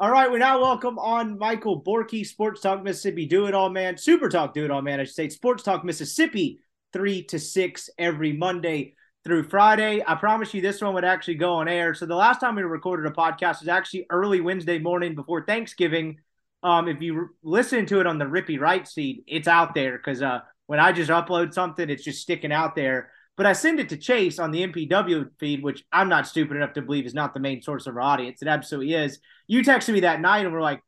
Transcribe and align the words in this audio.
All 0.00 0.12
right, 0.12 0.30
we 0.30 0.38
now 0.38 0.60
welcome 0.60 0.96
on 0.96 1.38
Michael 1.38 1.82
Borky, 1.82 2.24
Sports 2.24 2.60
Talk 2.60 2.84
Mississippi, 2.84 3.26
Do 3.26 3.46
It 3.46 3.54
All 3.54 3.68
Man, 3.68 3.96
Super 3.96 4.28
Talk 4.28 4.54
Do 4.54 4.64
It 4.64 4.70
All 4.70 4.80
Man, 4.80 5.00
I 5.00 5.04
should 5.04 5.14
say, 5.16 5.28
Sports 5.28 5.64
Talk 5.64 5.84
Mississippi, 5.84 6.60
three 6.92 7.24
to 7.24 7.38
six 7.40 7.90
every 7.98 8.32
Monday 8.32 8.94
through 9.24 9.48
Friday. 9.48 10.00
I 10.06 10.14
promise 10.14 10.54
you 10.54 10.60
this 10.60 10.80
one 10.80 10.94
would 10.94 11.04
actually 11.04 11.34
go 11.34 11.54
on 11.54 11.66
air. 11.66 11.94
So 11.94 12.06
the 12.06 12.14
last 12.14 12.38
time 12.38 12.54
we 12.54 12.62
recorded 12.62 13.10
a 13.10 13.12
podcast 13.12 13.58
was 13.58 13.66
actually 13.66 14.06
early 14.08 14.40
Wednesday 14.40 14.78
morning 14.78 15.16
before 15.16 15.44
Thanksgiving. 15.44 16.18
Um, 16.62 16.86
if 16.86 17.02
you 17.02 17.30
listen 17.42 17.84
to 17.86 17.98
it 17.98 18.06
on 18.06 18.18
the 18.18 18.24
Rippy 18.24 18.60
Writes 18.60 18.92
feed, 18.92 19.24
it's 19.26 19.48
out 19.48 19.74
there 19.74 19.96
because 19.96 20.22
uh, 20.22 20.42
when 20.68 20.78
I 20.78 20.92
just 20.92 21.10
upload 21.10 21.52
something, 21.52 21.90
it's 21.90 22.04
just 22.04 22.22
sticking 22.22 22.52
out 22.52 22.76
there. 22.76 23.10
But 23.36 23.46
I 23.46 23.52
send 23.52 23.80
it 23.80 23.88
to 23.88 23.96
Chase 23.96 24.38
on 24.38 24.52
the 24.52 24.64
MPW 24.64 25.30
feed, 25.40 25.64
which 25.64 25.82
I'm 25.92 26.08
not 26.08 26.28
stupid 26.28 26.56
enough 26.56 26.74
to 26.74 26.82
believe 26.82 27.04
is 27.04 27.14
not 27.14 27.34
the 27.34 27.40
main 27.40 27.62
source 27.62 27.88
of 27.88 27.96
our 27.96 28.02
audience. 28.02 28.42
It 28.42 28.48
absolutely 28.48 28.94
is. 28.94 29.18
You 29.48 29.62
texted 29.62 29.94
me 29.94 30.00
that 30.00 30.20
night, 30.20 30.44
and 30.44 30.52
we're 30.52 30.60
like, 30.60 30.80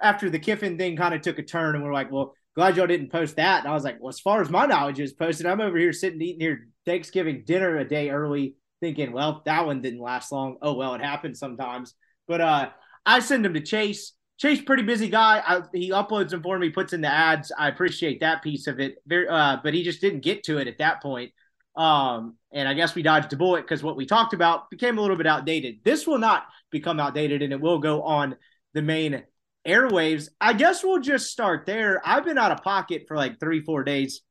after 0.00 0.28
the 0.28 0.38
Kiffin 0.38 0.76
thing 0.76 0.96
kind 0.96 1.14
of 1.14 1.22
took 1.22 1.38
a 1.38 1.42
turn, 1.42 1.74
and 1.74 1.82
we're 1.82 1.94
like, 1.94 2.12
well, 2.12 2.34
glad 2.54 2.76
y'all 2.76 2.86
didn't 2.86 3.12
post 3.12 3.36
that. 3.36 3.60
And 3.60 3.68
I 3.68 3.74
was 3.74 3.84
like, 3.84 3.98
well, 4.00 4.08
as 4.08 4.20
far 4.20 4.42
as 4.42 4.50
my 4.50 4.66
knowledge 4.66 5.00
is 5.00 5.12
posted, 5.12 5.46
I'm 5.46 5.60
over 5.60 5.78
here 5.78 5.92
sitting 5.92 6.20
eating 6.20 6.40
here 6.40 6.68
Thanksgiving 6.84 7.44
dinner 7.46 7.78
a 7.78 7.88
day 7.88 8.10
early, 8.10 8.56
thinking, 8.80 9.12
well, 9.12 9.42
that 9.44 9.64
one 9.64 9.80
didn't 9.80 10.00
last 10.00 10.32
long. 10.32 10.56
Oh 10.60 10.74
well, 10.74 10.94
it 10.94 11.00
happens 11.00 11.38
sometimes. 11.38 11.94
But 12.26 12.40
uh, 12.40 12.70
I 13.06 13.20
send 13.20 13.44
them 13.44 13.54
to 13.54 13.60
Chase. 13.60 14.12
Chase, 14.38 14.60
pretty 14.60 14.82
busy 14.82 15.08
guy. 15.08 15.42
I, 15.44 15.62
he 15.72 15.90
uploads 15.90 16.30
them 16.30 16.42
for 16.42 16.58
me, 16.58 16.70
puts 16.70 16.92
in 16.92 17.00
the 17.00 17.08
ads. 17.08 17.50
I 17.56 17.68
appreciate 17.68 18.20
that 18.20 18.42
piece 18.42 18.66
of 18.66 18.78
it. 18.78 18.96
Very, 19.06 19.28
uh, 19.28 19.58
but 19.62 19.74
he 19.74 19.82
just 19.82 20.00
didn't 20.00 20.20
get 20.20 20.44
to 20.44 20.58
it 20.58 20.68
at 20.68 20.78
that 20.78 21.02
point. 21.02 21.32
Um, 21.78 22.34
and 22.52 22.68
I 22.68 22.74
guess 22.74 22.94
we 22.94 23.02
dodged 23.02 23.32
a 23.32 23.36
bullet 23.36 23.62
because 23.62 23.82
what 23.82 23.96
we 23.96 24.04
talked 24.04 24.34
about 24.34 24.68
became 24.68 24.98
a 24.98 25.00
little 25.00 25.16
bit 25.16 25.26
outdated. 25.26 25.78
This 25.84 26.06
will 26.06 26.18
not 26.18 26.44
become 26.70 26.98
outdated, 27.00 27.40
and 27.40 27.52
it 27.52 27.60
will 27.60 27.78
go 27.78 28.02
on 28.02 28.36
the 28.74 28.82
main 28.82 29.22
airwaves. 29.66 30.28
I 30.40 30.52
guess 30.54 30.82
we'll 30.82 31.00
just 31.00 31.30
start 31.30 31.66
there. 31.66 32.02
I've 32.04 32.24
been 32.24 32.36
out 32.36 32.50
of 32.50 32.62
pocket 32.62 33.04
for 33.06 33.16
like 33.16 33.38
three, 33.38 33.60
four 33.60 33.84
days. 33.84 34.22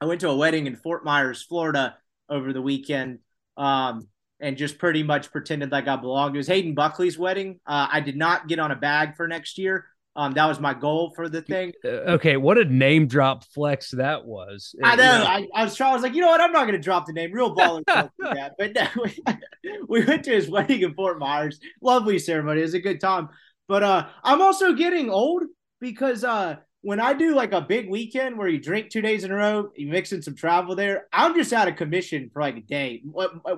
I 0.00 0.06
went 0.06 0.22
to 0.22 0.30
a 0.30 0.36
wedding 0.36 0.66
in 0.66 0.74
Fort 0.74 1.04
Myers, 1.04 1.42
Florida 1.42 1.96
over 2.28 2.52
the 2.52 2.62
weekend. 2.62 3.18
Um, 3.56 4.08
and 4.40 4.56
just 4.56 4.78
pretty 4.78 5.02
much 5.02 5.30
pretended 5.30 5.70
like 5.70 5.86
I 5.86 5.96
belonged. 5.96 6.34
It 6.34 6.38
was 6.38 6.46
Hayden 6.46 6.74
Buckley's 6.74 7.18
wedding. 7.18 7.60
Uh, 7.66 7.88
I 7.92 8.00
did 8.00 8.16
not 8.16 8.48
get 8.48 8.58
on 8.58 8.70
a 8.70 8.76
bag 8.76 9.16
for 9.16 9.28
next 9.28 9.58
year. 9.58 9.86
Um, 10.16 10.32
that 10.32 10.46
was 10.46 10.58
my 10.58 10.74
goal 10.74 11.12
for 11.14 11.28
the 11.28 11.40
thing. 11.40 11.72
Okay, 11.84 12.36
what 12.36 12.58
a 12.58 12.64
name 12.64 13.06
drop 13.06 13.44
flex 13.44 13.92
that 13.92 14.24
was. 14.24 14.74
I 14.82 14.96
know. 14.96 15.24
I, 15.26 15.46
I, 15.54 15.64
was 15.64 15.76
trying. 15.76 15.92
I 15.92 15.94
was 15.94 16.02
like, 16.02 16.14
you 16.14 16.20
know 16.20 16.28
what? 16.28 16.40
I'm 16.40 16.52
not 16.52 16.62
going 16.62 16.72
to 16.72 16.82
drop 16.82 17.06
the 17.06 17.12
name. 17.12 17.32
Real 17.32 17.54
baller 17.54 17.84
that. 18.18 18.54
But 18.58 18.74
no, 18.74 18.88
we, 19.02 19.78
we 19.88 20.04
went 20.04 20.24
to 20.24 20.32
his 20.32 20.50
wedding 20.50 20.82
in 20.82 20.94
Fort 20.94 21.18
Myers. 21.18 21.60
Lovely 21.80 22.18
ceremony. 22.18 22.60
It 22.60 22.64
was 22.64 22.74
a 22.74 22.80
good 22.80 23.00
time. 23.00 23.28
But 23.68 23.84
uh, 23.84 24.08
I'm 24.24 24.42
also 24.42 24.72
getting 24.72 25.10
old 25.10 25.44
because 25.80 26.24
uh, 26.24 26.56
when 26.82 26.98
I 26.98 27.12
do 27.12 27.36
like 27.36 27.52
a 27.52 27.60
big 27.60 27.88
weekend 27.88 28.36
where 28.36 28.48
you 28.48 28.58
drink 28.58 28.90
two 28.90 29.02
days 29.02 29.22
in 29.22 29.30
a 29.30 29.36
row, 29.36 29.70
you 29.76 29.86
mix 29.86 30.12
in 30.12 30.22
some 30.22 30.34
travel 30.34 30.74
there, 30.74 31.06
I'm 31.12 31.36
just 31.36 31.52
out 31.52 31.68
of 31.68 31.76
commission 31.76 32.30
for 32.32 32.42
like 32.42 32.56
a 32.56 32.62
day. 32.62 33.02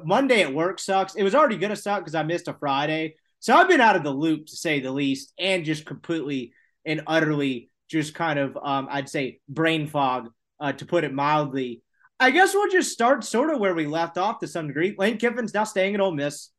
Monday 0.04 0.42
at 0.42 0.52
work 0.52 0.80
sucks. 0.80 1.14
It 1.14 1.22
was 1.22 1.34
already 1.34 1.56
going 1.56 1.70
to 1.70 1.76
suck 1.76 2.00
because 2.00 2.14
I 2.14 2.24
missed 2.24 2.48
a 2.48 2.52
Friday. 2.52 3.16
So 3.42 3.52
I've 3.56 3.66
been 3.66 3.80
out 3.80 3.96
of 3.96 4.04
the 4.04 4.10
loop 4.10 4.46
to 4.46 4.56
say 4.56 4.78
the 4.78 4.92
least 4.92 5.32
and 5.36 5.64
just 5.64 5.84
completely 5.84 6.52
and 6.86 7.02
utterly 7.08 7.70
just 7.90 8.14
kind 8.14 8.38
of, 8.38 8.56
um, 8.56 8.86
I'd 8.88 9.08
say, 9.08 9.40
brain 9.48 9.88
fog, 9.88 10.28
uh, 10.60 10.70
to 10.74 10.86
put 10.86 11.02
it 11.02 11.12
mildly. 11.12 11.82
I 12.20 12.30
guess 12.30 12.54
we'll 12.54 12.70
just 12.70 12.92
start 12.92 13.24
sort 13.24 13.52
of 13.52 13.58
where 13.58 13.74
we 13.74 13.84
left 13.84 14.16
off 14.16 14.38
to 14.38 14.46
some 14.46 14.68
degree. 14.68 14.94
Lane 14.96 15.18
Kiffin's 15.18 15.52
now 15.52 15.64
staying 15.64 15.96
at 15.96 16.00
Ole 16.00 16.12
Miss. 16.12 16.50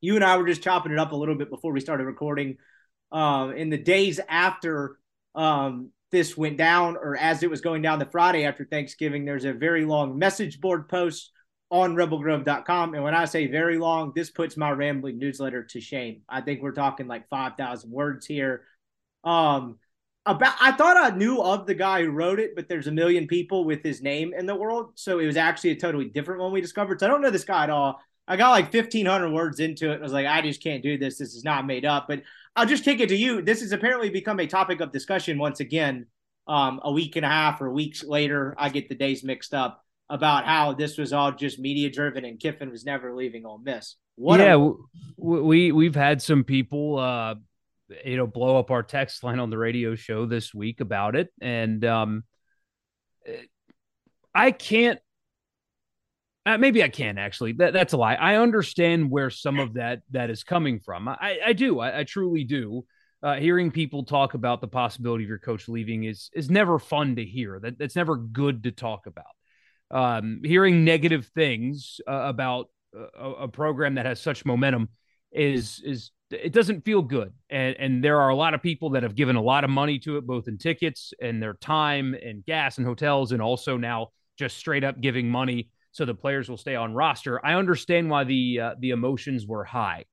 You 0.00 0.16
and 0.16 0.24
I 0.24 0.36
were 0.36 0.46
just 0.46 0.60
chopping 0.60 0.90
it 0.90 0.98
up 0.98 1.12
a 1.12 1.16
little 1.16 1.36
bit 1.36 1.50
before 1.50 1.72
we 1.72 1.78
started 1.78 2.04
recording. 2.04 2.56
Um, 3.12 3.52
in 3.52 3.70
the 3.70 3.78
days 3.78 4.18
after 4.28 4.98
um, 5.36 5.92
this 6.10 6.36
went 6.36 6.56
down, 6.56 6.96
or 6.96 7.16
as 7.16 7.44
it 7.44 7.50
was 7.50 7.60
going 7.60 7.82
down 7.82 8.00
the 8.00 8.06
Friday 8.06 8.44
after 8.44 8.64
Thanksgiving, 8.64 9.24
there's 9.24 9.44
a 9.44 9.52
very 9.52 9.84
long 9.84 10.18
message 10.18 10.60
board 10.60 10.88
post 10.88 11.30
on 11.70 11.94
rebelgrove.com. 11.94 12.94
And 12.94 13.04
when 13.04 13.14
I 13.14 13.26
say 13.26 13.46
very 13.46 13.78
long, 13.78 14.12
this 14.14 14.30
puts 14.30 14.56
my 14.56 14.70
rambling 14.70 15.18
newsletter 15.18 15.64
to 15.64 15.80
shame. 15.80 16.22
I 16.28 16.40
think 16.40 16.62
we're 16.62 16.72
talking 16.72 17.06
like 17.06 17.28
5,000 17.28 17.90
words 17.90 18.26
here. 18.26 18.62
Um, 19.24 19.78
about 20.24 20.54
I 20.60 20.72
thought 20.72 20.96
I 20.96 21.16
knew 21.16 21.40
of 21.42 21.66
the 21.66 21.74
guy 21.74 22.02
who 22.02 22.10
wrote 22.10 22.38
it, 22.38 22.54
but 22.54 22.68
there's 22.68 22.86
a 22.86 22.92
million 22.92 23.26
people 23.26 23.64
with 23.64 23.82
his 23.82 24.02
name 24.02 24.32
in 24.34 24.46
the 24.46 24.54
world. 24.54 24.92
So 24.94 25.18
it 25.18 25.26
was 25.26 25.36
actually 25.36 25.70
a 25.70 25.76
totally 25.76 26.06
different 26.06 26.40
one 26.40 26.52
we 26.52 26.60
discovered. 26.60 27.00
So 27.00 27.06
I 27.06 27.08
don't 27.08 27.22
know 27.22 27.30
this 27.30 27.44
guy 27.44 27.64
at 27.64 27.70
all. 27.70 28.00
I 28.26 28.36
got 28.36 28.50
like 28.50 28.72
1,500 28.72 29.30
words 29.30 29.58
into 29.58 29.90
it. 29.90 29.98
I 29.98 30.02
was 30.02 30.12
like, 30.12 30.26
I 30.26 30.42
just 30.42 30.62
can't 30.62 30.82
do 30.82 30.98
this. 30.98 31.16
This 31.16 31.34
is 31.34 31.44
not 31.44 31.66
made 31.66 31.86
up. 31.86 32.08
But 32.08 32.22
I'll 32.54 32.66
just 32.66 32.84
take 32.84 33.00
it 33.00 33.08
to 33.08 33.16
you. 33.16 33.40
This 33.40 33.62
has 33.62 33.72
apparently 33.72 34.10
become 34.10 34.38
a 34.38 34.46
topic 34.46 34.80
of 34.80 34.92
discussion 34.92 35.38
once 35.38 35.60
again. 35.60 36.06
Um, 36.46 36.80
a 36.82 36.92
week 36.92 37.16
and 37.16 37.26
a 37.26 37.28
half 37.28 37.60
or 37.60 37.70
weeks 37.70 38.02
later, 38.04 38.54
I 38.58 38.68
get 38.70 38.88
the 38.88 38.94
days 38.94 39.22
mixed 39.22 39.52
up 39.52 39.84
about 40.10 40.44
how 40.46 40.72
this 40.72 40.96
was 40.96 41.12
all 41.12 41.32
just 41.32 41.58
media 41.58 41.90
driven 41.90 42.24
and 42.24 42.40
Kiffin 42.40 42.70
was 42.70 42.84
never 42.84 43.14
leaving 43.14 43.44
Ole 43.44 43.58
Miss. 43.58 43.96
What 44.16 44.40
yeah, 44.40 44.54
a- 44.54 44.72
we 45.16 45.72
we've 45.72 45.94
had 45.94 46.22
some 46.22 46.44
people, 46.44 46.98
uh, 46.98 47.34
you 48.04 48.16
know, 48.16 48.26
blow 48.26 48.58
up 48.58 48.70
our 48.70 48.82
text 48.82 49.22
line 49.22 49.38
on 49.38 49.50
the 49.50 49.58
radio 49.58 49.94
show 49.94 50.26
this 50.26 50.54
week 50.54 50.80
about 50.80 51.14
it, 51.14 51.28
and 51.40 51.84
um, 51.84 52.24
I 54.34 54.50
can't 54.50 54.98
uh, 56.48 56.56
maybe 56.56 56.82
I 56.82 56.88
can 56.88 57.18
actually. 57.18 57.52
That, 57.52 57.74
that's 57.74 57.92
a 57.92 57.98
lie. 57.98 58.14
I 58.14 58.36
understand 58.36 59.10
where 59.10 59.28
some 59.28 59.58
of 59.58 59.74
that 59.74 60.00
that 60.12 60.30
is 60.30 60.44
coming 60.44 60.80
from. 60.80 61.06
I, 61.06 61.38
I 61.44 61.52
do. 61.52 61.78
I, 61.78 62.00
I 62.00 62.04
truly 62.04 62.44
do. 62.44 62.86
Uh, 63.22 63.34
hearing 63.34 63.70
people 63.70 64.04
talk 64.04 64.32
about 64.32 64.62
the 64.62 64.68
possibility 64.68 65.24
of 65.24 65.28
your 65.28 65.38
coach 65.38 65.68
leaving 65.68 66.04
is 66.04 66.30
is 66.32 66.48
never 66.48 66.78
fun 66.78 67.16
to 67.16 67.24
hear. 67.24 67.60
That 67.60 67.78
that's 67.78 67.96
never 67.96 68.16
good 68.16 68.62
to 68.62 68.70
talk 68.70 69.06
about. 69.06 69.26
Um, 69.90 70.40
hearing 70.44 70.84
negative 70.84 71.30
things 71.34 72.00
uh, 72.06 72.12
about 72.12 72.68
a, 72.94 73.30
a, 73.30 73.48
program 73.48 73.94
that 73.94 74.04
has 74.04 74.20
such 74.20 74.44
momentum 74.44 74.90
is 75.32 75.80
is 75.82 76.10
it 76.30 76.52
doesn't 76.52 76.84
feel 76.84 77.00
good. 77.00 77.32
And 77.48 77.74
and 77.78 78.04
there 78.04 78.20
are 78.20 78.28
a 78.28 78.36
lot 78.36 78.54
of 78.54 78.62
people 78.62 78.90
that 78.90 79.02
have 79.02 79.14
given 79.14 79.36
a 79.36 79.42
lot 79.42 79.64
of 79.64 79.70
money 79.70 79.98
to 80.00 80.18
it, 80.18 80.26
both 80.26 80.46
in 80.46 80.58
tickets 80.58 81.12
and 81.22 81.42
their 81.42 81.54
time 81.54 82.14
and 82.14 82.44
gas 82.44 82.76
and 82.76 82.86
hotels, 82.86 83.32
and 83.32 83.40
also 83.40 83.76
now 83.76 84.08
just 84.38 84.56
straight 84.56 84.84
up 84.84 85.00
giving 85.00 85.30
money 85.30 85.70
so 85.92 86.04
the 86.04 86.14
players 86.14 86.48
will 86.48 86.56
stay 86.56 86.76
on 86.76 86.94
roster. 86.94 87.44
I 87.44 87.54
understand 87.54 88.10
why 88.10 88.24
the 88.24 88.60
uh, 88.60 88.74
the 88.78 88.90
emotions 88.90 89.46
were 89.46 89.64
high. 89.64 90.04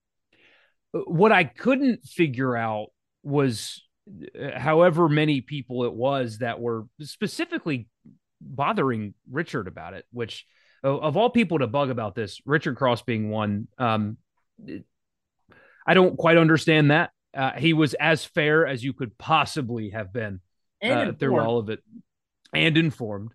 What 0.91 1.31
I 1.31 1.43
couldn't 1.43 2.05
figure 2.05 2.55
out 2.55 2.87
was 3.23 3.83
uh, 4.09 4.57
however 4.57 5.09
many 5.09 5.41
people 5.41 5.83
it 5.83 5.93
was 5.93 6.39
that 6.39 6.59
were 6.59 6.85
specifically 7.01 7.87
bothering 8.41 9.13
Richard 9.29 9.67
about 9.67 9.93
it, 9.93 10.05
which 10.11 10.45
of, 10.83 11.17
all 11.17 11.29
people 11.29 11.59
to 11.59 11.67
bug 11.67 11.89
about 11.89 12.15
this, 12.15 12.39
Richard 12.45 12.75
Cross 12.75 13.03
being 13.03 13.29
one. 13.29 13.67
Um, 13.77 14.17
I 15.87 15.93
don't 15.93 16.17
quite 16.17 16.37
understand 16.37 16.91
that. 16.91 17.11
Uh, 17.35 17.51
he 17.51 17.73
was 17.73 17.93
as 17.95 18.23
fair 18.23 18.65
as 18.65 18.83
you 18.83 18.93
could 18.93 19.17
possibly 19.17 19.89
have 19.89 20.13
been 20.13 20.39
uh, 20.81 21.11
through 21.13 21.39
all 21.39 21.57
of 21.57 21.69
it, 21.69 21.83
and 22.53 22.77
informed. 22.77 23.31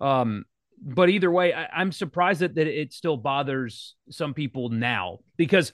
Um, 0.00 0.44
but 0.80 1.08
either 1.08 1.30
way, 1.30 1.52
I, 1.52 1.80
am 1.80 1.92
surprised 1.92 2.40
that, 2.40 2.54
that 2.54 2.66
it 2.66 2.92
still 2.92 3.16
bothers 3.16 3.94
some 4.10 4.34
people 4.34 4.68
now 4.68 5.18
because 5.36 5.72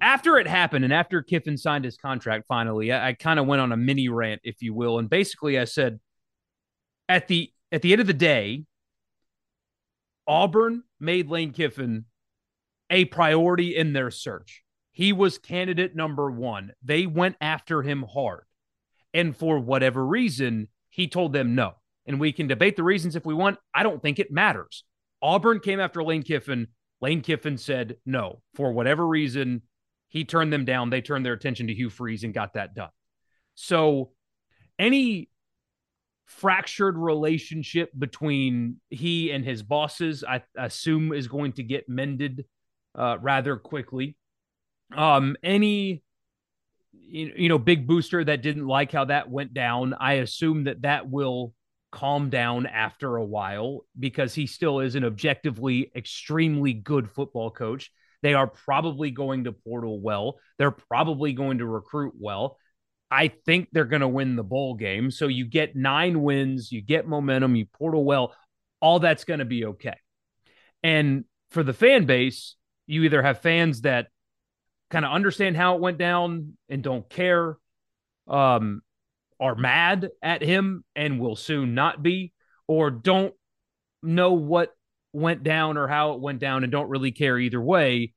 after 0.00 0.38
it 0.38 0.48
happened 0.48 0.84
and 0.84 0.92
after 0.92 1.22
Kiffin 1.22 1.56
signed 1.56 1.84
his 1.84 1.96
contract 1.96 2.46
finally, 2.48 2.92
I, 2.92 3.08
I 3.08 3.12
kind 3.12 3.38
of 3.38 3.46
went 3.46 3.62
on 3.62 3.72
a 3.72 3.76
mini 3.76 4.08
rant, 4.08 4.40
if 4.44 4.62
you 4.62 4.74
will, 4.74 4.98
and 4.98 5.08
basically 5.08 5.58
I 5.58 5.64
said 5.64 6.00
at 7.08 7.28
the 7.28 7.52
at 7.72 7.82
the 7.82 7.92
end 7.92 8.00
of 8.00 8.06
the 8.06 8.14
day, 8.14 8.64
Auburn 10.26 10.82
made 11.00 11.28
Lane 11.28 11.52
Kiffin 11.52 12.04
a 12.90 13.04
priority 13.06 13.76
in 13.76 13.92
their 13.92 14.10
search. 14.10 14.62
He 14.92 15.12
was 15.12 15.38
candidate 15.38 15.94
number 15.94 16.30
one. 16.30 16.72
They 16.82 17.06
went 17.06 17.36
after 17.40 17.82
him 17.82 18.04
hard. 18.12 18.44
And 19.14 19.36
for 19.36 19.58
whatever 19.58 20.04
reason, 20.04 20.68
he 20.90 21.08
told 21.08 21.32
them 21.32 21.54
no. 21.54 21.74
And 22.06 22.18
we 22.18 22.32
can 22.32 22.46
debate 22.46 22.76
the 22.76 22.82
reasons 22.82 23.14
if 23.14 23.24
we 23.24 23.34
want. 23.34 23.58
I 23.74 23.82
don't 23.82 24.02
think 24.02 24.18
it 24.18 24.32
matters. 24.32 24.84
Auburn 25.22 25.60
came 25.60 25.80
after 25.80 26.02
Lane 26.02 26.22
Kiffin. 26.22 26.68
Lane 27.00 27.20
Kiffin 27.20 27.58
said 27.58 27.96
no. 28.06 28.42
For 28.54 28.72
whatever 28.72 29.06
reason, 29.06 29.62
he 30.08 30.24
turned 30.24 30.52
them 30.52 30.64
down. 30.64 30.90
They 30.90 31.00
turned 31.00 31.24
their 31.24 31.34
attention 31.34 31.68
to 31.68 31.74
Hugh 31.74 31.90
Freeze 31.90 32.24
and 32.24 32.34
got 32.34 32.54
that 32.54 32.74
done. 32.74 32.90
So, 33.54 34.12
any 34.78 35.28
fractured 36.28 36.96
relationship 36.96 37.90
between 37.98 38.76
he 38.90 39.30
and 39.30 39.44
his 39.44 39.62
bosses, 39.62 40.22
I 40.22 40.42
assume, 40.56 41.12
is 41.12 41.26
going 41.26 41.52
to 41.54 41.62
get 41.62 41.88
mended 41.88 42.44
uh, 42.94 43.16
rather 43.20 43.56
quickly. 43.56 44.16
Um, 44.94 45.36
any 45.42 46.02
you 46.92 47.48
know 47.48 47.58
big 47.58 47.86
booster 47.86 48.22
that 48.22 48.42
didn't 48.42 48.66
like 48.66 48.92
how 48.92 49.06
that 49.06 49.30
went 49.30 49.54
down, 49.54 49.94
I 49.98 50.14
assume 50.14 50.64
that 50.64 50.82
that 50.82 51.08
will 51.08 51.54
calm 51.90 52.28
down 52.28 52.66
after 52.66 53.16
a 53.16 53.24
while 53.24 53.80
because 53.98 54.34
he 54.34 54.46
still 54.46 54.80
is 54.80 54.94
an 54.94 55.04
objectively 55.04 55.90
extremely 55.96 56.74
good 56.74 57.10
football 57.10 57.50
coach. 57.50 57.90
They 58.20 58.34
are 58.34 58.46
probably 58.46 59.10
going 59.10 59.44
to 59.44 59.52
portal 59.52 60.00
well. 60.00 60.38
They're 60.58 60.70
probably 60.70 61.32
going 61.32 61.58
to 61.58 61.66
recruit 61.66 62.14
well. 62.18 62.58
I 63.10 63.28
think 63.28 63.68
they're 63.72 63.84
going 63.84 64.02
to 64.02 64.08
win 64.08 64.36
the 64.36 64.44
bowl 64.44 64.74
game. 64.74 65.10
So 65.10 65.28
you 65.28 65.46
get 65.46 65.74
nine 65.74 66.22
wins, 66.22 66.70
you 66.70 66.82
get 66.82 67.06
momentum, 67.06 67.56
you 67.56 67.66
portal 67.66 68.04
well, 68.04 68.34
all 68.80 68.98
that's 68.98 69.24
going 69.24 69.40
to 69.40 69.46
be 69.46 69.64
okay. 69.64 69.96
And 70.82 71.24
for 71.50 71.62
the 71.62 71.72
fan 71.72 72.04
base, 72.04 72.56
you 72.86 73.04
either 73.04 73.22
have 73.22 73.40
fans 73.40 73.82
that 73.82 74.08
kind 74.90 75.04
of 75.04 75.12
understand 75.12 75.56
how 75.56 75.74
it 75.74 75.80
went 75.80 75.98
down 75.98 76.56
and 76.68 76.82
don't 76.82 77.08
care, 77.08 77.56
um, 78.26 78.82
are 79.40 79.54
mad 79.54 80.10
at 80.22 80.42
him 80.42 80.84
and 80.96 81.20
will 81.20 81.36
soon 81.36 81.74
not 81.74 82.02
be, 82.02 82.32
or 82.66 82.90
don't 82.90 83.34
know 84.02 84.32
what 84.32 84.74
went 85.12 85.42
down 85.42 85.76
or 85.76 85.88
how 85.88 86.12
it 86.12 86.20
went 86.20 86.40
down 86.40 86.62
and 86.62 86.72
don't 86.72 86.90
really 86.90 87.12
care 87.12 87.38
either 87.38 87.60
way. 87.60 88.12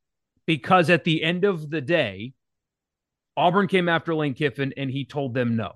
Because 0.46 0.90
at 0.90 1.04
the 1.04 1.22
end 1.22 1.44
of 1.44 1.70
the 1.70 1.80
day, 1.80 2.32
Auburn 3.36 3.68
came 3.68 3.88
after 3.88 4.14
Lane 4.14 4.34
Kiffin 4.34 4.72
and 4.76 4.90
he 4.90 5.04
told 5.04 5.34
them 5.34 5.56
no. 5.56 5.72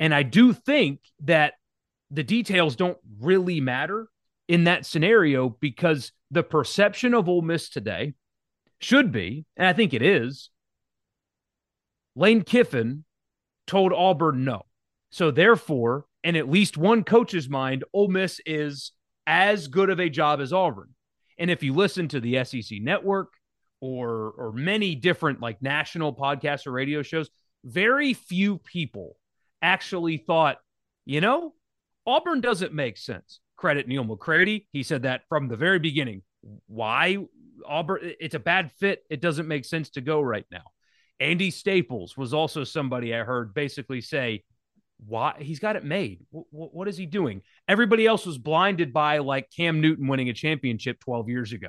And 0.00 0.14
I 0.14 0.22
do 0.22 0.52
think 0.52 1.00
that 1.20 1.54
the 2.10 2.22
details 2.22 2.76
don't 2.76 2.98
really 3.20 3.60
matter 3.60 4.08
in 4.48 4.64
that 4.64 4.86
scenario 4.86 5.48
because 5.48 6.12
the 6.30 6.42
perception 6.42 7.14
of 7.14 7.28
Ole 7.28 7.42
Miss 7.42 7.68
today 7.68 8.14
should 8.80 9.12
be, 9.12 9.46
and 9.56 9.66
I 9.66 9.72
think 9.72 9.94
it 9.94 10.02
is, 10.02 10.50
Lane 12.16 12.42
Kiffin 12.42 13.04
told 13.66 13.92
Auburn 13.92 14.44
no. 14.44 14.62
So 15.10 15.30
therefore, 15.30 16.06
in 16.22 16.36
at 16.36 16.50
least 16.50 16.76
one 16.76 17.04
coach's 17.04 17.48
mind, 17.48 17.84
Ole 17.92 18.08
Miss 18.08 18.40
is 18.44 18.92
as 19.26 19.68
good 19.68 19.90
of 19.90 20.00
a 20.00 20.10
job 20.10 20.40
as 20.40 20.52
Auburn. 20.52 20.90
And 21.38 21.50
if 21.50 21.62
you 21.62 21.72
listen 21.72 22.08
to 22.08 22.20
the 22.20 22.44
SEC 22.44 22.78
network 22.80 23.32
or 23.84 24.32
or 24.38 24.52
many 24.52 24.94
different 24.94 25.42
like 25.42 25.60
national 25.60 26.14
podcasts 26.14 26.66
or 26.66 26.72
radio 26.72 27.02
shows, 27.02 27.28
very 27.64 28.14
few 28.14 28.56
people 28.56 29.18
actually 29.60 30.16
thought, 30.16 30.56
you 31.04 31.20
know, 31.20 31.52
Auburn 32.06 32.40
doesn't 32.40 32.72
make 32.72 32.96
sense. 32.96 33.40
Credit 33.56 33.86
Neal 33.86 34.04
McCready. 34.04 34.66
He 34.72 34.82
said 34.82 35.02
that 35.02 35.28
from 35.28 35.48
the 35.48 35.56
very 35.56 35.78
beginning. 35.78 36.22
Why 36.66 37.18
Auburn? 37.66 38.14
It's 38.20 38.34
a 38.34 38.38
bad 38.38 38.72
fit. 38.72 39.04
It 39.10 39.20
doesn't 39.20 39.48
make 39.48 39.66
sense 39.66 39.90
to 39.90 40.00
go 40.00 40.22
right 40.22 40.46
now. 40.50 40.64
Andy 41.20 41.50
Staples 41.50 42.16
was 42.16 42.32
also 42.32 42.64
somebody 42.64 43.14
I 43.14 43.18
heard 43.18 43.52
basically 43.52 44.00
say, 44.00 44.44
why 45.06 45.34
he's 45.38 45.58
got 45.58 45.76
it 45.76 45.84
made. 45.84 46.24
W- 46.32 46.46
what 46.50 46.88
is 46.88 46.96
he 46.96 47.04
doing? 47.04 47.42
Everybody 47.68 48.06
else 48.06 48.24
was 48.24 48.38
blinded 48.38 48.94
by 48.94 49.18
like 49.18 49.50
Cam 49.54 49.82
Newton 49.82 50.08
winning 50.08 50.30
a 50.30 50.32
championship 50.32 51.00
12 51.00 51.28
years 51.28 51.52
ago. 51.52 51.68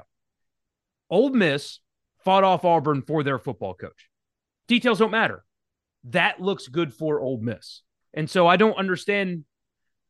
Ole 1.10 1.30
Miss 1.30 1.80
fought 2.26 2.44
off 2.44 2.66
Auburn 2.66 3.04
for 3.04 3.24
their 3.24 3.40
football 3.40 3.76
coach. 3.76 4.10
Details 4.68 5.00
don't 5.00 5.12
matter. 5.12 5.46
That 6.06 6.42
looks 6.42 6.68
good 6.68 6.94
for 6.94 7.22
Ole 7.22 7.40
Miss. 7.40 7.84
And 8.14 8.30
so 8.30 8.48
I 8.48 8.58
don't 8.58 8.78
understand 8.78 9.46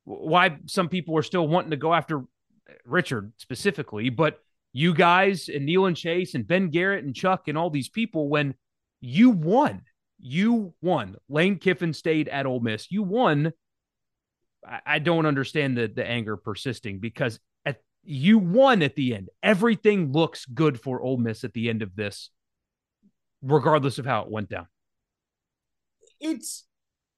why 0.06 0.58
some 0.66 0.90
people 0.90 1.18
are 1.18 1.24
still 1.24 1.48
wanting 1.48 1.72
to 1.72 1.78
go 1.78 1.94
after 1.94 2.24
Richard 2.86 3.34
specifically, 3.38 4.10
but 4.10 4.40
you 4.74 4.94
guys 4.94 5.50
and 5.50 5.66
Neal 5.66 5.86
and 5.86 5.98
Chase 5.98 6.36
and 6.36 6.48
Ben 6.48 6.70
Garrett 6.70 7.06
and 7.06 7.16
Chuck 7.16 7.48
and 7.48 7.58
all 7.58 7.70
these 7.70 7.90
people 7.90 8.30
when 8.30 8.56
you 9.02 9.30
won. 9.32 9.82
You 10.20 10.74
won. 10.82 11.16
Lane 11.30 11.58
Kiffin 11.58 11.94
stayed 11.94 12.30
at 12.30 12.46
Ole 12.46 12.60
Miss. 12.60 12.92
You 12.92 13.04
won. 13.04 13.54
I, 14.86 14.98
don't 14.98 15.28
understand 15.28 15.78
the 15.78 15.88
the 15.88 16.06
anger 16.06 16.38
persisting 16.38 17.00
because 17.00 17.40
you 18.06 18.38
won 18.38 18.82
at 18.82 18.96
the 18.96 19.16
end. 19.16 19.30
Everything 19.42 20.12
looks 20.12 20.46
good 20.46 20.80
for 20.80 21.02
Ole 21.02 21.18
Miss 21.18 21.44
at 21.44 21.54
the 21.54 21.70
end 21.70 21.82
of 21.82 21.96
this, 21.96 22.30
regardless 23.42 24.00
of 24.00 24.06
how 24.06 24.22
it 24.22 24.32
went 24.32 24.50
down. 24.50 24.68
It's 26.20 26.66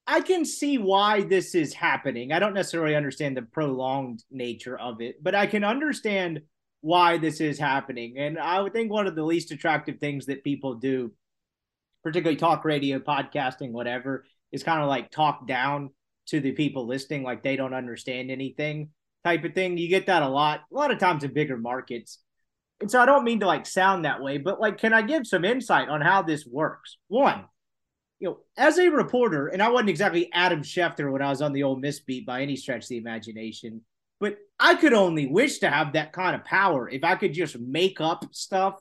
I 0.08 0.22
can 0.22 0.46
see 0.46 0.78
why 0.78 1.22
this 1.22 1.54
is 1.54 1.74
happening. 1.74 2.32
I 2.32 2.40
don't 2.40 2.54
necessarily 2.54 2.96
understand 2.96 3.36
the 3.36 3.42
prolonged 3.42 4.24
nature 4.32 4.80
of 4.80 5.02
it, 5.02 5.22
but 5.22 5.36
I 5.36 5.48
can 5.48 5.66
understand 5.66 6.42
why 6.80 7.18
this 7.18 7.42
is 7.42 7.60
happening. 7.60 8.18
And 8.18 8.40
I 8.40 8.62
would 8.62 8.72
think 8.72 8.90
one 8.90 9.08
of 9.08 9.16
the 9.16 9.24
least 9.24 9.52
attractive 9.52 10.00
things 10.00 10.28
that 10.28 10.46
people 10.46 10.76
do 10.76 11.12
particularly 12.04 12.38
talk 12.38 12.64
radio, 12.64 13.00
podcasting, 13.00 13.72
whatever, 13.72 14.24
is 14.54 14.64
kind 14.64 14.82
of 14.82 14.88
like 14.88 15.12
talk 15.12 15.46
down 15.46 15.90
to 16.28 16.40
the 16.40 16.54
people 16.54 16.88
listening, 16.88 17.24
like 17.24 17.44
they 17.44 17.58
don't 17.58 17.74
understand 17.74 18.32
anything 18.32 18.90
type 19.24 19.44
of 19.44 19.54
thing. 19.54 19.78
You 19.78 19.88
get 19.88 20.08
that 20.08 20.24
a 20.24 20.30
lot, 20.30 20.62
a 20.72 20.76
lot 20.76 20.92
of 20.92 21.00
times 21.00 21.24
in 21.24 21.34
bigger 21.34 21.58
markets. 21.58 22.20
And 22.80 22.92
so 22.92 23.02
I 23.02 23.06
don't 23.06 23.24
mean 23.24 23.40
to 23.40 23.48
like 23.48 23.66
sound 23.66 24.06
that 24.06 24.22
way, 24.22 24.38
but 24.38 24.60
like, 24.60 24.78
can 24.78 24.94
I 24.94 25.02
give 25.02 25.26
some 25.26 25.44
insight 25.44 25.90
on 25.90 26.02
how 26.02 26.22
this 26.22 26.46
works? 26.46 26.98
One, 27.08 27.46
you 28.20 28.30
know, 28.30 28.40
as 28.56 28.78
a 28.78 28.90
reporter, 28.90 29.48
and 29.48 29.62
I 29.62 29.70
wasn't 29.70 29.90
exactly 29.90 30.30
Adam 30.32 30.62
Schefter 30.62 31.12
when 31.12 31.22
I 31.22 31.30
was 31.30 31.42
on 31.42 31.54
the 31.54 31.64
Ole 31.64 31.78
Miss 31.78 32.00
beat 32.00 32.26
by 32.26 32.42
any 32.42 32.56
stretch 32.56 32.84
of 32.84 32.90
the 32.90 32.98
imagination, 32.98 33.82
but 34.20 34.38
I 34.60 34.76
could 34.76 34.94
only 34.94 35.28
wish 35.28 35.60
to 35.60 35.70
have 35.70 35.94
that 35.94 36.14
kind 36.14 36.36
of 36.36 36.44
power 36.44 36.90
if 36.90 37.04
I 37.04 37.16
could 37.16 37.34
just 37.34 37.60
make 37.60 38.02
up 38.02 38.26
stuff 38.32 38.80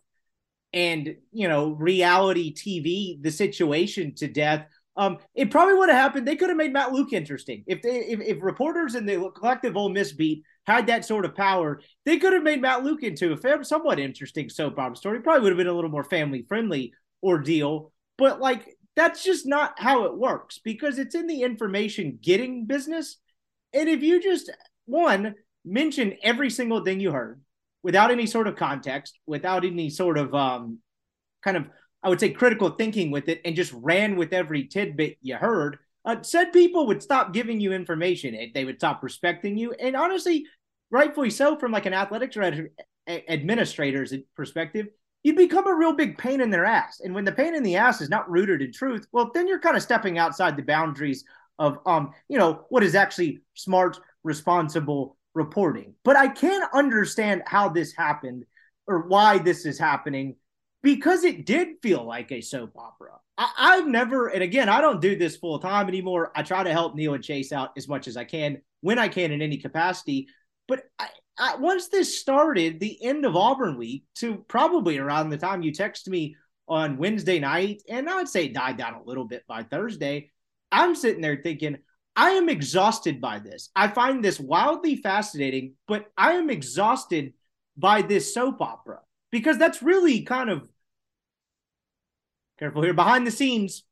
and 0.73 1.17
you 1.33 1.49
know 1.49 1.71
reality 1.71 2.55
TV 2.55 3.23
the 3.23 3.31
situation 3.31 4.15
to 4.17 4.29
death. 4.29 4.67
Um, 4.97 5.19
it 5.35 5.51
probably 5.51 5.75
would 5.75 5.91
have 5.91 5.99
happened. 5.99 6.27
They 6.27 6.37
could 6.37 6.49
have 6.49 6.57
made 6.57 6.73
Matt 6.73 6.93
Luke 6.93 7.13
interesting 7.13 7.65
if 7.67 7.83
they 7.83 7.99
if, 7.99 8.21
if 8.21 8.39
reporters 8.43 8.95
in 8.95 9.05
the 9.05 9.31
collective 9.37 9.77
Ole 9.77 9.91
Miss 9.91 10.13
beat 10.13 10.43
had 10.67 10.87
that 10.87 11.05
sort 11.05 11.25
of 11.25 11.35
power. 11.35 11.81
They 12.05 12.17
could 12.19 12.33
have 12.33 12.43
made 12.43 12.61
Matt 12.63 12.83
Luke 12.83 13.03
into 13.03 13.33
a 13.33 13.65
somewhat 13.65 14.01
interesting 14.01 14.49
soap 14.49 14.79
opera 14.79 14.97
story. 14.97 15.21
Probably 15.21 15.43
would 15.43 15.53
have 15.53 15.59
been 15.59 15.67
a 15.67 15.73
little 15.73 15.91
more 15.91 16.05
family 16.05 16.45
friendly 16.49 16.93
ordeal. 17.23 17.93
But 18.17 18.41
like 18.41 18.77
that's 18.97 19.23
just 19.23 19.47
not 19.47 19.75
how 19.79 20.05
it 20.05 20.17
works 20.17 20.59
because 20.65 20.99
it's 20.99 21.15
in 21.15 21.27
the 21.27 21.43
information 21.43 22.19
getting 22.21 22.65
business. 22.65 23.19
And 23.75 23.89
if 23.89 24.03
you 24.03 24.23
just 24.23 24.51
one 24.87 25.35
mention 25.65 26.17
every 26.23 26.49
single 26.49 26.83
thing 26.83 27.01
you 27.01 27.13
heard, 27.13 27.43
without 27.83 28.11
any 28.11 28.27
sort 28.27 28.49
of 28.49 28.57
context, 28.57 29.19
without 29.27 29.65
any 29.65 29.91
sort 29.91 30.17
of 30.17 30.35
um, 30.35 30.79
kind 31.45 31.59
of, 31.59 31.67
I 32.07 32.09
would 32.09 32.21
say, 32.21 32.31
critical 32.31 32.71
thinking 32.71 33.11
with 33.11 33.29
it, 33.29 33.41
and 33.45 33.57
just 33.57 33.73
ran 33.73 34.15
with 34.15 34.33
every 34.33 34.69
tidbit 34.69 35.19
you 35.23 35.35
heard, 35.35 35.79
uh, 36.05 36.23
said 36.23 36.53
people 36.53 36.87
would 36.87 37.03
stop 37.03 37.33
giving 37.33 37.61
you 37.61 37.73
information. 37.73 38.53
They 38.55 38.65
would 38.65 38.79
stop 38.79 39.03
respecting 39.03 39.59
you. 39.59 39.73
And 39.73 39.97
honestly, 39.97 40.45
rightfully 40.93 41.31
so, 41.31 41.59
from 41.59 41.73
like 41.73 41.85
an 41.85 41.95
athletics 41.95 42.37
or 42.37 42.71
administrator's 43.09 44.15
perspective, 44.37 44.87
you'd 45.25 45.35
become 45.35 45.67
a 45.67 45.75
real 45.75 45.95
big 45.95 46.17
pain 46.17 46.41
in 46.41 46.49
their 46.49 46.65
ass. 46.65 47.01
And 47.03 47.13
when 47.13 47.25
the 47.25 47.33
pain 47.33 47.57
in 47.57 47.65
the 47.65 47.75
ass 47.75 48.01
is 48.01 48.09
not 48.09 48.31
rooted 48.31 48.63
in 48.63 48.73
truth, 48.73 49.09
well, 49.11 49.33
then 49.35 49.49
you're 49.49 49.59
kind 49.59 49.77
of 49.77 49.83
stepping 49.83 50.17
outside 50.17 50.57
the 50.57 50.63
boundaries 50.63 51.25
of, 51.59 51.79
um, 51.87 52.13
you 52.29 52.39
know, 52.39 52.67
what 52.69 52.85
is 52.85 52.95
actually 52.95 53.41
smart, 53.55 53.99
responsible 54.23 55.17
reporting. 55.35 55.95
But 56.05 56.15
I 56.15 56.29
can't 56.29 56.73
understand 56.73 57.43
how 57.47 57.69
this 57.69 57.93
happened 57.97 58.45
or 58.87 59.09
why 59.09 59.39
this 59.39 59.67
is 59.67 59.77
happening 59.77 60.37
because 60.87 61.25
it 61.25 61.45
did 61.45 61.81
feel 61.83 62.05
like 62.05 62.31
a 62.31 62.41
soap 62.41 62.77
opera. 62.77 63.11
I, 63.37 63.75
have 63.75 63.89
never, 63.89 64.29
and 64.29 64.41
again, 64.41 64.69
I 64.69 64.81
don't 64.81 65.01
do 65.01 65.17
this 65.17 65.37
full 65.37 65.59
time 65.59 65.89
anymore. 65.89 66.31
I 66.37 66.45
try 66.45 66.63
to 66.63 66.71
help 66.71 66.95
Neal 66.95 67.15
and 67.15 67.25
Chase 67.25 67.51
out 67.51 67.73
as 67.77 67.89
much 67.89 68.07
as 68.07 68.17
I 68.17 68.23
can 68.23 68.59
when 68.83 68.97
I 68.97 69.09
can 69.09 69.33
in 69.33 69.43
any 69.43 69.57
capacity. 69.57 70.29
But 70.69 70.85
I, 70.97 71.09
I, 71.37 71.57
once 71.57 71.89
this 71.89 72.21
started, 72.21 72.79
the 72.79 73.05
end 73.05 73.25
of 73.25 73.35
Auburn 73.35 73.77
week 73.77 74.05
to 74.19 74.37
probably 74.47 74.97
around 74.99 75.31
the 75.31 75.39
time 75.39 75.65
you 75.65 75.73
text 75.73 76.09
me 76.09 76.37
on 76.69 76.99
Wednesday 76.99 77.41
night, 77.41 77.83
and 77.89 78.09
I 78.09 78.15
would 78.15 78.29
say 78.29 78.47
died 78.47 78.77
down 78.77 78.95
a 78.95 79.03
little 79.03 79.25
bit 79.25 79.43
by 79.49 79.65
Thursday. 79.65 80.31
I'm 80.71 80.95
sitting 80.95 81.21
there 81.21 81.41
thinking, 81.43 81.79
I 82.15 82.31
am 82.31 82.49
exhausted 82.49 83.21
by 83.21 83.41
this. 83.41 83.71
I 83.75 83.89
find 83.89 84.25
this 84.25 84.39
wildly 84.39 84.95
fascinating, 84.95 85.75
but 85.89 86.07
I 86.17 86.35
am 86.35 86.49
exhausted 86.49 87.33
by 87.77 88.03
this 88.03 88.33
soap 88.33 88.63
opera 88.63 89.01
because 89.33 89.59
that's 89.59 89.83
really 89.83 90.23
kind 90.23 90.49
of 90.49 90.69
careful 92.59 92.83
here 92.83 92.95
behind 92.95 93.27
the 93.27 93.31
scenes 93.31 93.85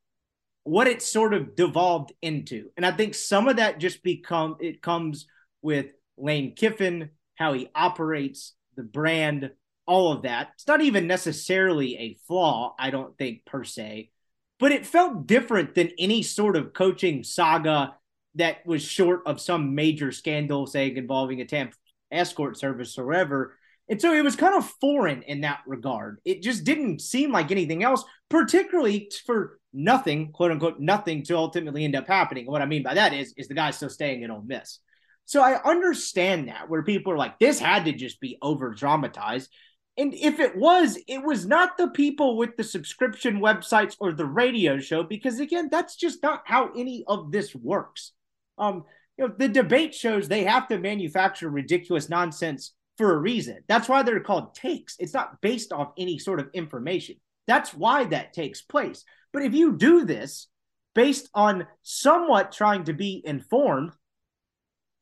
what 0.65 0.87
it 0.87 1.03
sort 1.03 1.35
of 1.35 1.55
devolved 1.55 2.13
into. 2.23 2.71
And 2.77 2.85
I 2.85 2.91
think 2.91 3.15
some 3.15 3.49
of 3.49 3.57
that 3.57 3.79
just 3.79 4.03
become 4.03 4.57
it 4.61 4.83
comes 4.83 5.27
with 5.63 5.87
Lane 6.17 6.55
Kiffin, 6.55 7.11
how 7.37 7.53
he 7.53 7.69
operates, 7.75 8.55
the 8.77 8.83
brand, 8.83 9.51
all 9.87 10.13
of 10.13 10.23
that. 10.23 10.51
It's 10.55 10.67
not 10.67 10.81
even 10.81 11.07
necessarily 11.07 11.97
a 11.99 12.19
flaw, 12.27 12.75
I 12.79 12.91
don't 12.91 13.17
think 13.19 13.45
per 13.45 13.65
se, 13.65 14.11
but 14.59 14.73
it 14.73 14.87
felt 14.87 15.27
different 15.27 15.75
than 15.75 15.91
any 15.99 16.23
sort 16.23 16.57
of 16.57 16.73
coaching 16.73 17.23
saga 17.23 17.95
that 18.37 18.67
was 18.67 18.83
short 18.83 19.23
of 19.27 19.41
some 19.41 19.75
major 19.75 20.11
scandal, 20.11 20.67
say 20.67 20.95
involving 20.95 21.41
a 21.41 21.45
temp 21.45 21.75
escort 22.11 22.59
service 22.59 22.99
or 22.99 23.07
whatever. 23.07 23.57
And 23.89 24.01
so 24.01 24.15
it 24.15 24.25
was 24.25 24.37
kind 24.37 24.55
of 24.55 24.69
foreign 24.81 25.23
in 25.23 25.43
that 25.43 25.61
regard. 25.67 26.21
It 26.25 26.43
just 26.43 26.65
didn't 26.65 27.01
seem 27.01 27.33
like 27.33 27.51
anything 27.51 27.83
else, 27.83 28.03
particularly 28.31 29.11
for 29.27 29.59
nothing, 29.73 30.33
quote 30.33 30.53
unquote, 30.53 30.81
nothing 30.81 31.23
to 31.25 31.37
ultimately 31.37 31.85
end 31.85 31.95
up 31.95 32.07
happening. 32.07 32.45
And 32.45 32.53
What 32.53 32.63
I 32.63 32.67
mean 32.67 32.83
by 32.83 32.95
that 32.95 33.13
is, 33.13 33.35
is 33.37 33.49
the 33.49 33.55
guy 33.55 33.71
still 33.73 33.91
staying 33.91 34.23
in 34.23 34.31
Ole 34.31 34.43
Miss. 34.47 34.79
So 35.27 35.43
I 35.43 35.63
understand 35.63 36.49
that 36.49 36.69
where 36.69 36.83
people 36.83 37.13
are 37.13 37.19
like, 37.19 37.39
this 37.39 37.59
had 37.59 37.85
to 37.87 37.93
just 37.93 38.21
be 38.21 38.39
over 38.41 38.71
dramatized. 38.71 39.51
And 39.97 40.13
if 40.15 40.41
it 40.41 40.57
was, 40.57 40.99
it 41.07 41.23
was 41.23 41.47
not 41.47 41.77
the 41.77 41.89
people 41.89 42.37
with 42.37 42.57
the 42.57 42.65
subscription 42.65 43.41
websites 43.41 43.97
or 44.01 44.13
the 44.13 44.27
radio 44.27 44.79
show, 44.79 45.03
because 45.03 45.41
again, 45.41 45.69
that's 45.71 45.97
just 45.97 46.23
not 46.23 46.43
how 46.47 46.71
any 46.77 47.05
of 47.07 47.31
this 47.31 47.55
works. 47.55 48.13
Um, 48.59 48.85
you 49.17 49.29
know, 49.29 49.35
the 49.37 49.49
debate 49.49 49.95
shows 49.95 50.27
they 50.27 50.45
have 50.45 50.69
to 50.69 50.79
manufacture 50.79 51.49
ridiculous 51.49 52.09
nonsense 52.09 52.73
for 52.97 53.13
a 53.13 53.19
reason. 53.19 53.59
That's 53.69 53.89
why 53.89 54.03
they're 54.03 54.21
called 54.21 54.55
takes. 54.55 54.97
It's 54.99 55.15
not 55.15 55.41
based 55.41 55.73
off 55.73 55.93
any 55.99 56.19
sort 56.19 56.41
of 56.41 56.51
information. 56.55 57.17
That's 57.47 57.75
why 57.75 58.05
that 58.05 58.33
takes 58.33 58.63
place. 58.63 59.05
But 59.33 59.43
if 59.43 59.55
you 59.55 59.77
do 59.77 60.05
this 60.05 60.49
based 60.95 61.29
on 61.35 61.67
somewhat 61.83 62.53
trying 62.53 62.85
to 62.85 62.93
be 62.93 63.21
informed, 63.25 63.93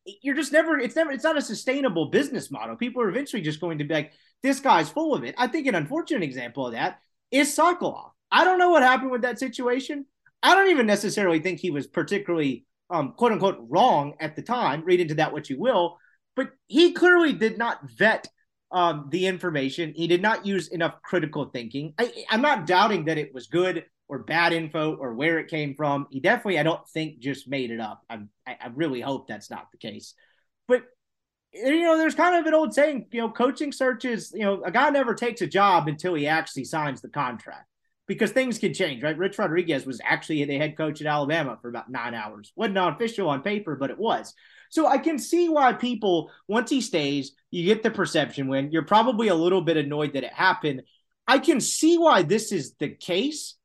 you're 0.05 0.35
just 0.35 0.53
never 0.53 0.79
it's 0.79 0.97
never 0.97 1.13
it's 1.13 1.23
not 1.23 1.39
a 1.39 1.43
sustainable 1.43 2.07
business 2.07 2.51
model. 2.51 2.77
People 2.77 3.03
are 3.03 3.09
eventually 3.09 3.43
just 3.43 3.61
going 3.61 3.79
to 3.79 3.85
be 3.85 3.95
like, 3.95 4.13
this 4.43 4.59
guy's 4.59 4.91
full 4.91 5.15
of 5.15 5.23
it. 5.23 5.35
I 5.39 5.47
think 5.47 5.67
an 5.67 5.75
unfortunate 5.75 6.23
example 6.23 6.67
of 6.67 6.73
that 6.73 6.99
is 7.31 7.57
Sokoloff. 7.57 8.11
I 8.31 8.45
don't 8.45 8.59
know 8.59 8.71
what 8.71 8.83
happened 8.83 9.11
with 9.11 9.23
that 9.23 9.39
situation. 9.39 10.07
I 10.43 10.55
don't 10.57 10.71
even 10.71 10.87
necessarily 10.87 11.39
think 11.39 11.61
he 11.61 11.71
was 11.71 11.87
particularly 11.87 12.67
um, 12.91 13.13
quote 13.13 13.33
unquote 13.33 13.59
wrong 13.69 14.15
at 14.19 14.35
the 14.35 14.43
time. 14.43 14.85
Read 14.85 15.01
into 15.01 15.15
that 15.17 15.33
what 15.33 15.49
you 15.49 15.59
will, 15.59 15.99
but 16.37 16.51
he 16.67 16.93
clearly 16.93 17.33
did 17.33 17.59
not 17.59 17.89
vet 17.91 18.29
um, 18.71 19.09
the 19.11 19.27
information. 19.27 19.93
He 19.95 20.07
did 20.07 20.23
not 20.23 20.47
use 20.47 20.69
enough 20.69 21.01
critical 21.03 21.47
thinking. 21.47 21.95
I, 21.99 22.25
I'm 22.31 22.43
not 22.43 22.67
doubting 22.67 23.05
that 23.07 23.19
it 23.19 23.35
was 23.35 23.47
good 23.47 23.85
or 24.09 24.21
bad 24.21 24.53
info 24.53 24.95
or 24.97 25.15
where 25.15 25.39
it 25.39 25.49
came 25.49 25.75
from. 25.75 26.07
He 26.11 26.21
definitely, 26.21 26.59
I 26.59 26.63
don't 26.63 26.87
think, 26.89 27.19
just 27.19 27.49
made 27.49 27.71
it 27.71 27.81
up. 27.81 28.03
I, 28.09 28.21
I 28.47 28.69
really 28.75 29.01
hope 29.01 29.29
that's 29.29 29.51
not 29.51 29.71
the 29.73 29.79
case. 29.79 30.15
But 30.69 30.85
you 31.53 31.83
know, 31.83 31.99
there's 31.99 32.15
kind 32.15 32.37
of 32.37 32.47
an 32.47 32.55
old 32.55 32.73
saying, 32.73 33.07
you 33.13 33.21
know, 33.21 33.29
coaching 33.29 33.73
searches, 33.73 34.33
you 34.35 34.43
know, 34.43 34.63
a 34.63 34.71
guy 34.71 34.89
never 34.89 35.15
takes 35.15 35.43
a 35.43 35.47
job 35.47 35.87
until 35.87 36.15
he 36.15 36.27
actually 36.27 36.65
signs 36.65 37.03
the 37.03 37.11
contract 37.11 37.67
because 38.13 38.33
things 38.33 38.59
can 38.59 38.75
change, 38.75 39.03
right? 39.03 39.17
Rich 39.17 39.39
Rodriguez 39.39 39.87
was 39.87 40.01
actually 40.05 40.45
the 40.45 40.59
head 40.59 40.77
coach 40.77 41.01
at 41.01 41.07
Alabama 41.07 41.59
for 41.61 41.69
about 41.69 41.91
nine 41.91 42.15
hours. 42.15 42.53
Wasn't 42.57 42.77
official 42.77 43.29
on 43.29 43.43
paper, 43.43 43.77
but 43.77 43.91
it 43.91 43.99
was. 43.99 44.35
So 44.71 44.87
I 44.87 44.99
can 44.99 45.19
see 45.19 45.49
why 45.49 45.73
people, 45.73 46.31
once 46.49 46.71
he 46.71 46.81
stays, 46.81 47.33
you 47.51 47.65
get 47.65 47.83
the 47.83 47.91
perception 47.91 48.49
when 48.49 48.71
you're 48.73 48.85
probably 48.85 49.29
a 49.29 49.35
little 49.35 49.63
bit 49.63 49.77
annoyed 49.77 50.15
that 50.15 50.25
it 50.25 50.33
happened. 50.33 50.83
I 51.27 51.39
can 51.39 51.61
see 51.61 51.99
why 51.99 52.23
this 52.23 52.53
is 52.53 52.75
the 52.79 52.89
case 52.89 53.57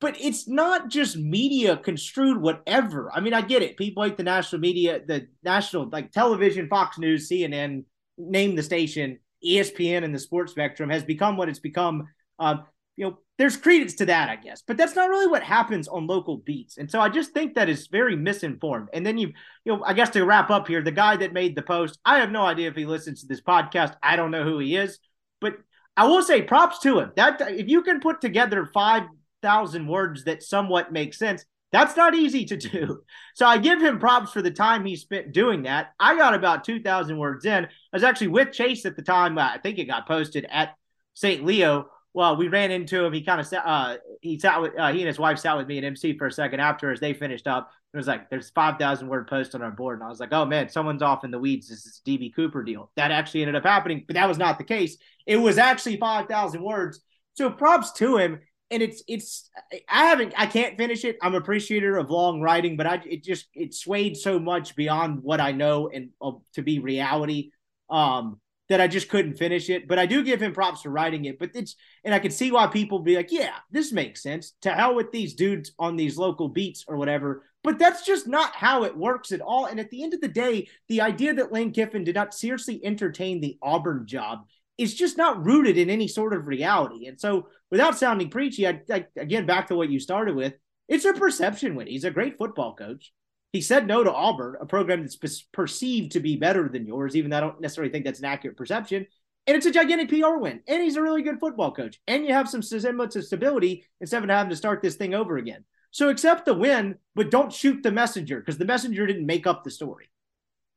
but 0.00 0.16
it's 0.18 0.48
not 0.48 0.88
just 0.88 1.16
media 1.16 1.76
construed 1.76 2.40
whatever. 2.40 3.10
I 3.12 3.20
mean, 3.20 3.34
I 3.34 3.42
get 3.42 3.62
it. 3.62 3.76
People 3.76 4.02
like 4.02 4.16
the 4.16 4.22
national 4.22 4.60
media, 4.60 5.00
the 5.06 5.28
national 5.44 5.90
like 5.90 6.10
television, 6.10 6.68
Fox 6.68 6.98
News, 6.98 7.28
CNN, 7.28 7.84
name 8.16 8.56
the 8.56 8.62
station, 8.62 9.18
ESPN, 9.46 10.02
and 10.02 10.14
the 10.14 10.18
sports 10.18 10.52
spectrum 10.52 10.88
has 10.88 11.04
become 11.04 11.36
what 11.36 11.50
it's 11.50 11.58
become. 11.58 12.08
Um, 12.38 12.64
you 12.96 13.06
know, 13.06 13.18
there's 13.38 13.56
credence 13.56 13.94
to 13.94 14.06
that, 14.06 14.28
I 14.28 14.36
guess, 14.36 14.62
but 14.66 14.76
that's 14.76 14.94
not 14.94 15.08
really 15.08 15.26
what 15.26 15.42
happens 15.42 15.88
on 15.88 16.06
local 16.06 16.36
beats. 16.36 16.76
And 16.76 16.90
so 16.90 17.00
I 17.00 17.08
just 17.08 17.32
think 17.32 17.54
that 17.54 17.70
is 17.70 17.86
very 17.86 18.14
misinformed. 18.14 18.88
And 18.92 19.06
then 19.06 19.16
you, 19.16 19.28
you 19.64 19.72
know, 19.72 19.82
I 19.84 19.94
guess 19.94 20.10
to 20.10 20.24
wrap 20.24 20.50
up 20.50 20.68
here, 20.68 20.82
the 20.82 20.90
guy 20.92 21.16
that 21.16 21.32
made 21.32 21.56
the 21.56 21.62
post, 21.62 21.98
I 22.04 22.18
have 22.18 22.30
no 22.30 22.42
idea 22.42 22.68
if 22.68 22.76
he 22.76 22.84
listens 22.84 23.22
to 23.22 23.26
this 23.26 23.40
podcast. 23.40 23.94
I 24.02 24.16
don't 24.16 24.30
know 24.30 24.44
who 24.44 24.58
he 24.58 24.76
is, 24.76 24.98
but 25.40 25.54
I 25.96 26.06
will 26.06 26.22
say 26.22 26.42
props 26.42 26.80
to 26.80 26.98
him. 27.00 27.12
That 27.16 27.40
if 27.50 27.68
you 27.68 27.82
can 27.82 28.00
put 28.00 28.20
together 28.20 28.66
five 28.66 29.04
thousand 29.42 29.86
words 29.86 30.24
that 30.24 30.42
somewhat 30.42 30.92
make 30.92 31.14
sense. 31.14 31.44
That's 31.72 31.96
not 31.96 32.14
easy 32.14 32.44
to 32.46 32.56
do. 32.56 33.02
So 33.36 33.46
I 33.46 33.56
give 33.56 33.80
him 33.80 34.00
props 34.00 34.32
for 34.32 34.42
the 34.42 34.50
time 34.50 34.84
he 34.84 34.96
spent 34.96 35.32
doing 35.32 35.62
that. 35.62 35.92
I 35.98 36.14
got 36.14 36.34
about 36.34 36.62
2,000 36.64 37.16
words 37.16 37.46
in. 37.46 37.64
I 37.64 37.68
was 37.90 38.04
actually 38.04 38.26
with 38.26 38.52
Chase 38.52 38.84
at 38.84 38.96
the 38.96 39.02
time. 39.02 39.38
I 39.38 39.56
think 39.56 39.78
it 39.78 39.86
got 39.86 40.06
posted 40.06 40.46
at 40.50 40.74
St. 41.14 41.42
Leo. 41.42 41.88
Well, 42.12 42.36
we 42.36 42.48
ran 42.48 42.70
into 42.70 43.04
him. 43.04 43.12
He 43.12 43.22
kind 43.22 43.40
of 43.40 43.46
sat, 43.46 43.64
uh, 43.64 43.96
he 44.20 44.38
sat 44.38 44.60
with, 44.60 44.76
uh, 44.78 44.92
he 44.92 45.00
and 45.00 45.06
his 45.06 45.18
wife 45.18 45.38
sat 45.38 45.56
with 45.56 45.68
me 45.68 45.78
at 45.78 45.84
MC 45.84 46.18
for 46.18 46.26
a 46.26 46.32
second 46.32 46.60
after 46.60 46.90
as 46.90 46.98
they 46.98 47.14
finished 47.14 47.46
up. 47.46 47.70
It 47.92 47.96
was 47.96 48.06
like, 48.06 48.30
there's 48.30 48.50
5,000 48.50 49.08
word 49.08 49.28
post 49.28 49.54
on 49.54 49.62
our 49.62 49.70
board. 49.70 49.98
And 49.98 50.04
I 50.04 50.08
was 50.08 50.20
like, 50.20 50.32
oh 50.32 50.44
man, 50.44 50.68
someone's 50.68 51.02
off 51.02 51.24
in 51.24 51.30
the 51.30 51.38
weeds. 51.38 51.68
This 51.68 51.86
is 51.86 52.00
DB 52.06 52.34
Cooper 52.34 52.62
deal. 52.62 52.90
That 52.96 53.10
actually 53.10 53.42
ended 53.42 53.56
up 53.56 53.64
happening, 53.64 54.04
but 54.06 54.14
that 54.14 54.28
was 54.28 54.38
not 54.38 54.58
the 54.58 54.64
case. 54.64 54.96
It 55.26 55.36
was 55.36 55.58
actually 55.58 55.98
5,000 55.98 56.62
words. 56.62 57.00
So 57.34 57.50
props 57.50 57.92
to 57.92 58.16
him 58.16 58.40
and 58.70 58.82
it's 58.82 59.02
it's 59.08 59.50
I 59.88 60.06
haven't 60.06 60.32
I 60.36 60.46
can't 60.46 60.76
finish 60.76 61.04
it. 61.04 61.18
I'm 61.22 61.34
appreciator 61.34 61.96
of 61.96 62.10
long 62.10 62.40
writing, 62.40 62.76
but 62.76 62.86
I 62.86 63.02
it 63.04 63.24
just 63.24 63.46
it 63.54 63.74
swayed 63.74 64.16
so 64.16 64.38
much 64.38 64.76
beyond 64.76 65.22
what 65.22 65.40
I 65.40 65.52
know 65.52 65.88
and 65.88 66.10
uh, 66.22 66.32
to 66.54 66.62
be 66.62 66.78
reality 66.78 67.50
um 67.88 68.38
that 68.70 68.80
I 68.80 68.86
just 68.86 69.08
couldn't 69.08 69.34
finish 69.34 69.68
it. 69.68 69.88
But 69.88 69.98
I 69.98 70.06
do 70.06 70.22
give 70.22 70.40
him 70.40 70.52
props 70.52 70.82
for 70.82 70.90
writing 70.90 71.26
it. 71.26 71.38
But 71.38 71.50
it's 71.54 71.74
and 72.04 72.14
I 72.14 72.20
can 72.20 72.30
see 72.30 72.52
why 72.52 72.68
people 72.68 73.00
be 73.00 73.16
like, 73.16 73.32
yeah, 73.32 73.56
this 73.70 73.92
makes 73.92 74.22
sense. 74.22 74.54
To 74.62 74.70
hell 74.70 74.94
with 74.94 75.12
these 75.12 75.34
dudes 75.34 75.72
on 75.78 75.96
these 75.96 76.16
local 76.16 76.48
beats 76.48 76.84
or 76.88 76.96
whatever. 76.96 77.44
But 77.62 77.78
that's 77.78 78.06
just 78.06 78.26
not 78.26 78.54
how 78.54 78.84
it 78.84 78.96
works 78.96 79.32
at 79.32 79.42
all. 79.42 79.66
And 79.66 79.78
at 79.78 79.90
the 79.90 80.02
end 80.02 80.14
of 80.14 80.20
the 80.20 80.28
day, 80.28 80.68
the 80.88 81.02
idea 81.02 81.34
that 81.34 81.52
Lane 81.52 81.72
Kiffin 81.72 82.04
did 82.04 82.14
not 82.14 82.32
seriously 82.32 82.80
entertain 82.82 83.40
the 83.40 83.58
Auburn 83.60 84.06
job 84.06 84.46
is 84.78 84.94
just 84.94 85.18
not 85.18 85.44
rooted 85.44 85.76
in 85.76 85.90
any 85.90 86.08
sort 86.08 86.32
of 86.32 86.46
reality. 86.46 87.06
And 87.06 87.20
so, 87.20 87.48
without 87.70 87.98
sounding 87.98 88.30
preachy, 88.30 88.66
I, 88.66 88.80
I, 88.90 89.04
again 89.16 89.46
back 89.46 89.66
to 89.68 89.74
what 89.74 89.90
you 89.90 89.98
started 89.98 90.36
with, 90.36 90.54
it's 90.88 91.04
a 91.04 91.12
perception 91.12 91.74
win. 91.74 91.88
He's 91.88 92.04
a 92.04 92.10
great 92.10 92.38
football 92.38 92.74
coach. 92.76 93.12
He 93.52 93.60
said 93.60 93.86
no 93.86 94.04
to 94.04 94.12
Auburn, 94.12 94.56
a 94.60 94.66
program 94.66 95.02
that's 95.02 95.42
perceived 95.52 96.12
to 96.12 96.20
be 96.20 96.36
better 96.36 96.68
than 96.68 96.86
yours, 96.86 97.16
even 97.16 97.30
though 97.30 97.38
I 97.38 97.40
don't 97.40 97.60
necessarily 97.60 97.90
think 97.90 98.04
that's 98.04 98.20
an 98.20 98.26
accurate 98.26 98.56
perception. 98.56 99.06
And 99.46 99.56
it's 99.56 99.66
a 99.66 99.72
gigantic 99.72 100.08
PR 100.08 100.36
win. 100.36 100.60
And 100.68 100.82
he's 100.82 100.96
a 100.96 101.02
really 101.02 101.22
good 101.22 101.40
football 101.40 101.72
coach. 101.72 102.00
And 102.06 102.24
you 102.24 102.32
have 102.32 102.48
some 102.48 102.62
semblance 102.62 103.16
of 103.16 103.24
stability 103.24 103.84
instead 104.00 104.22
of 104.22 104.30
having 104.30 104.50
to 104.50 104.56
start 104.56 104.82
this 104.82 104.94
thing 104.94 105.14
over 105.14 105.36
again. 105.36 105.64
So 105.90 106.08
accept 106.08 106.44
the 106.44 106.54
win, 106.54 106.96
but 107.16 107.30
don't 107.30 107.52
shoot 107.52 107.82
the 107.82 107.90
messenger 107.90 108.38
because 108.38 108.58
the 108.58 108.64
messenger 108.64 109.06
didn't 109.06 109.26
make 109.26 109.46
up 109.46 109.64
the 109.64 109.70
story. 109.70 110.08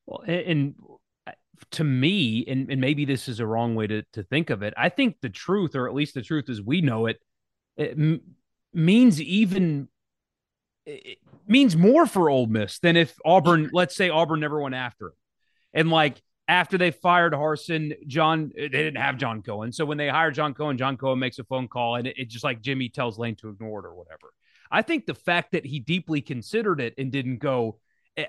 Well, 0.08 0.24
and 0.26 0.74
uh, 1.28 1.34
to 1.72 1.84
me, 1.84 2.44
and, 2.48 2.72
and 2.72 2.82
maybe 2.82 3.06
this 3.06 3.28
is 3.30 3.40
a 3.40 3.46
wrong 3.46 3.76
way 3.76 3.86
to, 3.86 4.02
to 4.14 4.24
think 4.24 4.50
of 4.50 4.64
it, 4.64 4.74
I 4.76 4.90
think 4.90 5.18
the 5.22 5.30
truth, 5.30 5.76
or 5.76 5.88
at 5.88 5.94
least 5.94 6.16
the 6.16 6.24
truth 6.24 6.50
as 6.50 6.62
we 6.62 6.82
know 6.82 7.06
it, 7.06 7.22
it 7.78 7.92
m- 7.92 8.22
means 8.74 9.22
even 9.22 9.88
it 10.86 11.20
means 11.48 11.76
more 11.76 12.06
for 12.06 12.30
Ole 12.30 12.48
Miss 12.48 12.80
than 12.80 12.96
if 12.96 13.16
Auburn, 13.26 13.70
let's 13.74 13.96
say 13.96 14.10
Auburn 14.10 14.40
never 14.40 14.60
went 14.62 14.76
after 14.76 15.08
him. 15.08 15.14
And 15.74 15.90
like 15.90 16.22
after 16.48 16.78
they 16.78 16.92
fired 16.92 17.34
Harsin, 17.34 17.96
John, 18.08 18.52
they 18.56 18.68
didn't 18.68 18.98
have 18.98 19.18
John 19.18 19.42
Cohen. 19.42 19.72
So 19.72 19.86
when 19.86 19.98
they 19.98 20.10
hired 20.10 20.36
John 20.36 20.54
Cohen, 20.54 20.78
John 20.78 20.98
Cohen 20.98 21.20
makes 21.20 21.40
a 21.40 21.44
phone 21.44 21.68
call 21.68 21.96
and 21.96 22.08
it, 22.08 22.18
it 22.18 22.30
just 22.30 22.44
like 22.44 22.62
Jimmy 22.62 22.90
tells 22.90 23.18
Lane 23.18 23.36
to 23.38 23.50
ignore 23.50 23.80
it 23.80 23.86
or 23.86 23.96
whatever. 23.96 24.34
I 24.70 24.82
think 24.82 25.06
the 25.06 25.14
fact 25.14 25.52
that 25.52 25.66
he 25.66 25.80
deeply 25.80 26.22
considered 26.22 26.82
it 26.82 26.96
and 26.98 27.12
didn't 27.12 27.38
go, 27.38 27.80
eh, 28.18 28.26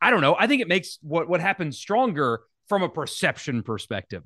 I 0.00 0.10
don't 0.10 0.20
know. 0.20 0.36
I 0.38 0.46
think 0.46 0.62
it 0.62 0.68
makes 0.68 0.98
what 1.02 1.28
what 1.28 1.40
happens 1.40 1.78
stronger 1.78 2.40
from 2.68 2.82
a 2.82 2.88
perception 2.88 3.62
perspective, 3.62 4.22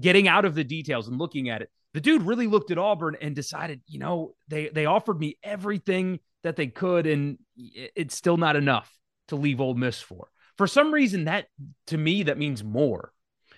getting 0.00 0.28
out 0.28 0.44
of 0.44 0.54
the 0.54 0.64
details 0.64 1.08
and 1.08 1.18
looking 1.18 1.48
at 1.48 1.62
it. 1.62 1.70
The 1.94 2.00
dude 2.00 2.22
really 2.22 2.46
looked 2.46 2.70
at 2.70 2.78
Auburn 2.78 3.16
and 3.20 3.34
decided, 3.34 3.80
you 3.86 3.98
know, 3.98 4.34
they 4.46 4.68
they 4.68 4.86
offered 4.86 5.18
me 5.18 5.38
everything 5.42 6.20
that 6.42 6.56
they 6.56 6.66
could, 6.66 7.06
and 7.06 7.38
it's 7.56 8.16
still 8.16 8.36
not 8.36 8.56
enough 8.56 8.92
to 9.28 9.36
leave 9.36 9.60
Ole 9.60 9.74
Miss 9.74 10.00
for. 10.00 10.28
For 10.56 10.66
some 10.66 10.92
reason, 10.92 11.24
that 11.24 11.46
to 11.86 11.98
me 11.98 12.24
that 12.24 12.38
means 12.38 12.64
more. 12.64 13.12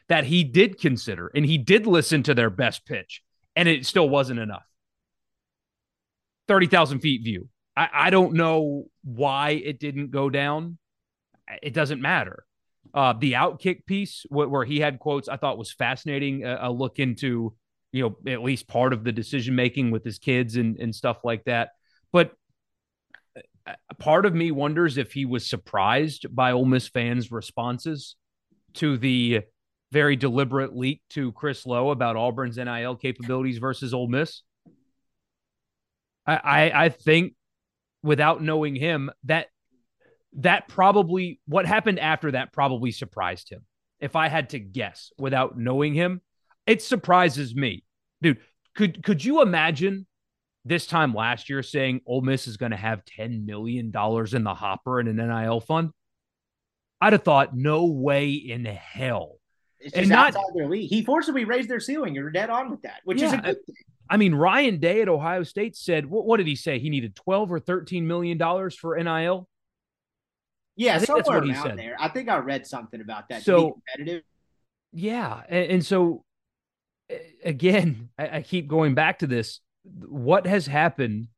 That 0.08 0.25
he 0.25 0.42
did 0.42 0.80
consider 0.80 1.30
and 1.34 1.46
he 1.46 1.56
did 1.56 1.87
listen 1.87 2.25
to 2.25 2.34
their 2.34 2.50
best 2.50 2.84
pitch, 2.84 3.22
and 3.54 3.68
it 3.68 3.87
still 3.87 4.08
wasn't 4.08 4.40
enough. 4.40 4.66
Thirty 6.49 6.66
thousand 6.66 7.00
feet 7.00 7.22
view. 7.22 7.49
I, 7.76 7.88
I 7.92 8.10
don't 8.10 8.34
know 8.34 8.87
why 9.04 9.50
it 9.50 9.78
didn't 9.78 10.10
go 10.10 10.28
down. 10.28 10.78
It 11.62 11.75
doesn't 11.75 12.02
matter. 12.02 12.44
Uh, 12.92 13.12
the 13.12 13.34
outkick 13.34 13.87
piece 13.87 14.26
where 14.28 14.64
he 14.64 14.80
had 14.80 14.99
quotes 14.99 15.28
I 15.28 15.37
thought 15.37 15.58
was 15.58 15.72
fascinating. 15.72 16.44
A, 16.44 16.70
look 16.70 16.99
into 16.99 17.54
you 17.92 18.02
know 18.02 18.32
at 18.32 18.42
least 18.42 18.68
part 18.68 18.92
of 18.92 19.04
the 19.04 19.12
decision 19.12 19.54
making 19.54 19.90
with 19.90 20.04
his 20.04 20.18
kids 20.18 20.56
and 20.56 20.78
and 20.80 20.94
stuff 20.94 21.18
like 21.22 21.44
that. 21.44 21.70
But 22.12 22.32
part 23.99 24.27
of 24.27 24.35
me 24.35 24.50
wonders 24.50 24.99
if 24.99 25.12
he 25.12 25.25
was 25.25 25.47
surprised 25.49 26.27
by 26.35 26.53
Ole 26.53 26.65
Miss 26.65 26.89
fans' 26.89 27.31
responses 27.31 28.17
to 28.75 28.97
the 28.97 29.41
very 29.93 30.17
deliberate 30.17 30.77
leak 30.77 31.03
to 31.11 31.33
Chris 31.33 31.67
Low 31.67 31.91
about 31.91 32.17
Auburn's 32.17 32.57
NIL 32.57 32.97
capabilities 32.97 33.59
versus 33.59 33.93
Ole 33.93 34.09
Miss. 34.09 34.43
I, 36.27 36.37
I, 36.37 36.85
I 36.85 36.89
think 36.89 37.35
without 38.03 38.43
knowing 38.43 38.77
him 38.77 39.11
that 39.25 39.47
that 40.35 40.69
probably 40.69 41.41
what 41.47 41.67
happened 41.67 41.99
after 41.99 42.31
that 42.31 42.53
probably 42.53 42.93
surprised 42.93 43.50
him. 43.50 43.65
If 43.99 44.17
I 44.17 44.29
had 44.29 44.50
to 44.50 44.59
guess 44.59 45.11
without 45.19 45.59
knowing 45.59 45.93
him, 45.93 46.21
it 46.67 46.83
surprises 46.83 47.55
me. 47.55 47.85
Dude, 48.23 48.39
could 48.75 49.03
could 49.03 49.25
you 49.25 49.43
imagine 49.43 50.07
this 50.64 50.87
time 50.87 51.14
last 51.14 51.49
year 51.49 51.62
saying 51.62 52.00
Ole 52.07 52.21
Miss 52.23 52.47
is 52.47 52.57
going 52.57 52.73
to 52.73 52.76
have 52.76 53.05
$10 53.05 53.45
million 53.45 53.87
in 53.87 54.45
the 54.45 54.55
hopper 54.55 55.00
in 55.00 55.09
an 55.09 55.17
NIL 55.17 55.61
fund? 55.61 55.90
I'd 57.00 57.14
have 57.14 57.23
thought, 57.23 57.57
no 57.57 57.87
way 57.87 58.33
in 58.33 58.64
hell. 58.64 59.37
It's 59.79 59.97
and 59.97 60.11
not 60.11 60.35
their 60.55 60.69
league. 60.69 60.90
He 60.90 61.02
forcibly 61.02 61.45
raised 61.45 61.71
their 61.71 61.81
ceiling. 61.81 62.14
You're 62.14 62.31
dead 62.31 62.50
on 62.50 62.71
with 62.71 62.83
that, 62.83 63.00
which 63.05 63.21
yeah, 63.21 63.29
is 63.29 63.33
a 63.33 63.37
good 63.38 63.67
thing. 63.67 63.76
I 64.11 64.17
mean, 64.17 64.35
Ryan 64.35 64.79
Day 64.79 65.00
at 65.00 65.09
Ohio 65.09 65.45
State 65.45 65.76
said, 65.76 66.05
what, 66.05 66.26
what 66.26 66.37
did 66.37 66.47
he 66.47 66.57
say? 66.57 66.79
He 66.79 66.90
needed 66.90 67.14
12 67.17 67.52
or 67.52 67.61
13 67.61 68.07
million 68.07 68.37
dollars 68.37 68.75
for 68.76 68.97
NIL. 69.02 69.49
Yeah, 70.76 70.99
somewhere 70.99 71.23
that's 71.23 71.29
what 71.29 71.45
he 71.45 71.55
said. 71.55 71.79
there. 71.79 71.97
I 71.99 72.09
think 72.09 72.29
I 72.29 72.38
read 72.38 72.67
something 72.67 73.00
about 73.00 73.29
that. 73.29 73.43
So 73.43 73.81
competitive. 73.97 74.25
Yeah, 74.93 75.43
and, 75.49 75.71
and 75.73 75.87
so 75.87 76.25
again, 77.45 78.11
I, 78.19 78.38
I 78.38 78.43
keep 78.43 78.69
going 78.69 78.95
back 78.95 79.21
to 79.21 79.26
this. 79.26 79.61
What 79.84 80.46
has 80.46 80.66
happened 80.66 81.28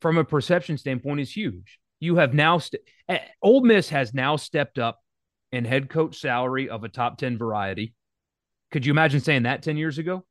from 0.00 0.18
a 0.18 0.24
perception 0.24 0.76
standpoint 0.76 1.20
is 1.20 1.34
huge. 1.34 1.78
You 2.00 2.16
have 2.16 2.34
now, 2.34 2.58
st- 2.58 2.82
eh, 3.08 3.18
Ole 3.40 3.62
Miss 3.62 3.88
has 3.90 4.12
now 4.12 4.36
stepped 4.36 4.78
up 4.78 5.00
in 5.52 5.64
head 5.64 5.88
coach 5.88 6.18
salary 6.18 6.68
of 6.68 6.82
a 6.82 6.88
top 6.88 7.18
10 7.18 7.38
variety. 7.38 7.94
Could 8.72 8.84
you 8.84 8.92
imagine 8.92 9.20
saying 9.20 9.44
that 9.44 9.62
10 9.62 9.76
years 9.76 9.98
ago? 9.98 10.24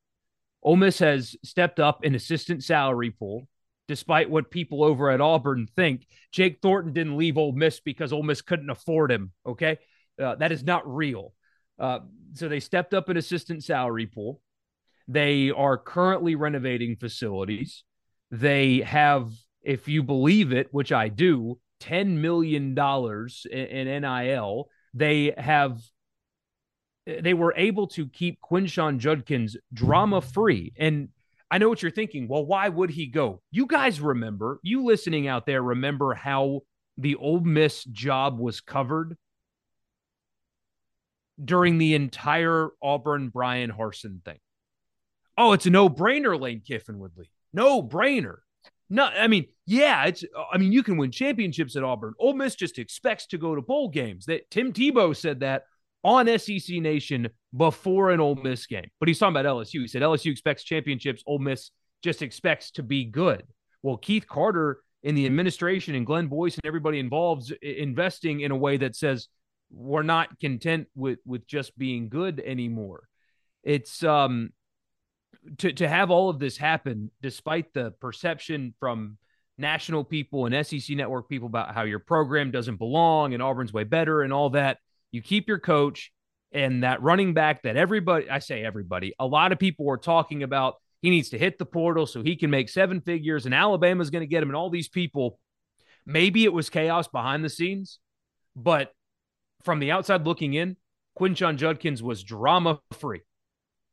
Ole 0.64 0.76
Miss 0.76 1.00
has 1.00 1.36
stepped 1.44 1.80
up 1.80 2.04
in 2.04 2.16
assistant 2.16 2.64
salary 2.64 3.12
pool, 3.12 3.48
despite 3.88 4.30
what 4.30 4.52
people 4.52 4.84
over 4.84 5.10
at 5.10 5.22
Auburn 5.22 5.68
think. 5.76 6.06
Jake 6.32 6.60
Thornton 6.62 6.94
didn't 6.94 7.18
leave 7.18 7.38
Ole 7.38 7.54
Miss 7.54 7.80
because 7.80 8.12
Ole 8.12 8.24
Miss 8.24 8.42
couldn't 8.42 8.70
afford 8.70 9.12
him. 9.12 9.32
Okay. 9.46 9.80
Uh, 10.22 10.36
that 10.36 10.52
is 10.52 10.64
not 10.64 10.84
real. 10.86 11.34
Uh, 11.80 12.00
so 12.34 12.48
they 12.48 12.60
stepped 12.60 12.94
up 12.94 13.10
an 13.10 13.18
assistant 13.18 13.64
salary 13.64 14.06
pool. 14.06 14.42
They 15.08 15.52
are 15.52 15.78
currently 15.78 16.36
renovating 16.36 16.96
facilities. 16.96 17.84
They 18.30 18.82
have, 18.82 19.32
if 19.62 19.88
you 19.88 20.04
believe 20.04 20.54
it, 20.54 20.68
which 20.72 20.92
I 20.92 21.10
do, 21.10 21.60
$10 21.82 22.18
million 22.18 22.78
in, 22.78 23.88
in 23.88 24.02
NIL. 24.02 24.70
They 24.94 25.34
have 25.38 25.80
they 27.06 27.34
were 27.34 27.54
able 27.58 27.88
to 27.88 28.08
keep 28.08 28.40
Quinshon 28.42 29.00
Judkins 29.00 29.58
drama 29.74 30.22
free. 30.22 30.72
And 30.78 31.10
I 31.50 31.58
know 31.58 31.68
what 31.68 31.82
you're 31.82 31.92
thinking. 31.92 32.28
Well, 32.28 32.46
why 32.46 32.70
would 32.70 32.92
he 32.92 33.08
go? 33.08 33.42
You 33.52 33.66
guys 33.66 34.00
remember, 34.00 34.60
you 34.62 34.84
listening 34.84 35.28
out 35.28 35.46
there, 35.46 35.62
remember 35.62 36.14
how 36.14 36.62
the 36.98 37.16
Ole 37.16 37.42
Miss 37.42 37.84
job 37.86 38.40
was 38.40 38.62
covered 38.62 39.18
during 41.44 41.78
the 41.78 41.96
entire 41.96 42.70
Auburn 42.82 43.30
Bryan 43.30 43.72
Harsin 43.72 44.24
thing. 44.24 44.38
Oh, 45.42 45.54
it's 45.54 45.66
a 45.66 45.72
no 45.72 45.90
brainer, 45.90 46.40
Lane 46.40 46.62
Kiffin 46.64 47.00
would 47.00 47.18
leave. 47.18 47.28
No 47.52 47.82
brainer. 47.82 48.38
No, 48.92 49.06
I 49.06 49.28
mean, 49.28 49.48
yeah, 49.66 50.06
it's. 50.06 50.24
I 50.54 50.60
mean, 50.60 50.72
you 50.72 50.84
can 50.84 50.98
win 50.98 51.10
championships 51.10 51.76
at 51.76 51.84
Auburn. 51.84 52.14
Ole 52.20 52.34
Miss 52.34 52.54
just 52.54 52.78
expects 52.78 53.26
to 53.28 53.40
go 53.40 53.56
to 53.56 53.62
bowl 53.62 53.90
games. 53.90 54.26
That 54.28 54.52
Tim 54.52 54.72
Tebow 54.72 55.16
said 55.16 55.40
that 55.40 55.64
on 56.04 56.28
SEC 56.38 56.76
Nation 56.76 57.30
before 57.58 58.12
an 58.12 58.20
Ole 58.20 58.36
Miss 58.36 58.68
game. 58.68 58.92
But 59.00 59.08
he's 59.08 59.18
talking 59.18 59.36
about 59.36 59.50
LSU. 59.50 59.82
He 59.82 59.88
said 59.88 60.04
LSU 60.04 60.32
expects 60.32 60.64
championships. 60.64 61.24
Ole 61.26 61.40
Miss 61.40 61.72
just 62.04 62.22
expects 62.22 62.70
to 62.72 62.84
be 62.84 63.06
good. 63.06 63.44
Well, 63.82 63.98
Keith 63.98 64.28
Carter 64.28 64.82
in 65.02 65.16
the 65.16 65.26
administration 65.26 65.96
and 65.96 66.06
Glenn 66.06 66.28
Boyce 66.28 66.54
and 66.54 66.68
everybody 66.68 67.00
involved 67.00 67.52
investing 67.64 68.42
in 68.42 68.52
a 68.52 68.58
way 68.58 68.78
that 68.78 68.96
says 68.96 69.28
we're 69.72 70.04
not 70.04 70.40
content 70.40 70.86
with 70.96 71.18
with 71.26 71.48
just 71.48 71.76
being 71.80 72.10
good 72.10 72.40
anymore. 72.46 73.08
It's 73.64 74.04
um 74.04 74.52
to 75.60 75.74
to 75.74 75.88
have 75.88 76.12
all 76.12 76.30
of 76.30 76.40
this 76.40 76.58
happen 76.58 77.12
despite 77.22 77.74
the 77.74 77.92
perception 78.00 78.74
from 78.80 79.18
national 79.58 80.04
people 80.04 80.46
and 80.46 80.66
SEC 80.66 80.96
network 80.96 81.30
people 81.30 81.48
about 81.48 81.74
how 81.74 81.84
your 81.84 82.00
program 82.00 82.52
doesn't 82.52 82.78
belong 82.78 83.34
and 83.34 83.44
Auburn's 83.44 83.74
way 83.74 83.84
better 83.84 84.22
and 84.22 84.34
all 84.34 84.52
that 84.52 84.78
you 85.12 85.22
keep 85.22 85.48
your 85.48 85.60
coach 85.60 86.12
and 86.52 86.84
that 86.84 87.02
running 87.02 87.34
back 87.34 87.64
that 87.64 87.78
everybody, 87.78 88.30
I 88.30 88.40
say 88.40 88.64
everybody, 88.64 89.14
a 89.20 89.26
lot 89.26 89.52
of 89.52 89.60
people 89.60 89.86
were 89.86 89.98
talking 89.98 90.44
about. 90.44 90.76
He 91.02 91.10
needs 91.10 91.30
to 91.30 91.38
hit 91.38 91.58
the 91.58 91.66
portal 91.66 92.06
so 92.06 92.22
he 92.22 92.36
can 92.36 92.52
make 92.52 92.70
seven 92.70 93.02
figures, 93.02 93.46
and 93.46 93.56
Alabama's 93.56 94.12
going 94.12 94.22
to 94.22 94.28
get 94.28 94.44
him, 94.44 94.50
and 94.50 94.56
all 94.56 94.70
these 94.70 94.90
people. 94.90 95.40
Maybe 96.06 96.44
it 96.44 96.54
was 96.54 96.70
chaos 96.70 97.08
behind 97.08 97.44
the 97.44 97.50
scenes, 97.50 98.00
but 98.56 98.92
from 99.64 99.80
the 99.80 99.92
outside 99.92 100.26
looking 100.26 100.54
in, 100.54 100.78
Quinshon 101.20 101.58
Judkins 101.58 102.04
was 102.04 102.24
drama 102.24 102.80
free. 102.94 103.22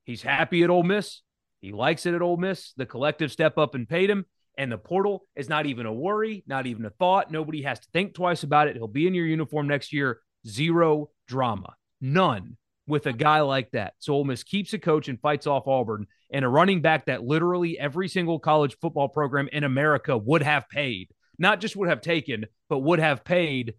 He's 0.04 0.22
happy 0.22 0.62
at 0.62 0.70
Ole 0.70 0.82
Miss. 0.82 1.22
He 1.60 1.72
likes 1.72 2.06
it 2.06 2.14
at 2.14 2.22
Ole 2.22 2.36
Miss. 2.36 2.72
The 2.76 2.86
collective 2.86 3.32
step 3.32 3.58
up 3.58 3.74
and 3.74 3.88
paid 3.88 4.10
him, 4.10 4.26
and 4.56 4.70
the 4.70 4.78
portal 4.78 5.26
is 5.34 5.48
not 5.48 5.66
even 5.66 5.86
a 5.86 5.92
worry, 5.92 6.44
not 6.46 6.66
even 6.66 6.84
a 6.84 6.90
thought. 6.90 7.30
Nobody 7.30 7.62
has 7.62 7.80
to 7.80 7.88
think 7.92 8.14
twice 8.14 8.42
about 8.42 8.68
it. 8.68 8.76
He'll 8.76 8.86
be 8.86 9.06
in 9.06 9.14
your 9.14 9.26
uniform 9.26 9.66
next 9.68 9.92
year. 9.92 10.20
Zero 10.46 11.10
drama. 11.26 11.74
None 12.00 12.56
with 12.86 13.06
a 13.06 13.12
guy 13.12 13.40
like 13.40 13.70
that. 13.72 13.94
So 13.98 14.14
Ole 14.14 14.24
Miss 14.24 14.42
keeps 14.42 14.72
a 14.72 14.78
coach 14.78 15.08
and 15.08 15.20
fights 15.20 15.46
off 15.46 15.66
Auburn 15.66 16.06
and 16.32 16.44
a 16.44 16.48
running 16.48 16.80
back 16.80 17.06
that 17.06 17.22
literally 17.22 17.78
every 17.78 18.08
single 18.08 18.38
college 18.38 18.76
football 18.80 19.08
program 19.08 19.48
in 19.52 19.64
America 19.64 20.16
would 20.16 20.42
have 20.42 20.68
paid, 20.68 21.10
not 21.38 21.60
just 21.60 21.76
would 21.76 21.88
have 21.88 22.00
taken, 22.00 22.46
but 22.68 22.78
would 22.78 22.98
have 22.98 23.24
paid, 23.24 23.74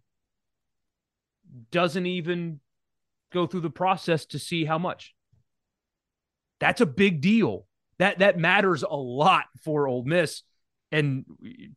doesn't 1.72 2.06
even 2.06 2.60
go 3.32 3.48
through 3.48 3.62
the 3.62 3.70
process 3.70 4.26
to 4.28 4.40
see 4.40 4.66
how 4.66 4.78
much. 4.78 5.16
That's 6.60 6.82
a 6.82 6.86
big 6.86 7.22
deal. 7.22 7.66
That 8.00 8.20
that 8.20 8.38
matters 8.38 8.84
a 8.84 8.96
lot 8.96 9.46
for 9.64 9.88
Ole 9.88 10.04
Miss. 10.04 10.44
And 10.92 11.26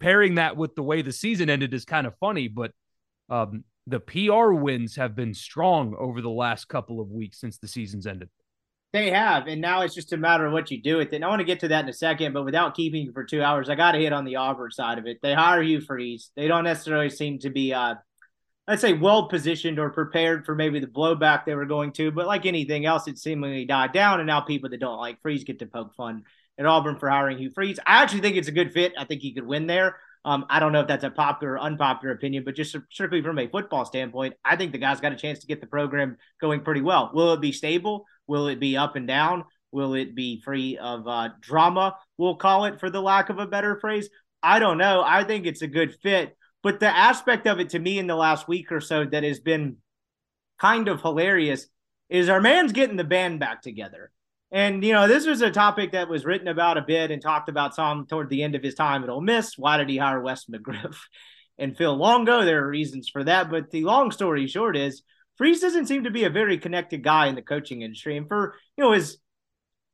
pairing 0.00 0.36
that 0.36 0.56
with 0.56 0.74
the 0.74 0.82
way 0.82 1.02
the 1.02 1.12
season 1.12 1.50
ended 1.50 1.74
is 1.74 1.84
kind 1.84 2.06
of 2.06 2.16
funny, 2.18 2.48
but 2.48 2.72
um, 3.28 3.64
the 3.86 4.00
PR 4.00 4.52
wins 4.52 4.96
have 4.96 5.14
been 5.14 5.34
strong 5.34 5.94
over 5.98 6.22
the 6.22 6.30
last 6.30 6.68
couple 6.68 6.98
of 7.00 7.10
weeks 7.10 7.38
since 7.38 7.58
the 7.58 7.68
season's 7.68 8.06
ended. 8.06 8.30
They 8.92 9.10
have, 9.10 9.46
and 9.46 9.60
now 9.60 9.82
it's 9.82 9.94
just 9.94 10.12
a 10.12 10.18
matter 10.18 10.46
of 10.46 10.52
what 10.52 10.70
you 10.70 10.80
do 10.80 10.98
with 10.98 11.12
it. 11.12 11.16
And 11.16 11.24
I 11.24 11.28
want 11.28 11.40
to 11.40 11.46
get 11.46 11.60
to 11.60 11.68
that 11.68 11.84
in 11.84 11.88
a 11.88 11.94
second, 11.94 12.34
but 12.34 12.44
without 12.44 12.76
keeping 12.76 13.06
you 13.06 13.12
for 13.12 13.24
two 13.24 13.42
hours, 13.42 13.70
I 13.70 13.74
got 13.74 13.92
to 13.92 13.98
hit 13.98 14.12
on 14.12 14.24
the 14.24 14.36
Auburn 14.36 14.70
side 14.70 14.98
of 14.98 15.06
it. 15.06 15.18
They 15.22 15.32
hire 15.32 15.62
Hugh 15.62 15.80
Freeze. 15.80 16.30
They 16.36 16.46
don't 16.46 16.64
necessarily 16.64 17.08
seem 17.08 17.38
to 17.40 17.50
be, 17.50 17.72
uh, 17.72 17.94
I'd 18.68 18.80
say, 18.80 18.92
well 18.92 19.28
positioned 19.28 19.78
or 19.78 19.90
prepared 19.90 20.46
for 20.46 20.54
maybe 20.54 20.78
the 20.78 20.86
blowback 20.86 21.44
they 21.44 21.54
were 21.54 21.66
going 21.66 21.92
to. 21.92 22.12
But 22.12 22.26
like 22.26 22.46
anything 22.46 22.86
else, 22.86 23.08
it 23.08 23.18
seemingly 23.18 23.64
died 23.64 23.92
down, 23.92 24.20
and 24.20 24.26
now 24.26 24.40
people 24.40 24.70
that 24.70 24.80
don't 24.80 24.98
like 24.98 25.20
Freeze 25.20 25.44
get 25.44 25.58
to 25.58 25.66
poke 25.66 25.94
fun 25.94 26.22
at 26.58 26.66
Auburn 26.66 26.98
for 26.98 27.10
hiring 27.10 27.38
Hugh 27.38 27.50
Freeze. 27.50 27.80
I 27.86 28.02
actually 28.02 28.20
think 28.20 28.36
it's 28.36 28.48
a 28.48 28.52
good 28.52 28.72
fit. 28.72 28.92
I 28.96 29.04
think 29.04 29.22
he 29.22 29.34
could 29.34 29.46
win 29.46 29.66
there. 29.66 29.96
Um, 30.24 30.46
I 30.48 30.60
don't 30.60 30.72
know 30.72 30.80
if 30.80 30.86
that's 30.86 31.02
a 31.02 31.10
popular 31.10 31.54
or 31.54 31.60
unpopular 31.60 32.14
opinion, 32.14 32.44
but 32.44 32.54
just 32.54 32.76
strictly 32.90 33.22
from 33.22 33.38
a 33.40 33.48
football 33.48 33.84
standpoint, 33.84 34.34
I 34.44 34.54
think 34.54 34.70
the 34.70 34.78
guy's 34.78 35.00
got 35.00 35.12
a 35.12 35.16
chance 35.16 35.40
to 35.40 35.48
get 35.48 35.60
the 35.60 35.66
program 35.66 36.16
going 36.40 36.60
pretty 36.60 36.80
well. 36.80 37.10
Will 37.12 37.32
it 37.32 37.40
be 37.40 37.50
stable? 37.50 38.04
Will 38.28 38.46
it 38.46 38.60
be 38.60 38.76
up 38.76 38.94
and 38.94 39.08
down? 39.08 39.44
Will 39.72 39.94
it 39.94 40.14
be 40.14 40.40
free 40.40 40.78
of 40.78 41.08
uh, 41.08 41.30
drama? 41.40 41.96
We'll 42.18 42.36
call 42.36 42.66
it 42.66 42.78
for 42.78 42.90
the 42.90 43.02
lack 43.02 43.30
of 43.30 43.40
a 43.40 43.46
better 43.46 43.80
phrase. 43.80 44.08
I 44.42 44.60
don't 44.60 44.78
know. 44.78 45.02
I 45.04 45.24
think 45.24 45.46
it's 45.46 45.62
a 45.62 45.66
good 45.66 45.96
fit. 46.02 46.36
But 46.62 46.80
the 46.80 46.88
aspect 46.88 47.46
of 47.46 47.60
it 47.60 47.70
to 47.70 47.78
me 47.78 47.98
in 47.98 48.06
the 48.06 48.14
last 48.14 48.46
week 48.48 48.70
or 48.70 48.80
so 48.80 49.04
that 49.04 49.24
has 49.24 49.40
been 49.40 49.78
kind 50.58 50.88
of 50.88 51.02
hilarious 51.02 51.66
is 52.08 52.28
our 52.28 52.40
man's 52.40 52.72
getting 52.72 52.96
the 52.96 53.04
band 53.04 53.40
back 53.40 53.62
together. 53.62 54.12
And 54.52 54.84
you 54.84 54.92
know, 54.92 55.08
this 55.08 55.26
was 55.26 55.40
a 55.40 55.50
topic 55.50 55.92
that 55.92 56.08
was 56.08 56.24
written 56.24 56.46
about 56.46 56.76
a 56.76 56.82
bit 56.82 57.10
and 57.10 57.22
talked 57.22 57.48
about 57.48 57.74
some 57.74 58.06
toward 58.06 58.28
the 58.28 58.42
end 58.42 58.54
of 58.54 58.62
his 58.62 58.74
time 58.74 59.02
at 59.02 59.08
Ole 59.08 59.22
Miss. 59.22 59.56
Why 59.56 59.78
did 59.78 59.88
he 59.88 59.96
hire 59.96 60.20
Wes 60.20 60.44
McGriff 60.44 60.96
and 61.58 61.76
Phil 61.76 61.96
Longo? 61.96 62.44
There 62.44 62.62
are 62.62 62.68
reasons 62.68 63.08
for 63.08 63.24
that, 63.24 63.50
but 63.50 63.70
the 63.70 63.84
long 63.84 64.10
story 64.10 64.46
short 64.46 64.76
is 64.76 65.02
Freeze 65.36 65.60
doesn't 65.60 65.86
seem 65.86 66.04
to 66.04 66.10
be 66.10 66.24
a 66.24 66.30
very 66.30 66.58
connected 66.58 67.02
guy 67.02 67.28
in 67.28 67.34
the 67.34 67.42
coaching 67.42 67.80
industry. 67.80 68.16
And 68.18 68.28
for 68.28 68.54
you 68.76 68.84
know, 68.84 68.92
his 68.92 69.16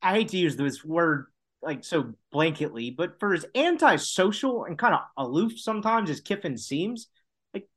I 0.03 0.15
hate 0.15 0.29
to 0.29 0.37
use 0.37 0.57
this 0.57 0.85
word 0.85 1.27
like 1.63 1.85
so 1.85 2.13
blanketly, 2.33 2.95
but 2.97 3.19
for 3.19 3.35
as 3.35 3.47
antisocial 3.55 4.65
and 4.65 4.79
kind 4.79 4.95
of 4.95 5.01
aloof 5.17 5.59
sometimes 5.59 6.11
as 6.11 6.21
Kiffin 6.21 6.57
seems, 6.57 7.09
like 7.53 7.69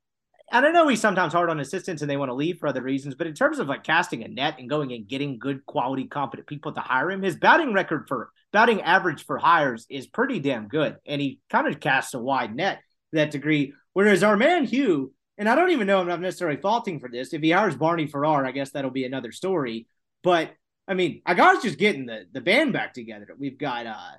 I 0.52 0.62
don't 0.62 0.74
know 0.74 0.88
he's 0.88 1.02
sometimes 1.02 1.34
hard 1.34 1.50
on 1.50 1.60
assistants 1.60 2.02
and 2.02 2.10
they 2.10 2.18
want 2.18 2.30
to 2.30 2.36
leave 2.36 2.60
for 2.60 2.68
other 2.68 2.82
reasons, 2.82 3.16
but 3.16 3.28
in 3.28 3.34
terms 3.34 3.60
of 3.60 3.68
like 3.68 3.84
casting 3.84 4.24
a 4.24 4.28
net 4.28 4.56
and 4.60 4.70
going 4.70 4.92
and 4.94 5.08
getting 5.08 5.40
good 5.40 5.66
quality, 5.66 6.06
competent 6.06 6.48
people 6.48 6.74
to 6.74 6.80
hire 6.80 7.10
him, 7.10 7.24
his 7.24 7.36
batting 7.36 7.74
record 7.74 8.08
for 8.08 8.30
batting 8.54 8.82
average 8.82 9.26
for 9.26 9.38
hires 9.38 9.86
is 9.90 10.08
pretty 10.08 10.40
damn 10.40 10.68
good. 10.68 10.98
And 11.06 11.20
he 11.20 11.40
kind 11.50 11.68
of 11.68 11.80
casts 11.80 12.14
a 12.14 12.20
wide 12.20 12.56
net 12.56 12.78
to 12.78 13.18
that 13.18 13.32
degree. 13.32 13.74
Whereas 13.94 14.24
our 14.24 14.38
man 14.38 14.66
Hugh, 14.66 15.14
and 15.38 15.50
I 15.50 15.56
don't 15.56 15.72
even 15.72 15.88
know 15.88 16.00
I'm 16.00 16.08
not 16.08 16.22
necessarily 16.22 16.62
faulting 16.62 17.00
for 17.00 17.10
this. 17.10 17.34
If 17.34 17.42
he 17.42 17.52
hires 17.52 17.76
Barney 17.76 18.06
Farrar, 18.08 18.46
I 18.46 18.52
guess 18.52 18.72
that'll 18.72 18.92
be 18.92 19.06
another 19.06 19.32
story. 19.32 19.88
But 20.24 20.52
I 20.92 20.94
mean, 20.94 21.22
I 21.26 21.36
got 21.36 21.64
just 21.64 21.78
getting 21.78 22.06
the 22.06 22.26
the 22.34 22.42
band 22.42 22.74
back 22.74 22.94
together. 22.94 23.26
We've 23.40 23.58
got 23.58 23.86
uh 23.86 24.12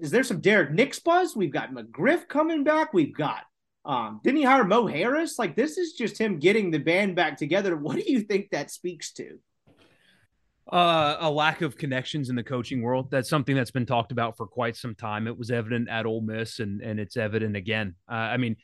is 0.00 0.10
there 0.10 0.24
some 0.24 0.40
Derrick 0.40 0.70
Nix 0.72 0.98
buzz? 0.98 1.36
We've 1.36 1.52
got 1.52 1.70
McGriff 1.70 2.26
coming 2.28 2.64
back. 2.64 2.94
We've 2.94 3.14
got 3.14 3.42
um 3.84 4.22
didn't 4.24 4.38
he 4.38 4.44
hire 4.44 4.64
Mo 4.64 4.86
Harris? 4.86 5.38
Like 5.38 5.54
this 5.54 5.76
is 5.76 5.92
just 5.92 6.16
him 6.16 6.38
getting 6.38 6.70
the 6.70 6.78
band 6.78 7.14
back 7.14 7.36
together. 7.36 7.76
What 7.76 7.96
do 7.96 8.10
you 8.10 8.22
think 8.22 8.48
that 8.50 8.70
speaks 8.70 9.12
to? 9.12 9.38
Uh, 10.72 11.18
a 11.20 11.30
lack 11.30 11.60
of 11.60 11.76
connections 11.76 12.30
in 12.30 12.36
the 12.36 12.42
coaching 12.42 12.80
world. 12.80 13.10
That's 13.10 13.28
something 13.28 13.54
that's 13.54 13.70
been 13.70 13.86
talked 13.86 14.12
about 14.12 14.38
for 14.38 14.46
quite 14.46 14.76
some 14.76 14.94
time. 14.94 15.26
It 15.28 15.38
was 15.38 15.50
evident 15.50 15.90
at 15.90 16.06
Ole 16.06 16.22
Miss, 16.22 16.58
and 16.58 16.80
and 16.80 16.98
it's 16.98 17.18
evident 17.18 17.54
again. 17.54 17.96
Uh, 18.10 18.14
I 18.14 18.38
mean, 18.38 18.56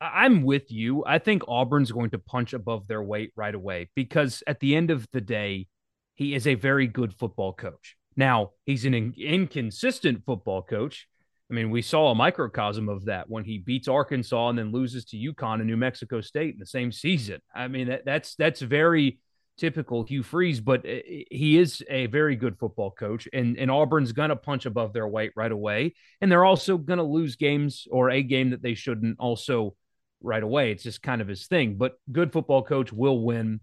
I'm 0.00 0.42
with 0.42 0.70
you. 0.70 1.04
I 1.06 1.18
think 1.18 1.42
Auburn's 1.48 1.92
going 1.92 2.10
to 2.10 2.18
punch 2.18 2.52
above 2.52 2.86
their 2.86 3.02
weight 3.02 3.32
right 3.36 3.54
away 3.54 3.90
because 3.94 4.42
at 4.46 4.60
the 4.60 4.76
end 4.76 4.90
of 4.90 5.06
the 5.12 5.20
day, 5.20 5.66
he 6.14 6.34
is 6.34 6.46
a 6.46 6.54
very 6.54 6.86
good 6.86 7.14
football 7.14 7.52
coach. 7.52 7.96
Now, 8.16 8.50
he's 8.66 8.84
an 8.84 8.94
in- 8.94 9.14
inconsistent 9.16 10.24
football 10.24 10.62
coach. 10.62 11.06
I 11.50 11.54
mean, 11.54 11.70
we 11.70 11.82
saw 11.82 12.10
a 12.10 12.14
microcosm 12.14 12.88
of 12.88 13.06
that 13.06 13.30
when 13.30 13.44
he 13.44 13.58
beats 13.58 13.88
Arkansas 13.88 14.50
and 14.50 14.58
then 14.58 14.72
loses 14.72 15.04
to 15.06 15.16
UConn 15.16 15.54
and 15.54 15.66
New 15.66 15.76
Mexico 15.76 16.20
State 16.20 16.54
in 16.54 16.58
the 16.58 16.66
same 16.66 16.92
season. 16.92 17.40
I 17.54 17.68
mean, 17.68 17.88
that, 17.88 18.04
that's 18.04 18.34
that's 18.34 18.60
very 18.60 19.18
typical 19.56 20.04
Hugh 20.04 20.22
Freeze, 20.22 20.60
but 20.60 20.84
uh, 20.86 20.98
he 21.30 21.58
is 21.58 21.82
a 21.88 22.06
very 22.06 22.36
good 22.36 22.58
football 22.58 22.90
coach, 22.90 23.28
and 23.32 23.56
and 23.56 23.70
Auburn's 23.70 24.12
gonna 24.12 24.36
punch 24.36 24.66
above 24.66 24.92
their 24.92 25.08
weight 25.08 25.32
right 25.36 25.50
away, 25.50 25.94
and 26.20 26.30
they're 26.30 26.44
also 26.44 26.76
gonna 26.76 27.02
lose 27.02 27.36
games 27.36 27.86
or 27.90 28.10
a 28.10 28.22
game 28.22 28.50
that 28.50 28.62
they 28.62 28.74
shouldn't 28.74 29.16
also 29.18 29.74
right 30.20 30.42
away. 30.42 30.72
It's 30.72 30.82
just 30.82 31.02
kind 31.02 31.20
of 31.20 31.28
his 31.28 31.46
thing. 31.46 31.76
But 31.76 31.98
good 32.10 32.32
football 32.32 32.62
coach 32.62 32.92
will 32.92 33.20
win. 33.20 33.60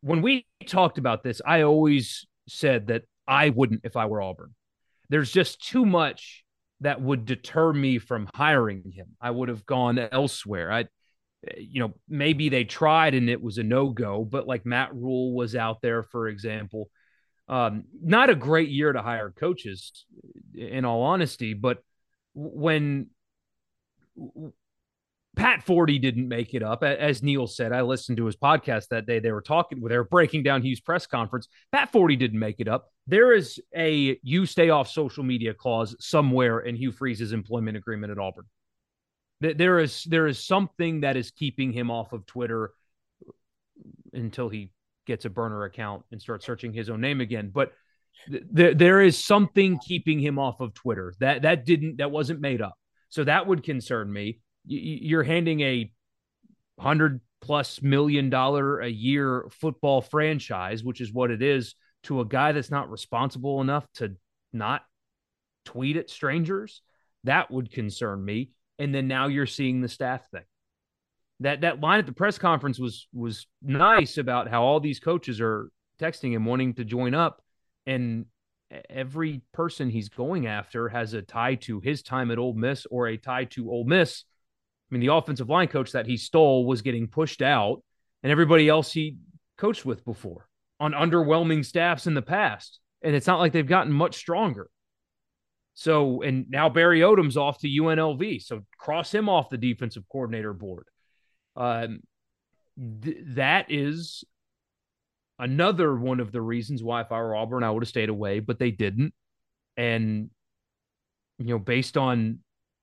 When 0.00 0.22
we 0.22 0.46
talked 0.66 0.98
about 0.98 1.22
this, 1.22 1.40
I 1.44 1.62
always 1.62 2.26
said 2.48 2.88
that 2.88 3.02
I 3.26 3.50
wouldn't 3.50 3.82
if 3.84 3.96
I 3.96 4.06
were 4.06 4.20
Auburn. 4.20 4.54
There's 5.08 5.30
just 5.30 5.62
too 5.66 5.86
much 5.86 6.44
that 6.80 7.00
would 7.00 7.24
deter 7.24 7.72
me 7.72 7.98
from 7.98 8.28
hiring 8.34 8.90
him. 8.90 9.08
I 9.20 9.30
would 9.30 9.48
have 9.48 9.64
gone 9.64 9.98
elsewhere. 9.98 10.72
I 10.72 10.86
you 11.56 11.80
know, 11.80 11.94
maybe 12.08 12.48
they 12.48 12.64
tried 12.64 13.14
and 13.14 13.28
it 13.28 13.42
was 13.42 13.58
a 13.58 13.62
no-go, 13.62 14.24
but 14.24 14.46
like 14.46 14.64
Matt 14.64 14.94
Rhule 14.94 15.34
was 15.34 15.56
out 15.56 15.82
there, 15.82 16.02
for 16.02 16.28
example. 16.28 16.88
Um, 17.48 17.84
not 18.00 18.30
a 18.30 18.34
great 18.34 18.68
year 18.68 18.92
to 18.92 19.02
hire 19.02 19.30
coaches, 19.30 20.06
in 20.54 20.84
all 20.84 21.02
honesty, 21.02 21.54
but 21.54 21.82
when 22.34 23.08
Pat 25.34 25.64
Forde 25.64 26.00
didn't 26.00 26.28
make 26.28 26.52
it 26.52 26.62
up. 26.62 26.82
As 26.82 27.22
Neal 27.22 27.46
said, 27.46 27.72
I 27.72 27.80
listened 27.80 28.18
to 28.18 28.26
his 28.26 28.36
podcast 28.36 28.88
that 28.88 29.06
day. 29.06 29.18
They 29.18 29.32
were 29.32 29.40
talking, 29.40 29.80
they 29.80 29.96
were 29.96 30.04
breaking 30.04 30.42
down 30.42 30.62
Hugh's 30.62 30.80
press 30.80 31.06
conference. 31.06 31.48
Pat 31.72 31.90
Forde 31.90 32.18
didn't 32.18 32.38
make 32.38 32.60
it 32.60 32.68
up. 32.68 32.90
There 33.06 33.32
is 33.32 33.58
a 33.74 34.18
you 34.22 34.44
stay 34.44 34.68
off 34.68 34.88
social 34.88 35.24
media 35.24 35.54
clause 35.54 35.96
somewhere 36.00 36.60
in 36.60 36.76
Hugh 36.76 36.92
Freeze's 36.92 37.32
employment 37.32 37.78
agreement 37.78 38.12
at 38.12 38.18
Auburn. 38.18 38.44
There 39.40 39.80
is 39.80 40.04
there 40.04 40.26
is 40.26 40.38
something 40.38 41.00
that 41.00 41.16
is 41.16 41.30
keeping 41.30 41.72
him 41.72 41.90
off 41.90 42.12
of 42.12 42.26
Twitter 42.26 42.72
until 44.12 44.48
he 44.48 44.70
gets 45.06 45.24
a 45.24 45.30
burner 45.30 45.64
account 45.64 46.04
and 46.12 46.20
starts 46.20 46.46
searching 46.46 46.72
his 46.72 46.90
own 46.90 47.00
name 47.00 47.20
again. 47.20 47.50
But 47.52 47.72
th- 48.30 48.76
there 48.76 49.00
is 49.00 49.18
something 49.18 49.78
keeping 49.78 50.20
him 50.20 50.38
off 50.38 50.60
of 50.60 50.74
Twitter. 50.74 51.14
That 51.20 51.42
that 51.42 51.64
didn't 51.64 51.96
that 51.96 52.10
wasn't 52.10 52.40
made 52.40 52.60
up. 52.60 52.74
So 53.08 53.24
that 53.24 53.46
would 53.46 53.64
concern 53.64 54.12
me 54.12 54.40
you're 54.64 55.22
handing 55.22 55.60
a 55.60 55.92
hundred 56.78 57.20
plus 57.40 57.82
million 57.82 58.30
dollar 58.30 58.80
a 58.80 58.88
year 58.88 59.46
football 59.50 60.00
franchise, 60.00 60.84
which 60.84 61.00
is 61.00 61.12
what 61.12 61.30
it 61.30 61.42
is, 61.42 61.74
to 62.04 62.20
a 62.20 62.24
guy 62.24 62.52
that's 62.52 62.70
not 62.70 62.90
responsible 62.90 63.60
enough 63.60 63.86
to 63.94 64.16
not 64.52 64.82
tweet 65.64 65.96
at 65.96 66.10
strangers. 66.10 66.82
That 67.24 67.50
would 67.50 67.70
concern 67.70 68.24
me. 68.24 68.50
And 68.78 68.94
then 68.94 69.08
now 69.08 69.28
you're 69.28 69.46
seeing 69.46 69.80
the 69.80 69.88
staff 69.88 70.28
thing. 70.30 70.44
That 71.40 71.62
that 71.62 71.80
line 71.80 71.98
at 71.98 72.06
the 72.06 72.12
press 72.12 72.38
conference 72.38 72.78
was 72.78 73.08
was 73.12 73.46
nice 73.60 74.18
about 74.18 74.48
how 74.48 74.62
all 74.62 74.80
these 74.80 75.00
coaches 75.00 75.40
are 75.40 75.70
texting 76.00 76.32
him 76.32 76.44
wanting 76.44 76.74
to 76.74 76.84
join 76.84 77.14
up. 77.14 77.42
And 77.86 78.26
every 78.88 79.42
person 79.52 79.90
he's 79.90 80.08
going 80.08 80.46
after 80.46 80.88
has 80.88 81.14
a 81.14 81.22
tie 81.22 81.56
to 81.56 81.80
his 81.80 82.02
time 82.02 82.30
at 82.30 82.38
Ole 82.38 82.54
Miss 82.54 82.86
or 82.90 83.08
a 83.08 83.16
tie 83.16 83.44
to 83.46 83.70
Ole 83.70 83.84
Miss 83.84 84.24
mean, 84.92 85.00
the 85.00 85.14
offensive 85.14 85.48
line 85.48 85.68
coach 85.68 85.92
that 85.92 86.06
he 86.06 86.16
stole 86.16 86.66
was 86.66 86.82
getting 86.82 87.08
pushed 87.08 87.42
out, 87.42 87.82
and 88.22 88.30
everybody 88.30 88.68
else 88.68 88.92
he 88.92 89.16
coached 89.58 89.84
with 89.84 90.04
before 90.04 90.48
on 90.80 90.92
underwhelming 90.92 91.64
staffs 91.64 92.06
in 92.06 92.14
the 92.14 92.22
past. 92.22 92.80
And 93.02 93.14
it's 93.14 93.26
not 93.26 93.38
like 93.38 93.52
they've 93.52 93.66
gotten 93.66 93.92
much 93.92 94.16
stronger. 94.16 94.68
So, 95.74 96.22
and 96.22 96.50
now 96.50 96.68
Barry 96.68 97.00
Odom's 97.00 97.36
off 97.36 97.58
to 97.60 97.68
UNLV. 97.68 98.42
So 98.42 98.64
cross 98.78 99.12
him 99.12 99.28
off 99.28 99.48
the 99.48 99.56
defensive 99.56 100.04
coordinator 100.10 100.52
board. 100.52 100.86
Um, 101.56 102.00
th- 103.02 103.18
that 103.34 103.66
is 103.70 104.24
another 105.38 105.94
one 105.94 106.20
of 106.20 106.32
the 106.32 106.42
reasons 106.42 106.82
why 106.82 107.00
if 107.00 107.10
I 107.10 107.20
were 107.20 107.34
Auburn, 107.34 107.64
I 107.64 107.70
would 107.70 107.82
have 107.82 107.88
stayed 107.88 108.08
away, 108.08 108.40
but 108.40 108.58
they 108.58 108.70
didn't. 108.70 109.14
And, 109.76 110.30
you 111.38 111.46
know, 111.46 111.58
based 111.58 111.96
on 111.96 112.40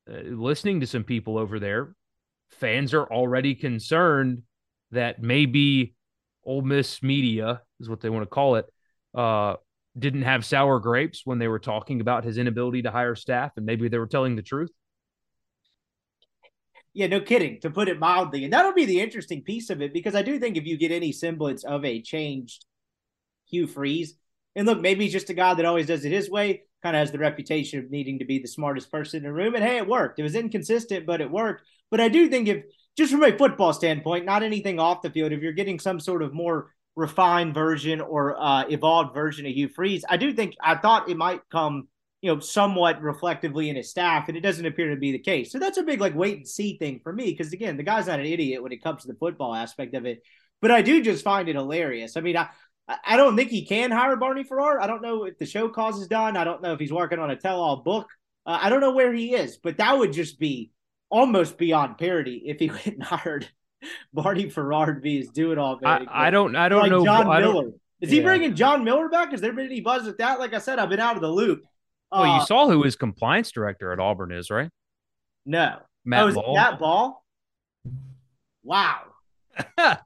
uh, 0.10 0.22
listening 0.22 0.80
to 0.80 0.88
some 0.88 1.04
people 1.04 1.38
over 1.38 1.60
there, 1.60 1.94
fans 2.52 2.94
are 2.94 3.06
already 3.06 3.56
concerned 3.56 4.44
that 4.92 5.22
maybe 5.22 5.96
Ole 6.44 6.62
Miss 6.62 7.04
media 7.04 7.62
is 7.80 7.90
what 7.90 8.02
they 8.02 8.10
want 8.10 8.24
to 8.24 8.30
call 8.30 8.56
it. 8.56 8.66
Uh, 9.14 9.56
didn't 9.98 10.22
have 10.22 10.46
sour 10.46 10.80
grapes 10.80 11.22
when 11.26 11.40
they 11.40 11.48
were 11.48 11.60
talking 11.60 12.02
about 12.02 12.24
his 12.24 12.38
inability 12.38 12.84
to 12.84 12.92
hire 12.92 13.16
staff, 13.16 13.52
and 13.58 13.66
maybe 13.66 13.88
they 13.88 13.98
were 13.98 14.08
telling 14.08 14.36
the 14.36 14.42
truth. 14.42 14.72
Yeah, 16.94 17.08
no 17.08 17.22
kidding, 17.22 17.60
to 17.62 17.70
put 17.70 17.88
it 17.88 18.00
mildly. 18.00 18.44
And 18.44 18.54
that'll 18.54 18.74
be 18.74 18.86
the 18.86 19.00
interesting 19.00 19.44
piece 19.44 19.70
of 19.70 19.82
it 19.82 19.94
because 19.94 20.16
I 20.16 20.22
do 20.22 20.40
think 20.40 20.58
if 20.58 20.66
you 20.66 20.78
get 20.78 20.92
any 20.92 21.12
semblance 21.12 21.64
of 21.64 21.86
a 21.86 22.02
changed 22.02 22.66
Hugh 23.50 23.68
Freeze, 23.68 24.16
and 24.56 24.66
look, 24.66 24.82
maybe 24.82 25.04
he's 25.04 25.14
just 25.14 25.30
a 25.30 25.36
guy 25.36 25.54
that 25.54 25.66
always 25.66 25.86
does 25.86 26.04
it 26.04 26.12
his 26.12 26.30
way, 26.30 26.64
kind 26.82 26.96
of 26.96 27.00
has 27.00 27.12
the 27.12 27.20
reputation 27.20 27.80
of 27.80 27.92
needing 27.92 28.20
to 28.20 28.26
be 28.26 28.40
the 28.40 28.48
smartest 28.48 28.92
person 28.92 29.18
in 29.18 29.24
the 29.24 29.34
room. 29.34 29.56
And 29.56 29.64
hey, 29.64 29.78
it 29.78 29.88
worked. 29.88 30.20
It 30.20 30.24
was 30.24 30.36
inconsistent, 30.36 31.06
but 31.06 31.22
it 31.22 31.30
worked. 31.30 31.64
But 31.92 32.02
I 32.02 32.10
do 32.10 32.30
think 32.30 32.48
if 32.48 32.64
just 32.98 33.12
from 33.12 33.24
a 33.24 33.38
football 33.38 33.74
standpoint, 33.74 34.26
not 34.26 34.44
anything 34.44 34.80
off 34.80 35.02
the 35.02 35.10
field, 35.10 35.32
if 35.32 35.42
you're 35.42 35.54
getting 35.54 35.80
some 35.80 36.00
sort 36.00 36.22
of 36.22 36.34
more 36.34 36.74
refined 36.96 37.54
version 37.54 38.02
or 38.02 38.40
uh, 38.40 38.66
evolved 38.68 39.14
version 39.14 39.46
of 39.46 39.54
Hugh 39.54 39.70
Freeze, 39.70 40.04
I 40.10 40.18
do 40.18 40.34
think 40.34 40.56
I 40.62 40.76
thought 40.76 41.10
it 41.10 41.18
might 41.18 41.42
come, 41.52 41.88
you 42.22 42.34
know, 42.34 42.40
somewhat 42.40 43.02
reflectively 43.02 43.70
in 43.70 43.76
his 43.76 43.90
staff, 43.90 44.28
and 44.28 44.38
it 44.38 44.42
doesn't 44.42 44.66
appear 44.66 44.90
to 44.90 45.00
be 45.00 45.12
the 45.12 45.20
case. 45.20 45.52
So 45.52 45.60
that's 45.60 45.78
a 45.78 45.84
big 45.84 46.02
like 46.02 46.16
wait 46.16 46.38
and 46.38 46.48
see 46.48 46.78
thing 46.78 47.00
for 47.04 47.14
me 47.14 47.32
because 47.32 47.54
again, 47.54 47.78
the 47.78 47.84
guy's 47.84 48.08
not 48.08 48.20
an 48.20 48.26
idiot 48.26 48.62
when 48.62 48.72
it 48.72 48.84
comes 48.84 49.04
to 49.04 49.08
the 49.08 49.18
football 49.18 49.56
aspect 49.56 49.96
of 49.96 50.06
it. 50.06 50.22
But 50.62 50.72
I 50.72 50.82
do 50.82 51.02
just 51.02 51.24
find 51.24 51.48
it 51.48 51.56
hilarious. 51.56 52.18
I 52.18 52.22
mean, 52.22 52.36
I 52.36 52.50
I 53.06 53.18
don't 53.18 53.38
think 53.38 53.52
he 53.52 53.66
can 53.66 53.92
hire 53.92 54.16
Barney 54.16 54.44
Farrar. 54.44 54.82
I 54.82 54.88
don't 54.88 55.02
know 55.02 55.26
if 55.26 55.38
the 55.38 55.46
show 55.46 55.70
cause 55.70 56.00
is 56.00 56.08
done. 56.08 56.36
I 56.36 56.44
don't 56.44 56.62
know 56.62 56.74
if 56.74 56.80
he's 56.80 56.92
working 56.92 57.20
on 57.20 57.30
a 57.30 57.36
tell-all 57.36 57.78
book. 57.78 58.08
Uh, 58.46 58.58
I 58.62 58.70
don't 58.70 58.82
know 58.82 58.94
where 58.94 59.14
he 59.14 59.36
is, 59.36 59.58
but 59.58 59.78
that 59.78 59.98
would 59.98 60.12
just 60.12 60.40
be 60.40 60.72
almost 61.10 61.58
beyond 61.58 61.98
parody 61.98 62.44
if 62.46 62.60
he 62.60 62.70
went 62.70 62.86
and 62.86 63.04
hired 63.04 63.48
Barney 64.14 64.50
Farrar 64.50 64.94
to 64.94 65.00
be 65.00 65.20
his 65.20 65.30
do 65.30 65.52
it 65.52 65.58
all. 65.58 65.80
I, 65.84 66.06
I, 66.10 66.30
don't. 66.32 66.56
I 66.56 66.70
don't 66.70 66.82
like 66.82 66.92
know. 66.92 67.04
John 67.04 67.28
I 67.28 67.40
Miller. 67.42 67.72
Is 68.02 68.12
he 68.12 68.22
bringing 68.22 68.56
John 68.56 68.84
Miller 68.84 69.10
back? 69.10 69.32
Has 69.32 69.42
there 69.42 69.52
been 69.52 69.66
any 69.66 69.82
buzz 69.82 70.06
with 70.06 70.18
that? 70.20 70.40
Like 70.40 70.54
I 70.54 70.60
said, 70.60 70.80
I've 70.80 70.90
been 70.90 71.02
out 71.02 71.16
of 71.16 71.22
the 71.22 71.30
loop. 71.30 71.64
Well, 72.12 72.24
uh, 72.24 72.40
you 72.40 72.46
saw 72.46 72.70
who 72.70 72.84
his 72.84 72.96
compliance 72.96 73.52
director 73.52 73.92
at 73.92 74.00
Auburn 74.00 74.32
is, 74.32 74.50
right? 74.50 74.70
No, 75.46 75.80
Matt 76.06 76.30
oh, 76.30 76.34
Ball. 76.34 76.56
Matt 76.56 76.80
Ball. 76.80 77.24
Wow. 78.64 79.02
I 79.78 79.98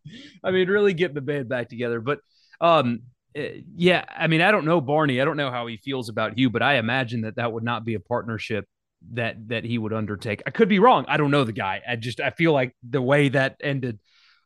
mean, 0.52 0.68
really 0.68 0.94
getting 0.94 1.16
the 1.16 1.22
band 1.22 1.50
back 1.50 1.70
together. 1.70 2.02
But 2.02 2.20
um, 2.60 3.02
eh, 3.36 3.62
yeah, 3.76 4.06
I 4.10 4.28
mean, 4.28 4.42
I 4.42 4.52
don't 4.52 4.66
know 4.66 4.82
Barney. 4.82 5.22
I 5.22 5.26
don't 5.26 5.38
know 5.38 5.52
how 5.52 5.68
he 5.68 5.78
feels 5.78 6.10
about 6.10 6.38
Hugh, 6.38 6.50
but 6.50 6.64
I 6.64 6.76
imagine 6.76 7.22
that 7.22 7.36
that 7.36 7.52
would 7.54 7.64
not 7.64 7.86
be 7.86 7.94
a 7.94 8.00
partnership 8.00 8.66
that 9.12 9.50
that 9.50 9.64
he 9.64 9.78
would 9.78 9.94
undertake. 9.94 10.42
I 10.46 10.52
could 10.52 10.70
be 10.70 10.80
wrong. 10.80 11.06
I 11.08 11.18
don't 11.18 11.32
know 11.32 11.44
the 11.44 11.52
guy. 11.52 11.82
I 11.88 11.96
just 11.96 12.20
I 12.20 12.30
feel 12.32 12.54
like 12.54 12.76
the 12.88 13.02
way 13.02 13.30
that 13.30 13.58
ended. 13.62 14.00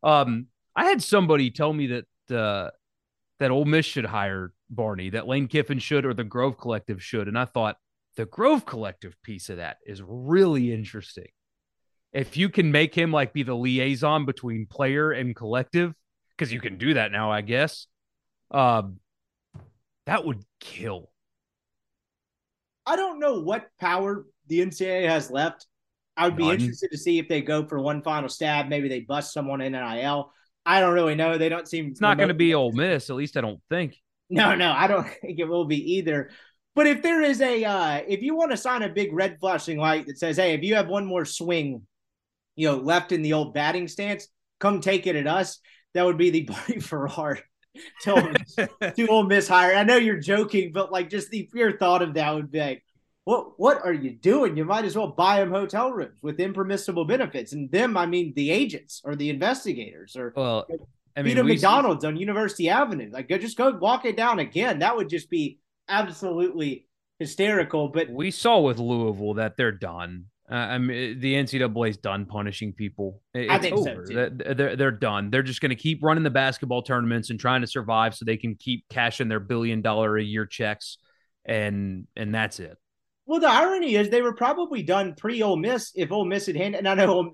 Um, 0.04 0.48
I 0.76 0.86
had 0.86 1.02
somebody 1.02 1.52
tell 1.52 1.74
me 1.74 1.88
that 1.88 2.36
uh, 2.36 2.72
that 3.39 3.52
Ole 3.52 3.65
Miss 3.65 3.86
should 3.86 4.06
hire 4.06 4.52
Barney, 4.70 5.12
that 5.12 5.28
Lane 5.28 5.48
Kiffin 5.48 5.80
should, 5.80 6.06
or 6.06 6.13
the 6.13 6.24
Grove 6.24 6.58
Collective 6.58 7.04
should, 7.04 7.28
and 7.28 7.38
I 7.38 7.46
thought 7.46 7.78
the 8.15 8.26
Grove 8.26 8.65
Collective 8.65 9.15
piece 9.24 9.50
of 9.50 9.58
that 9.58 9.78
is 9.86 10.02
really 10.06 10.74
interesting. 10.74 11.28
If 12.13 12.36
you 12.38 12.50
can 12.50 12.72
make 12.72 12.96
him 12.96 13.12
like 13.12 13.34
be 13.34 13.43
the 13.43 13.56
liaison 13.56 14.26
between 14.26 14.65
player 14.65 15.12
and 15.12 15.36
collective, 15.36 15.93
because 16.36 16.52
you 16.52 16.60
can 16.60 16.78
do 16.78 16.96
that 16.96 17.12
now, 17.12 17.32
I 17.32 17.41
guess. 17.41 17.88
Um, 18.52 19.00
that 20.06 20.26
would 20.26 20.43
kill. 20.60 21.12
I 22.86 22.96
don't 22.96 23.20
know 23.20 23.41
what 23.41 23.67
power 23.80 24.26
the 24.47 24.60
NCAA 24.60 25.07
has 25.07 25.29
left. 25.31 25.65
I 26.15 26.25
would 26.25 26.36
be 26.36 26.43
None. 26.45 26.55
interested 26.55 26.91
to 26.91 26.97
see 26.97 27.19
if 27.19 27.27
they 27.27 27.41
go 27.41 27.65
for 27.67 27.79
one 27.79 28.01
final 28.01 28.29
stab. 28.29 28.67
Maybe 28.67 28.89
they 28.89 29.01
bust 29.01 29.33
someone 29.33 29.62
in 29.62 29.73
NIL. 29.73 30.31
I 30.65 30.79
don't 30.81 30.93
really 30.93 31.15
know. 31.15 31.38
They 31.38 31.49
don't 31.49 31.67
seem. 31.67 31.88
It's 31.88 32.01
not 32.01 32.17
going 32.17 32.29
to 32.29 32.33
be 32.33 32.53
Ole 32.53 32.71
Miss, 32.71 33.10
at 33.10 33.15
least 33.15 33.38
I 33.38 33.41
don't 33.41 33.62
think. 33.69 33.95
No, 34.29 34.55
no, 34.55 34.71
I 34.71 34.88
don't 34.88 35.07
think 35.21 35.39
it 35.39 35.47
will 35.47 35.65
be 35.65 35.95
either. 35.95 36.31
But 36.75 36.88
if 36.88 37.01
there 37.01 37.21
is 37.21 37.41
a, 37.41 37.63
uh, 37.63 38.01
if 38.07 38.21
you 38.21 38.36
want 38.36 38.51
to 38.51 38.57
sign 38.57 38.83
a 38.83 38.89
big 38.89 39.13
red 39.13 39.39
flashing 39.39 39.77
light 39.77 40.07
that 40.07 40.19
says, 40.19 40.38
"Hey, 40.38 40.53
if 40.53 40.63
you 40.63 40.75
have 40.75 40.88
one 40.88 41.05
more 41.05 41.25
swing, 41.25 41.83
you 42.55 42.67
know, 42.67 42.77
left 42.77 43.12
in 43.12 43.21
the 43.21 43.33
old 43.33 43.53
batting 43.53 43.88
stance, 43.88 44.27
come 44.60 44.81
take 44.81 45.07
it 45.07 45.15
at 45.15 45.27
us," 45.27 45.60
that 45.93 46.05
would 46.05 46.17
be 46.17 46.29
the 46.29 46.41
Barney 46.67 46.79
Farrar 46.79 47.39
to 48.01 48.12
Ole 48.12 48.31
Miss- 48.31 48.95
to 48.95 49.07
Ole 49.07 49.23
Miss 49.23 49.47
hire. 49.47 49.75
I 49.75 49.83
know 49.83 49.97
you're 49.97 50.19
joking, 50.19 50.71
but 50.73 50.91
like 50.91 51.10
just 51.10 51.29
the 51.29 51.49
pure 51.51 51.77
thought 51.77 52.01
of 52.01 52.15
that 52.15 52.36
would 52.36 52.51
be 52.51 52.60
like, 52.60 52.83
what 53.27 53.59
what 53.59 53.83
are 53.83 53.91
you 53.93 54.11
doing? 54.11 54.55
You 54.55 54.63
might 54.63 54.85
as 54.85 54.95
well 54.95 55.07
buy 55.09 55.39
them 55.41 55.51
hotel 55.51 55.91
rooms 55.91 56.17
with 56.21 56.39
impermissible 56.39 57.03
benefits, 57.03 57.51
and 57.51 57.69
them 57.69 57.97
I 57.97 58.05
mean 58.05 58.31
the 58.35 58.49
agents 58.51 59.01
or 59.03 59.17
the 59.17 59.29
investigators 59.29 60.15
or 60.15 60.31
Well, 60.33 60.65
I 61.17 61.23
mean, 61.23 61.35
we- 61.43 61.51
McDonald's 61.53 62.05
on 62.05 62.15
University 62.15 62.69
Avenue. 62.69 63.09
Like 63.11 63.27
go, 63.27 63.37
just 63.37 63.57
go 63.57 63.71
walk 63.71 64.05
it 64.05 64.15
down 64.15 64.39
again. 64.39 64.79
That 64.79 64.95
would 64.95 65.09
just 65.09 65.29
be 65.29 65.59
absolutely 65.89 66.87
hysterical. 67.19 67.89
But 67.89 68.09
we 68.09 68.31
saw 68.31 68.61
with 68.61 68.79
Louisville 68.79 69.33
that 69.33 69.57
they're 69.57 69.73
done. 69.73 70.27
Uh, 70.49 70.55
I 70.55 70.77
mean, 70.77 71.19
the 71.19 71.33
NCAA's 71.35 71.97
done 71.97 72.25
punishing 72.27 72.71
people. 72.71 73.21
It- 73.33 73.49
I 73.49 73.55
It's 73.55 73.63
think 73.65 73.77
so, 73.77 73.91
over. 73.91 74.05
too. 74.05 74.13
They're, 74.13 74.53
they're 74.53 74.75
they're 74.77 74.91
done. 74.91 75.31
They're 75.31 75.43
just 75.43 75.59
going 75.59 75.71
to 75.71 75.75
keep 75.75 76.01
running 76.01 76.23
the 76.23 76.29
basketball 76.29 76.81
tournaments 76.81 77.29
and 77.29 77.37
trying 77.37 77.59
to 77.59 77.67
survive 77.67 78.15
so 78.15 78.23
they 78.23 78.37
can 78.37 78.55
keep 78.55 78.85
cashing 78.89 79.27
their 79.27 79.41
billion 79.41 79.81
dollar 79.81 80.17
a 80.17 80.23
year 80.23 80.45
checks, 80.45 80.97
and 81.43 82.07
and 82.15 82.33
that's 82.33 82.61
it. 82.61 82.77
Well, 83.27 83.41
the 83.41 83.49
irony 83.49 83.95
is 83.95 84.09
they 84.09 84.21
were 84.21 84.33
probably 84.33 84.81
done 84.81 85.13
pre 85.15 85.41
Ole 85.43 85.57
Miss 85.57 85.91
if 85.95 86.11
Ole 86.11 86.25
Miss 86.25 86.45
had 86.45 86.55
handed. 86.55 86.79
And 86.79 86.87
I 86.87 86.95
know 86.95 87.29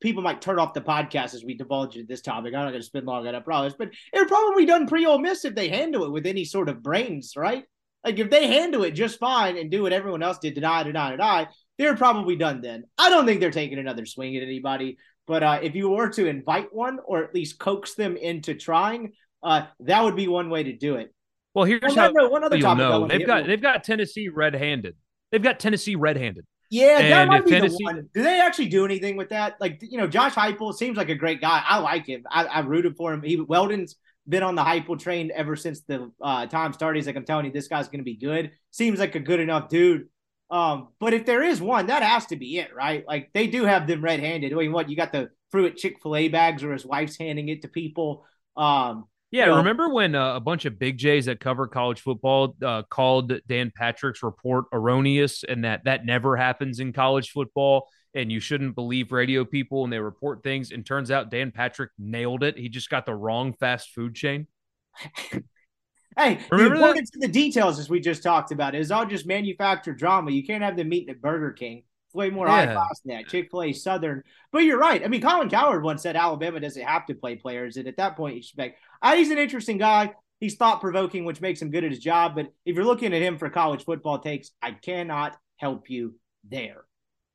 people 0.00 0.22
might 0.22 0.42
turn 0.42 0.58
off 0.58 0.74
the 0.74 0.80
podcast 0.80 1.34
as 1.34 1.42
we 1.42 1.54
divulge 1.54 1.96
into 1.96 2.06
this 2.06 2.20
topic. 2.20 2.54
I'm 2.54 2.64
not 2.64 2.70
going 2.70 2.80
to 2.80 2.86
spend 2.86 3.06
long 3.06 3.26
on 3.26 3.34
it, 3.34 3.38
I 3.38 3.40
promise. 3.40 3.74
But 3.76 3.90
they 4.12 4.20
were 4.20 4.26
probably 4.26 4.66
done 4.66 4.86
pre 4.86 5.06
Ole 5.06 5.18
Miss 5.18 5.46
if 5.46 5.54
they 5.54 5.68
handle 5.68 6.04
it 6.04 6.12
with 6.12 6.26
any 6.26 6.44
sort 6.44 6.68
of 6.68 6.82
brains, 6.82 7.32
right? 7.34 7.64
Like 8.04 8.18
if 8.18 8.30
they 8.30 8.46
handle 8.46 8.84
it 8.84 8.92
just 8.92 9.18
fine 9.18 9.56
and 9.56 9.70
do 9.70 9.82
what 9.82 9.92
everyone 9.92 10.22
else 10.22 10.38
did, 10.38 10.54
deny, 10.54 10.82
deny, 10.82 11.10
deny, 11.12 11.48
they're 11.78 11.96
probably 11.96 12.36
done 12.36 12.60
then. 12.60 12.84
I 12.98 13.08
don't 13.08 13.26
think 13.26 13.40
they're 13.40 13.50
taking 13.50 13.78
another 13.78 14.06
swing 14.06 14.36
at 14.36 14.42
anybody. 14.42 14.98
But 15.26 15.42
uh, 15.42 15.60
if 15.62 15.74
you 15.74 15.90
were 15.90 16.08
to 16.10 16.26
invite 16.26 16.74
one 16.74 16.98
or 17.04 17.24
at 17.24 17.34
least 17.34 17.58
coax 17.58 17.94
them 17.94 18.16
into 18.16 18.54
trying, 18.54 19.12
uh, 19.42 19.62
that 19.80 20.04
would 20.04 20.16
be 20.16 20.28
one 20.28 20.50
way 20.50 20.62
to 20.64 20.76
do 20.76 20.96
it. 20.96 21.14
Well, 21.54 21.64
here's 21.64 21.82
Well, 21.82 21.94
how 21.94 22.10
no, 22.10 22.28
one 22.28 22.44
other 22.44 22.58
topic 22.58 22.78
know 22.78 23.06
they've 23.06 23.26
got 23.26 23.46
they've 23.46 23.60
got 23.60 23.82
Tennessee 23.82 24.28
red 24.28 24.54
handed. 24.54 24.94
They've 25.30 25.42
got 25.42 25.60
Tennessee 25.60 25.96
red 25.96 26.16
handed. 26.16 26.44
Yeah, 26.70 27.00
that 27.00 27.28
might 27.28 27.44
be 27.44 27.50
Tennessee- 27.50 27.76
the 27.78 27.84
one. 27.84 28.08
Do 28.14 28.22
they 28.22 28.40
actually 28.40 28.68
do 28.68 28.84
anything 28.84 29.16
with 29.16 29.30
that? 29.30 29.56
Like, 29.60 29.78
you 29.80 29.98
know, 29.98 30.06
Josh 30.06 30.34
Heupel 30.34 30.74
seems 30.74 30.96
like 30.96 31.08
a 31.08 31.14
great 31.14 31.40
guy. 31.40 31.62
I 31.66 31.78
like 31.78 32.06
him. 32.06 32.24
I, 32.30 32.44
I 32.44 32.60
rooted 32.60 32.96
for 32.96 33.12
him. 33.12 33.22
He 33.22 33.40
Weldon's 33.40 33.96
been 34.28 34.42
on 34.42 34.54
the 34.54 34.62
Heupel 34.62 34.98
train 34.98 35.30
ever 35.34 35.56
since 35.56 35.80
the 35.82 36.10
uh, 36.22 36.46
time 36.46 36.74
started. 36.74 36.98
He's 36.98 37.06
like, 37.06 37.16
I'm 37.16 37.24
telling 37.24 37.46
you, 37.46 37.52
this 37.52 37.68
guy's 37.68 37.88
going 37.88 38.00
to 38.00 38.04
be 38.04 38.16
good. 38.16 38.50
Seems 38.70 38.98
like 38.98 39.14
a 39.14 39.20
good 39.20 39.40
enough 39.40 39.70
dude. 39.70 40.08
Um, 40.50 40.88
but 41.00 41.14
if 41.14 41.26
there 41.26 41.42
is 41.42 41.60
one, 41.60 41.86
that 41.86 42.02
has 42.02 42.26
to 42.26 42.36
be 42.36 42.58
it, 42.58 42.74
right? 42.74 43.04
Like 43.06 43.30
they 43.32 43.46
do 43.46 43.64
have 43.64 43.86
them 43.86 44.02
red-handed. 44.02 44.52
I 44.52 44.56
mean, 44.56 44.72
what 44.72 44.88
you 44.88 44.96
got 44.96 45.12
the 45.12 45.30
Fruit 45.50 45.76
Chick 45.76 45.96
Fil 46.02 46.16
A 46.16 46.28
bags, 46.28 46.62
or 46.62 46.72
his 46.72 46.84
wife's 46.84 47.18
handing 47.18 47.48
it 47.48 47.62
to 47.62 47.68
people. 47.68 48.24
Um, 48.56 49.04
Yeah, 49.30 49.48
Well- 49.48 49.58
remember 49.58 49.90
when 49.90 50.14
uh, 50.14 50.36
a 50.36 50.40
bunch 50.40 50.64
of 50.64 50.78
big 50.78 50.96
J's 50.98 51.26
that 51.26 51.38
cover 51.40 51.66
college 51.66 52.00
football 52.00 52.56
uh, 52.64 52.82
called 52.88 53.32
Dan 53.46 53.70
Patrick's 53.74 54.22
report 54.22 54.64
erroneous, 54.72 55.44
and 55.44 55.64
that 55.64 55.84
that 55.84 56.06
never 56.06 56.36
happens 56.36 56.80
in 56.80 56.92
college 56.94 57.30
football, 57.30 57.88
and 58.14 58.32
you 58.32 58.40
shouldn't 58.40 58.74
believe 58.74 59.12
radio 59.12 59.44
people 59.44 59.82
when 59.82 59.90
they 59.90 59.98
report 59.98 60.42
things. 60.42 60.70
And 60.72 60.84
turns 60.84 61.10
out 61.10 61.30
Dan 61.30 61.50
Patrick 61.50 61.90
nailed 61.98 62.42
it. 62.42 62.56
He 62.56 62.68
just 62.70 62.88
got 62.88 63.04
the 63.04 63.14
wrong 63.14 63.52
fast 63.52 63.90
food 63.94 64.14
chain. 64.14 64.46
Hey, 66.16 66.40
Remember 66.50 66.74
the 66.74 66.82
importance 66.82 67.10
of 67.14 67.20
the 67.20 67.28
details, 67.28 67.78
as 67.78 67.88
we 67.88 68.00
just 68.00 68.24
talked 68.24 68.50
about, 68.50 68.74
is 68.74 68.90
all 68.90 69.06
just 69.06 69.24
manufactured 69.24 69.98
drama. 69.98 70.32
You 70.32 70.44
can't 70.44 70.64
have 70.64 70.76
the 70.76 70.82
meeting 70.82 71.10
at 71.10 71.20
Burger 71.22 71.52
King. 71.52 71.84
Way 72.14 72.30
more 72.30 72.46
high 72.46 72.64
Yeah. 72.64 72.74
class 72.74 73.00
than 73.00 73.16
that. 73.16 73.28
Chick 73.28 73.50
fil 73.50 73.62
A, 73.62 73.72
Southern. 73.72 74.22
But 74.52 74.60
you're 74.60 74.78
right. 74.78 75.04
I 75.04 75.08
mean, 75.08 75.20
Colin 75.20 75.50
Cowherd 75.50 75.82
once 75.82 76.02
said 76.02 76.16
Alabama 76.16 76.60
doesn't 76.60 76.82
have 76.82 77.06
to 77.06 77.14
play 77.14 77.36
players. 77.36 77.76
And 77.76 77.86
at 77.86 77.96
that 77.98 78.16
point, 78.16 78.34
you 78.34 78.38
expect. 78.38 78.78
Uh, 79.02 79.14
he's 79.16 79.30
an 79.30 79.38
interesting 79.38 79.78
guy. 79.78 80.14
He's 80.40 80.56
thought 80.56 80.80
provoking, 80.80 81.24
which 81.24 81.40
makes 81.40 81.60
him 81.60 81.70
good 81.70 81.84
at 81.84 81.90
his 81.90 82.00
job. 82.00 82.34
But 82.36 82.52
if 82.64 82.76
you're 82.76 82.84
looking 82.84 83.12
at 83.12 83.20
him 83.22 83.38
for 83.38 83.50
college 83.50 83.84
football 83.84 84.18
takes, 84.20 84.50
I 84.62 84.72
cannot 84.72 85.36
help 85.56 85.90
you 85.90 86.14
there. 86.48 86.84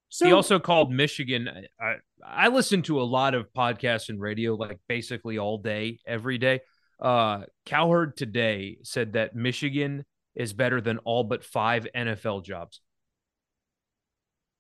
So 0.10 0.26
he 0.26 0.32
also 0.32 0.60
called 0.60 0.92
Michigan. 0.92 1.50
I, 1.80 1.96
I 2.26 2.48
listen 2.50 2.82
to 2.84 3.02
a 3.02 3.04
lot 3.04 3.34
of 3.34 3.52
podcasts 3.54 4.10
and 4.10 4.22
radio, 4.22 4.54
like 4.56 4.80
basically 4.88 5.38
all 5.40 5.58
day, 5.58 6.00
every 6.06 6.38
day. 6.38 6.62
Uh, 7.00 7.42
Cowherd 7.66 8.16
today 8.16 8.78
said 8.84 9.14
that 9.14 9.36
Michigan 9.36 10.06
is 10.36 10.54
better 10.54 10.80
than 10.82 11.00
all 11.00 11.24
but 11.24 11.44
five 11.44 11.88
NFL 11.96 12.44
jobs. 12.46 12.80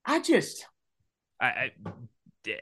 I 0.05 0.19
just 0.19 0.65
I, 1.39 1.45
I, 1.47 1.71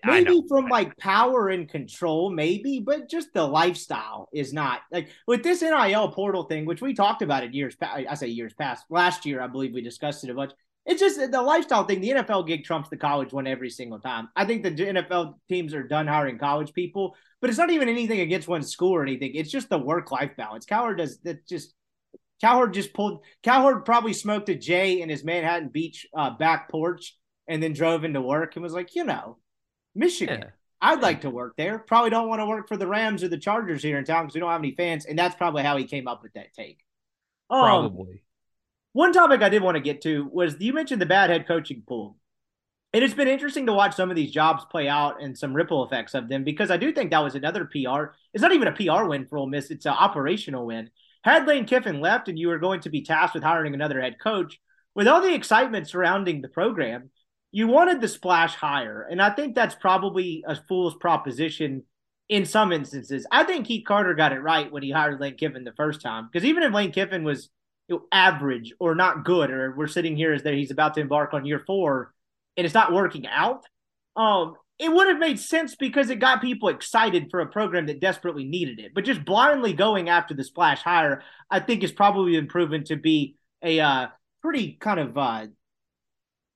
I 0.04 0.22
maybe 0.22 0.42
know. 0.42 0.48
from 0.48 0.68
like 0.68 0.98
power 0.98 1.50
and 1.50 1.68
control, 1.68 2.30
maybe, 2.30 2.80
but 2.80 3.10
just 3.10 3.34
the 3.34 3.46
lifestyle 3.46 4.30
is 4.34 4.54
not 4.54 4.82
like 4.92 5.10
with 5.28 5.44
this 5.44 5.62
NIL 5.62 6.12
portal 6.12 6.44
thing, 6.44 6.66
which 6.66 6.82
we 6.82 6.94
talked 6.94 7.22
about 7.22 7.44
in 7.44 7.54
years 7.54 7.76
past. 7.76 8.06
I 8.10 8.14
say 8.16 8.28
years 8.28 8.54
past. 8.54 8.86
Last 8.90 9.26
year, 9.26 9.42
I 9.42 9.48
believe 9.48 9.74
we 9.74 9.82
discussed 9.82 10.24
it 10.24 10.30
a 10.30 10.34
bunch. 10.34 10.52
It's 10.86 11.00
just 11.00 11.20
the 11.32 11.42
lifestyle 11.42 11.86
thing. 11.86 12.02
The 12.02 12.10
NFL 12.10 12.48
gig 12.48 12.64
trumps 12.64 12.90
the 12.90 12.98
college 12.98 13.32
one 13.32 13.46
every 13.46 13.70
single 13.70 14.00
time. 14.00 14.30
I 14.36 14.46
think 14.46 14.64
the 14.64 14.72
NFL 14.72 15.36
teams 15.48 15.76
are 15.76 15.88
done 15.88 16.08
hiring 16.08 16.40
college 16.40 16.74
people, 16.74 17.16
but 17.40 17.50
it's 17.50 17.60
not 17.60 17.70
even 17.70 17.88
anything 17.88 18.22
against 18.22 18.48
one 18.48 18.64
school 18.64 18.94
or 18.94 19.04
anything. 19.04 19.36
It's 19.36 19.52
just 19.52 19.70
the 19.70 19.78
work 19.78 20.12
life 20.12 20.32
balance. 20.38 20.66
Cowherd 20.66 20.98
does 20.98 21.20
that. 21.22 21.48
Just 21.48 21.74
Cowherd 22.42 22.74
just 22.74 22.94
pulled. 22.94 23.24
Cowherd 23.44 23.86
probably 23.86 24.14
smoked 24.14 24.50
a 24.50 24.56
J 24.56 25.02
in 25.02 25.10
his 25.10 25.24
Manhattan 25.24 25.70
Beach 25.70 26.08
uh, 26.16 26.32
back 26.32 26.70
porch 26.70 27.16
and 27.48 27.62
then 27.62 27.74
drove 27.74 28.04
into 28.04 28.22
work 28.22 28.56
and 28.56 28.64
was 28.64 28.74
like, 28.74 28.96
you 28.96 29.04
know, 29.04 29.38
Michigan. 29.96 30.42
Yeah. 30.42 30.50
I'd 30.82 31.02
like 31.02 31.22
to 31.22 31.30
work 31.30 31.56
there. 31.58 31.78
Probably 31.78 32.10
don't 32.10 32.28
want 32.28 32.42
to 32.42 32.46
work 32.48 32.68
for 32.68 32.76
the 32.76 32.88
Rams 32.88 33.24
or 33.24 33.28
the 33.28 33.38
Chargers 33.38 33.84
here 33.84 34.00
in 34.00 34.06
town 34.06 34.24
because 34.24 34.34
we 34.34 34.40
don't 34.40 34.50
have 34.50 34.62
any 34.62 34.74
fans, 34.74 35.06
and 35.06 35.18
that's 35.18 35.36
probably 35.36 35.62
how 35.62 35.78
he 35.78 35.86
came 35.86 36.08
up 36.08 36.24
with 36.24 36.34
that 36.34 36.54
take. 36.54 36.80
Um, 37.52 37.62
Probably. 37.62 38.24
one 38.94 39.14
topic 39.14 39.42
I 39.42 39.50
did 39.50 39.62
want 39.62 39.76
to 39.76 39.82
get 39.82 40.02
to 40.04 40.28
was 40.32 40.56
you 40.60 40.74
mentioned 40.74 41.02
the 41.02 41.06
bad 41.06 41.30
head 41.30 41.48
coaching 41.48 41.84
pool. 41.88 42.18
And 42.94 43.04
it's 43.04 43.14
been 43.14 43.28
interesting 43.28 43.68
to 43.68 43.74
watch 43.74 43.96
some 43.96 44.10
of 44.10 44.18
these 44.18 44.32
jobs 44.32 44.66
play 44.70 44.90
out 44.90 45.22
and 45.22 45.38
some 45.38 45.54
ripple 45.54 45.86
effects 45.86 46.14
of 46.14 46.28
them 46.28 46.44
because 46.44 46.70
I 46.72 46.78
do 46.78 46.92
think 46.92 47.12
that 47.12 47.24
was 47.24 47.36
another 47.36 47.64
PR. 47.64 48.16
It's 48.34 48.42
not 48.42 48.52
even 48.52 48.68
a 48.68 48.74
PR 48.74 49.06
win 49.06 49.28
for 49.28 49.38
Ole 49.38 49.48
Miss; 49.48 49.70
it's 49.70 49.86
an 49.86 49.94
operational 49.94 50.66
win. 50.66 50.90
Had 51.24 51.48
Lane 51.48 51.66
Kiffin 51.66 52.02
left 52.02 52.28
and 52.28 52.40
you 52.40 52.48
were 52.48 52.58
going 52.58 52.82
to 52.82 52.90
be 52.90 53.04
tasked 53.04 53.36
with 53.36 53.44
hiring 53.44 53.74
another 53.74 54.02
head 54.02 54.18
coach, 54.22 54.60
with 54.96 55.08
all 55.08 55.22
the 55.22 55.34
excitement 55.34 55.88
surrounding 55.88 56.42
the 56.42 56.50
program, 56.50 57.12
you 57.52 57.68
wanted 57.68 58.02
the 58.02 58.08
splash 58.08 58.56
hire, 58.56 59.06
and 59.10 59.22
I 59.22 59.32
think 59.32 59.56
that's 59.56 59.76
probably 59.76 60.44
a 60.48 60.56
fool's 60.68 60.96
proposition 60.96 61.84
in 62.30 62.46
some 62.46 62.72
instances. 62.72 63.28
I 63.30 63.44
think 63.44 63.68
Keith 63.68 63.84
Carter 63.86 64.14
got 64.14 64.32
it 64.32 64.40
right 64.40 64.72
when 64.72 64.84
he 64.84 64.92
hired 64.92 65.20
Lane 65.20 65.36
Kiffin 65.36 65.66
the 65.66 65.74
first 65.74 66.02
time 66.02 66.30
because 66.32 66.46
even 66.46 66.64
if 66.64 66.74
Lane 66.74 66.94
Kiffin 66.94 67.26
was 67.26 67.50
you 67.90 67.98
know, 67.98 68.04
average 68.12 68.74
or 68.80 68.96
not 68.96 69.26
good, 69.26 69.52
or 69.52 69.76
we're 69.76 69.88
sitting 69.88 70.16
here 70.16 70.34
as 70.34 70.42
though 70.42 70.54
he's 70.54 70.72
about 70.72 70.94
to 70.94 71.02
embark 71.02 71.34
on 71.34 71.46
year 71.46 71.62
four 71.68 72.14
and 72.56 72.66
it's 72.66 72.74
not 72.74 72.94
working 72.94 73.28
out, 73.28 73.66
um, 74.16 74.56
it 74.80 74.92
would 74.92 75.10
have 75.10 75.20
made 75.20 75.40
sense 75.40 75.76
because 75.76 76.10
it 76.10 76.20
got 76.20 76.42
people 76.42 76.70
excited 76.70 77.28
for 77.30 77.42
a 77.42 77.48
program 77.48 77.86
that 77.88 78.00
desperately 78.00 78.46
needed 78.46 78.80
it. 78.80 78.94
But 78.96 79.04
just 79.04 79.26
blindly 79.26 79.74
going 79.74 80.10
after 80.10 80.34
the 80.34 80.44
splash 80.44 80.82
hire, 80.82 81.24
I 81.52 81.60
think, 81.60 81.82
has 81.82 81.92
probably 81.92 82.32
been 82.32 82.48
proven 82.48 82.86
to 82.86 82.96
be 82.96 83.36
a 83.62 83.80
uh, 83.80 84.08
pretty 84.42 84.78
kind 84.80 85.00
of, 85.00 85.18
uh, 85.18 85.48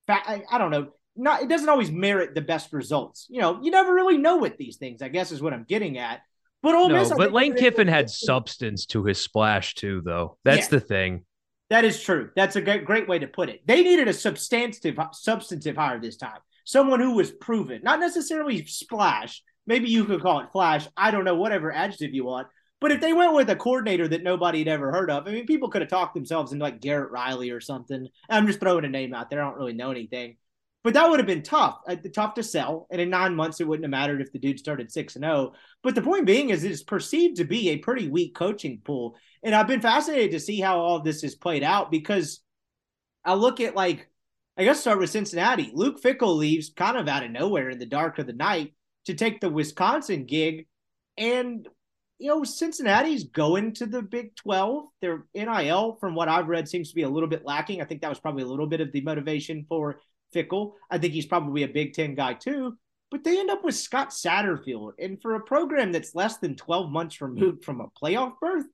I, 0.07 0.43
I 0.51 0.57
don't 0.57 0.71
know, 0.71 0.89
not 1.15 1.41
it 1.41 1.49
doesn't 1.49 1.69
always 1.69 1.91
merit 1.91 2.35
the 2.35 2.41
best 2.41 2.73
results. 2.73 3.27
You 3.29 3.41
know, 3.41 3.59
you 3.61 3.71
never 3.71 3.93
really 3.93 4.17
know 4.17 4.37
with 4.37 4.57
these 4.57 4.77
things. 4.77 5.01
I 5.01 5.09
guess 5.09 5.31
is 5.31 5.41
what 5.41 5.53
I'm 5.53 5.65
getting 5.67 5.97
at. 5.97 6.21
But 6.61 6.75
Ole 6.75 6.89
no, 6.89 6.95
Miss, 6.95 7.13
but 7.13 7.31
Lane 7.31 7.55
Kiffin 7.55 7.87
had 7.87 8.09
substance 8.09 8.87
to 8.87 9.03
his 9.03 9.19
splash 9.21 9.75
too, 9.75 10.01
though. 10.03 10.37
That's 10.43 10.65
Yeah. 10.65 10.79
the 10.79 10.79
thing. 10.79 11.25
That 11.69 11.85
is 11.85 12.01
true. 12.01 12.29
That's 12.35 12.55
a 12.55 12.61
great, 12.61 12.85
great 12.85 13.07
way 13.07 13.19
to 13.19 13.27
put 13.27 13.49
it. 13.49 13.61
They 13.65 13.83
needed 13.83 14.07
a 14.07 14.13
substantive, 14.13 14.97
substantive 15.13 15.75
hire 15.75 15.99
this 15.99 16.17
time. 16.17 16.39
Someone 16.63 16.99
who 16.99 17.15
was 17.15 17.31
proven, 17.31 17.81
not 17.83 17.99
necessarily 17.99 18.65
splash. 18.65 19.43
Maybe 19.67 19.89
you 19.89 20.05
could 20.05 20.21
call 20.21 20.41
it 20.41 20.51
flash. 20.51 20.87
I 20.95 21.11
don't 21.11 21.23
know, 21.23 21.35
whatever 21.35 21.71
adjective 21.71 22.13
you 22.13 22.25
want. 22.25 22.47
But 22.85 22.91
if 22.91 23.01
they 23.01 23.13
went 23.13 23.33
with 23.33 23.49
a 23.49 23.55
coordinator 23.55 24.07
that 24.09 24.21
nobody 24.21 24.59
had 24.59 24.67
ever 24.67 24.91
heard 24.91 25.09
of, 25.09 25.27
I 25.27 25.31
mean, 25.31 25.47
people 25.47 25.69
could 25.69 25.81
have 25.81 25.89
talked 25.89 26.13
themselves 26.13 26.51
into 26.51 26.63
like 26.63 26.81
Garrett 26.81 27.09
Riley 27.09 27.49
or 27.49 27.59
something. 27.59 28.07
I'm 28.29 28.45
just 28.45 28.59
throwing 28.59 28.85
a 28.85 28.87
name 28.87 29.11
out 29.11 29.31
there. 29.31 29.41
I 29.41 29.45
don't 29.47 29.57
really 29.57 29.73
know 29.73 29.89
anything. 29.89 30.37
But 30.83 30.93
that 30.93 31.09
would 31.09 31.19
have 31.19 31.25
been 31.25 31.41
tough, 31.41 31.79
uh, 31.87 31.95
tough 32.13 32.35
to 32.35 32.43
sell. 32.43 32.85
And 32.91 33.01
in 33.01 33.09
nine 33.09 33.33
months, 33.33 33.59
it 33.59 33.67
wouldn't 33.67 33.85
have 33.85 33.89
mattered 33.89 34.21
if 34.21 34.31
the 34.31 34.37
dude 34.37 34.59
started 34.59 34.91
six 34.91 35.15
and 35.15 35.25
zero. 35.25 35.53
But 35.81 35.95
the 35.95 36.03
point 36.03 36.27
being 36.27 36.51
is, 36.51 36.63
it's 36.63 36.83
perceived 36.83 37.37
to 37.37 37.43
be 37.43 37.69
a 37.69 37.77
pretty 37.77 38.07
weak 38.07 38.35
coaching 38.35 38.81
pool. 38.83 39.15
And 39.41 39.55
I've 39.55 39.65
been 39.65 39.81
fascinated 39.81 40.29
to 40.33 40.39
see 40.39 40.59
how 40.61 40.77
all 40.79 40.99
this 40.99 41.23
has 41.23 41.33
played 41.33 41.63
out 41.63 41.89
because 41.89 42.41
I 43.23 43.33
look 43.33 43.61
at 43.61 43.75
like, 43.75 44.11
I 44.59 44.63
guess 44.63 44.81
start 44.81 44.99
with 44.99 45.09
Cincinnati. 45.09 45.71
Luke 45.73 45.99
Fickell 45.99 46.37
leaves 46.37 46.69
kind 46.69 46.97
of 46.97 47.07
out 47.07 47.23
of 47.23 47.31
nowhere 47.31 47.71
in 47.71 47.79
the 47.79 47.87
dark 47.87 48.19
of 48.19 48.27
the 48.27 48.33
night 48.33 48.75
to 49.05 49.15
take 49.15 49.41
the 49.41 49.49
Wisconsin 49.49 50.27
gig. 50.27 50.67
And, 51.17 51.67
you 52.17 52.29
know, 52.29 52.43
Cincinnati's 52.43 53.25
going 53.25 53.73
to 53.73 53.85
the 53.85 54.01
Big 54.01 54.35
12. 54.35 54.85
Their 55.01 55.25
NIL, 55.33 55.97
from 55.99 56.15
what 56.15 56.29
I've 56.29 56.47
read, 56.47 56.67
seems 56.67 56.89
to 56.89 56.95
be 56.95 57.03
a 57.03 57.09
little 57.09 57.29
bit 57.29 57.45
lacking. 57.45 57.81
I 57.81 57.85
think 57.85 58.01
that 58.01 58.09
was 58.09 58.19
probably 58.19 58.43
a 58.43 58.47
little 58.47 58.67
bit 58.67 58.81
of 58.81 58.91
the 58.91 59.01
motivation 59.01 59.65
for 59.67 59.99
Fickell. 60.33 60.73
I 60.89 60.97
think 60.97 61.13
he's 61.13 61.25
probably 61.25 61.63
a 61.63 61.67
Big 61.67 61.93
Ten 61.93 62.15
guy 62.15 62.33
too. 62.33 62.77
But 63.11 63.23
they 63.23 63.39
end 63.39 63.49
up 63.49 63.63
with 63.63 63.75
Scott 63.75 64.09
Satterfield. 64.09 64.93
And 64.99 65.21
for 65.21 65.35
a 65.35 65.41
program 65.41 65.91
that's 65.91 66.15
less 66.15 66.37
than 66.37 66.55
12 66.55 66.89
months 66.89 67.21
removed 67.21 67.63
from 67.63 67.81
a 67.81 67.87
playoff 68.01 68.33
berth, 68.41 68.65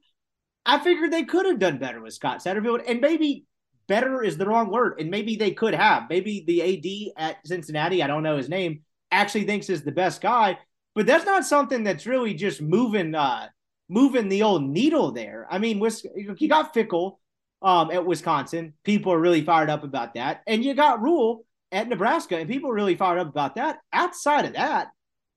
I 0.66 0.80
figured 0.80 1.12
they 1.12 1.24
could 1.24 1.46
have 1.46 1.60
done 1.60 1.80
better 1.80 2.02
with 2.02 2.14
Scott 2.14 2.44
Satterfield. 2.44 2.84
And 2.88 3.02
maybe 3.02 3.46
better 3.88 4.24
is 4.24 4.38
the 4.38 4.46
wrong 4.46 4.72
word. 4.72 5.00
And 5.00 5.10
maybe 5.10 5.36
they 5.36 5.52
could 5.52 5.74
have. 5.74 6.04
Maybe 6.10 6.44
the 6.46 7.12
AD 7.18 7.30
at 7.30 7.48
Cincinnati, 7.48 8.02
I 8.02 8.08
don't 8.08 8.24
know 8.24 8.38
his 8.38 8.50
name, 8.50 8.82
actually 9.12 9.44
thinks 9.44 9.70
is 9.70 9.84
the 9.84 9.92
best 9.92 10.22
guy. 10.22 10.58
But 10.94 11.06
that's 11.06 11.26
not 11.26 11.46
something 11.46 11.84
that's 11.84 12.06
really 12.06 12.34
just 12.34 12.62
moving 12.62 13.16
uh 13.16 13.48
moving 13.90 14.30
the 14.30 14.44
old 14.44 14.64
needle 14.64 15.12
there. 15.12 15.46
I 15.50 15.58
mean, 15.58 15.82
you 16.16 16.48
got 16.48 16.74
Fickell 16.74 17.18
um, 17.62 17.92
at 17.92 18.06
Wisconsin. 18.06 18.74
People 18.86 19.12
are 19.12 19.20
really 19.20 19.44
fired 19.44 19.70
up 19.70 19.84
about 19.84 20.14
that. 20.14 20.42
And 20.48 20.64
you 20.64 20.74
got 20.74 21.02
Rhule 21.02 21.46
at 21.74 21.90
Nebraska, 21.90 22.38
and 22.38 22.50
people 22.50 22.70
are 22.72 22.74
really 22.74 22.96
fired 22.96 23.20
up 23.20 23.28
about 23.28 23.56
that. 23.56 23.80
Outside 23.92 24.46
of 24.46 24.54
that, 24.54 24.92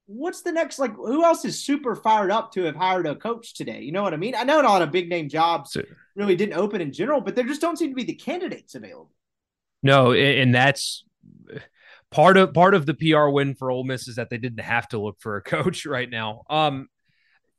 what's 0.07 0.43
the 0.43 0.53
next 0.53 0.79
like 0.79 0.95
who 0.95 1.25
else 1.25 1.45
is 1.45 1.64
super 1.64 1.95
fired 1.95 2.31
up 2.31 2.53
to 2.53 2.62
have 2.62 2.77
hired 2.77 3.07
a 3.07 3.14
coach 3.14 3.55
today 3.55 3.81
you 3.81 3.90
know 3.90 4.03
what 4.03 4.12
i 4.12 4.19
mean 4.19 4.35
i 4.35 4.45
know 4.45 4.57
not 4.57 4.67
a 4.67 4.69
lot 4.69 4.83
of 4.83 4.90
big 4.90 5.09
name 5.09 5.31
jobs 5.31 5.79
really 6.14 6.37
didn't 6.37 6.59
open 6.59 6.83
in 6.83 6.93
general 6.93 7.23
but 7.23 7.35
there 7.35 7.45
just 7.45 7.62
don't 7.62 7.79
seem 7.79 7.88
to 7.88 7.95
be 7.95 8.05
the 8.05 8.14
candidates 8.14 8.75
available 8.75 9.11
No, 9.83 10.12
and 10.12 10.55
that's 10.55 11.05
part 12.14 12.37
of 12.37 12.55
part 12.55 12.74
of 12.74 12.87
the 12.87 12.94
PR 12.94 13.27
win 13.27 13.55
for 13.55 13.70
Ole 13.70 13.85
Miss 13.85 14.07
is 14.07 14.16
that 14.16 14.31
they 14.31 14.38
didn't 14.38 14.61
have 14.61 14.88
to 14.88 14.98
look 14.98 15.20
for 15.20 15.37
a 15.37 15.42
coach 15.55 15.85
right 15.85 16.09
now. 16.09 16.42
Um, 16.48 16.88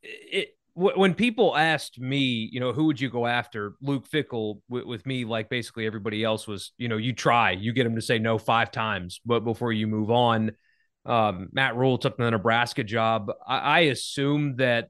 it 0.01 0.49
wh- 0.73 0.97
when 0.97 1.13
people 1.13 1.55
asked 1.55 1.99
me, 1.99 2.49
you 2.51 2.59
know, 2.59 2.71
who 2.71 2.85
would 2.85 2.99
you 2.99 3.09
go 3.09 3.27
after? 3.27 3.73
Luke 3.81 4.07
Fickell 4.09 4.61
with, 4.69 4.85
with 4.85 5.05
me, 5.05 5.25
like 5.25 5.49
basically 5.49 5.85
everybody 5.85 6.23
else 6.23 6.47
was, 6.47 6.71
you 6.77 6.87
know, 6.87 6.97
you 6.97 7.11
try, 7.11 7.51
you 7.51 7.73
get 7.73 7.85
him 7.85 7.95
to 7.95 8.01
say 8.01 8.17
no 8.17 8.37
five 8.37 8.71
times, 8.71 9.19
but 9.25 9.41
before 9.41 9.73
you 9.73 9.87
move 9.87 10.09
on. 10.09 10.51
Um, 11.05 11.49
Matt 11.51 11.75
Rhule 11.75 11.99
took 11.99 12.17
the 12.17 12.31
Nebraska 12.31 12.83
job. 12.83 13.31
I, 13.45 13.57
I 13.57 13.79
assume 13.81 14.55
that 14.55 14.89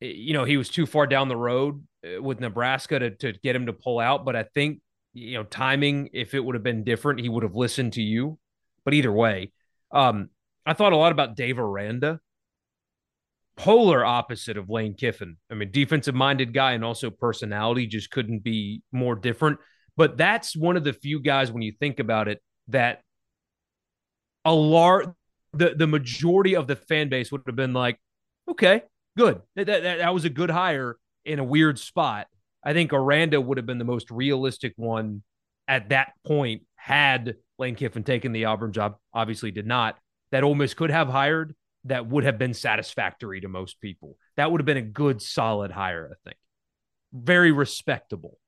you 0.00 0.32
know 0.32 0.44
he 0.44 0.56
was 0.56 0.68
too 0.68 0.86
far 0.86 1.08
down 1.08 1.28
the 1.28 1.36
road 1.36 1.84
uh, 2.06 2.22
with 2.22 2.40
Nebraska 2.40 2.98
to 3.00 3.10
to 3.16 3.32
get 3.42 3.56
him 3.56 3.66
to 3.66 3.72
pull 3.72 3.98
out, 3.98 4.24
but 4.24 4.36
I 4.36 4.44
think 4.54 4.80
you 5.18 5.38
know 5.38 5.44
timing 5.44 6.10
if 6.12 6.34
it 6.34 6.40
would 6.40 6.54
have 6.54 6.62
been 6.62 6.84
different 6.84 7.20
he 7.20 7.28
would 7.28 7.42
have 7.42 7.54
listened 7.54 7.92
to 7.94 8.02
you. 8.02 8.38
But 8.84 8.94
either 8.94 9.12
way 9.12 9.52
um 9.92 10.28
i 10.66 10.72
thought 10.72 10.92
a 10.92 10.96
lot 10.96 11.12
about 11.12 11.36
dave 11.36 11.58
aranda. 11.58 12.20
Polar 13.56 14.04
opposite 14.04 14.56
of 14.56 14.70
lane 14.70 14.94
kiffin. 14.94 15.36
I 15.50 15.54
mean 15.54 15.70
defensive 15.70 16.14
minded 16.14 16.54
guy 16.54 16.72
and 16.72 16.84
also 16.84 17.10
personality 17.10 17.86
just 17.86 18.10
couldn't 18.10 18.42
be 18.42 18.82
more 18.92 19.16
different. 19.16 19.58
But 19.96 20.16
that's 20.16 20.56
one 20.56 20.76
of 20.76 20.84
the 20.84 20.92
few 20.92 21.20
guys 21.20 21.50
when 21.50 21.62
you 21.62 21.72
think 21.72 21.98
about 21.98 22.28
it 22.28 22.40
that 22.68 23.02
a 24.44 24.54
large 24.54 25.06
the 25.52 25.74
the 25.74 25.86
majority 25.86 26.54
of 26.54 26.66
the 26.66 26.76
fan 26.76 27.08
base 27.08 27.32
would 27.32 27.42
have 27.46 27.56
been 27.56 27.72
like 27.72 27.98
okay 28.48 28.82
good. 29.16 29.40
That, 29.56 29.66
that, 29.66 29.82
that 29.82 30.14
was 30.14 30.24
a 30.24 30.30
good 30.30 30.50
hire 30.50 30.96
in 31.24 31.38
a 31.38 31.44
weird 31.44 31.78
spot 31.78 32.28
I 32.64 32.72
think 32.72 32.92
Aranda 32.92 33.40
would 33.40 33.56
have 33.56 33.66
been 33.66 33.78
the 33.78 33.84
most 33.84 34.10
realistic 34.10 34.74
one 34.76 35.22
at 35.66 35.90
that 35.90 36.12
point 36.26 36.62
had 36.76 37.36
Lane 37.58 37.74
Kiffin 37.74 38.02
taken 38.04 38.32
the 38.32 38.46
Auburn 38.46 38.72
job. 38.72 38.96
Obviously, 39.12 39.50
did 39.50 39.66
not. 39.66 39.98
That 40.32 40.44
Ole 40.44 40.54
Miss 40.54 40.74
could 40.74 40.90
have 40.90 41.08
hired 41.08 41.54
that 41.84 42.06
would 42.06 42.24
have 42.24 42.38
been 42.38 42.54
satisfactory 42.54 43.40
to 43.40 43.48
most 43.48 43.80
people. 43.80 44.16
That 44.36 44.50
would 44.50 44.60
have 44.60 44.66
been 44.66 44.76
a 44.76 44.82
good, 44.82 45.22
solid 45.22 45.70
hire. 45.70 46.10
I 46.12 46.16
think 46.24 46.36
very 47.12 47.52
respectable. 47.52 48.38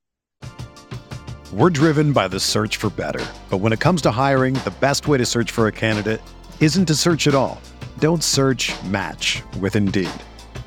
We're 1.52 1.70
driven 1.70 2.12
by 2.12 2.28
the 2.28 2.38
search 2.38 2.76
for 2.76 2.90
better. 2.90 3.24
But 3.48 3.58
when 3.58 3.72
it 3.72 3.80
comes 3.80 4.02
to 4.02 4.10
hiring, 4.10 4.54
the 4.54 4.74
best 4.80 5.08
way 5.08 5.18
to 5.18 5.26
search 5.26 5.50
for 5.50 5.66
a 5.66 5.72
candidate 5.72 6.20
isn't 6.60 6.86
to 6.86 6.94
search 6.94 7.26
at 7.26 7.34
all. 7.34 7.60
Don't 7.98 8.22
search 8.22 8.72
match 8.84 9.42
with 9.58 9.74
Indeed. 9.74 10.10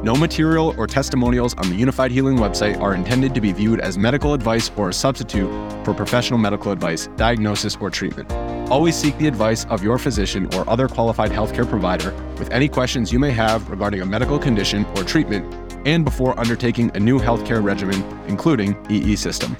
No 0.00 0.14
material 0.14 0.76
or 0.78 0.86
testimonials 0.86 1.54
on 1.54 1.68
the 1.70 1.82
Unifyd 1.82 2.12
Healing 2.12 2.36
website 2.36 2.80
are 2.80 2.94
intended 2.94 3.34
to 3.34 3.40
be 3.40 3.50
viewed 3.50 3.80
as 3.80 3.98
medical 3.98 4.32
advice 4.32 4.70
or 4.76 4.90
a 4.90 4.92
substitute 4.92 5.50
for 5.84 5.92
professional 5.92 6.38
medical 6.38 6.70
advice, 6.70 7.08
diagnosis, 7.16 7.76
or 7.80 7.90
treatment. 7.90 8.30
Always 8.70 8.94
seek 8.94 9.18
the 9.18 9.26
advice 9.26 9.66
of 9.66 9.82
your 9.82 9.98
physician 9.98 10.54
or 10.54 10.70
other 10.70 10.86
qualified 10.86 11.32
healthcare 11.32 11.68
provider 11.68 12.12
with 12.38 12.48
any 12.52 12.68
questions 12.68 13.12
you 13.12 13.18
may 13.18 13.32
have 13.32 13.68
regarding 13.68 14.00
a 14.00 14.06
medical 14.06 14.38
condition 14.38 14.84
or 14.94 15.02
treatment 15.02 15.52
and 15.84 16.04
before 16.04 16.38
undertaking 16.38 16.92
a 16.94 17.00
new 17.00 17.18
healthcare 17.18 17.60
regimen, 17.60 18.00
including 18.28 18.76
EE 18.88 19.16
system. 19.16 19.56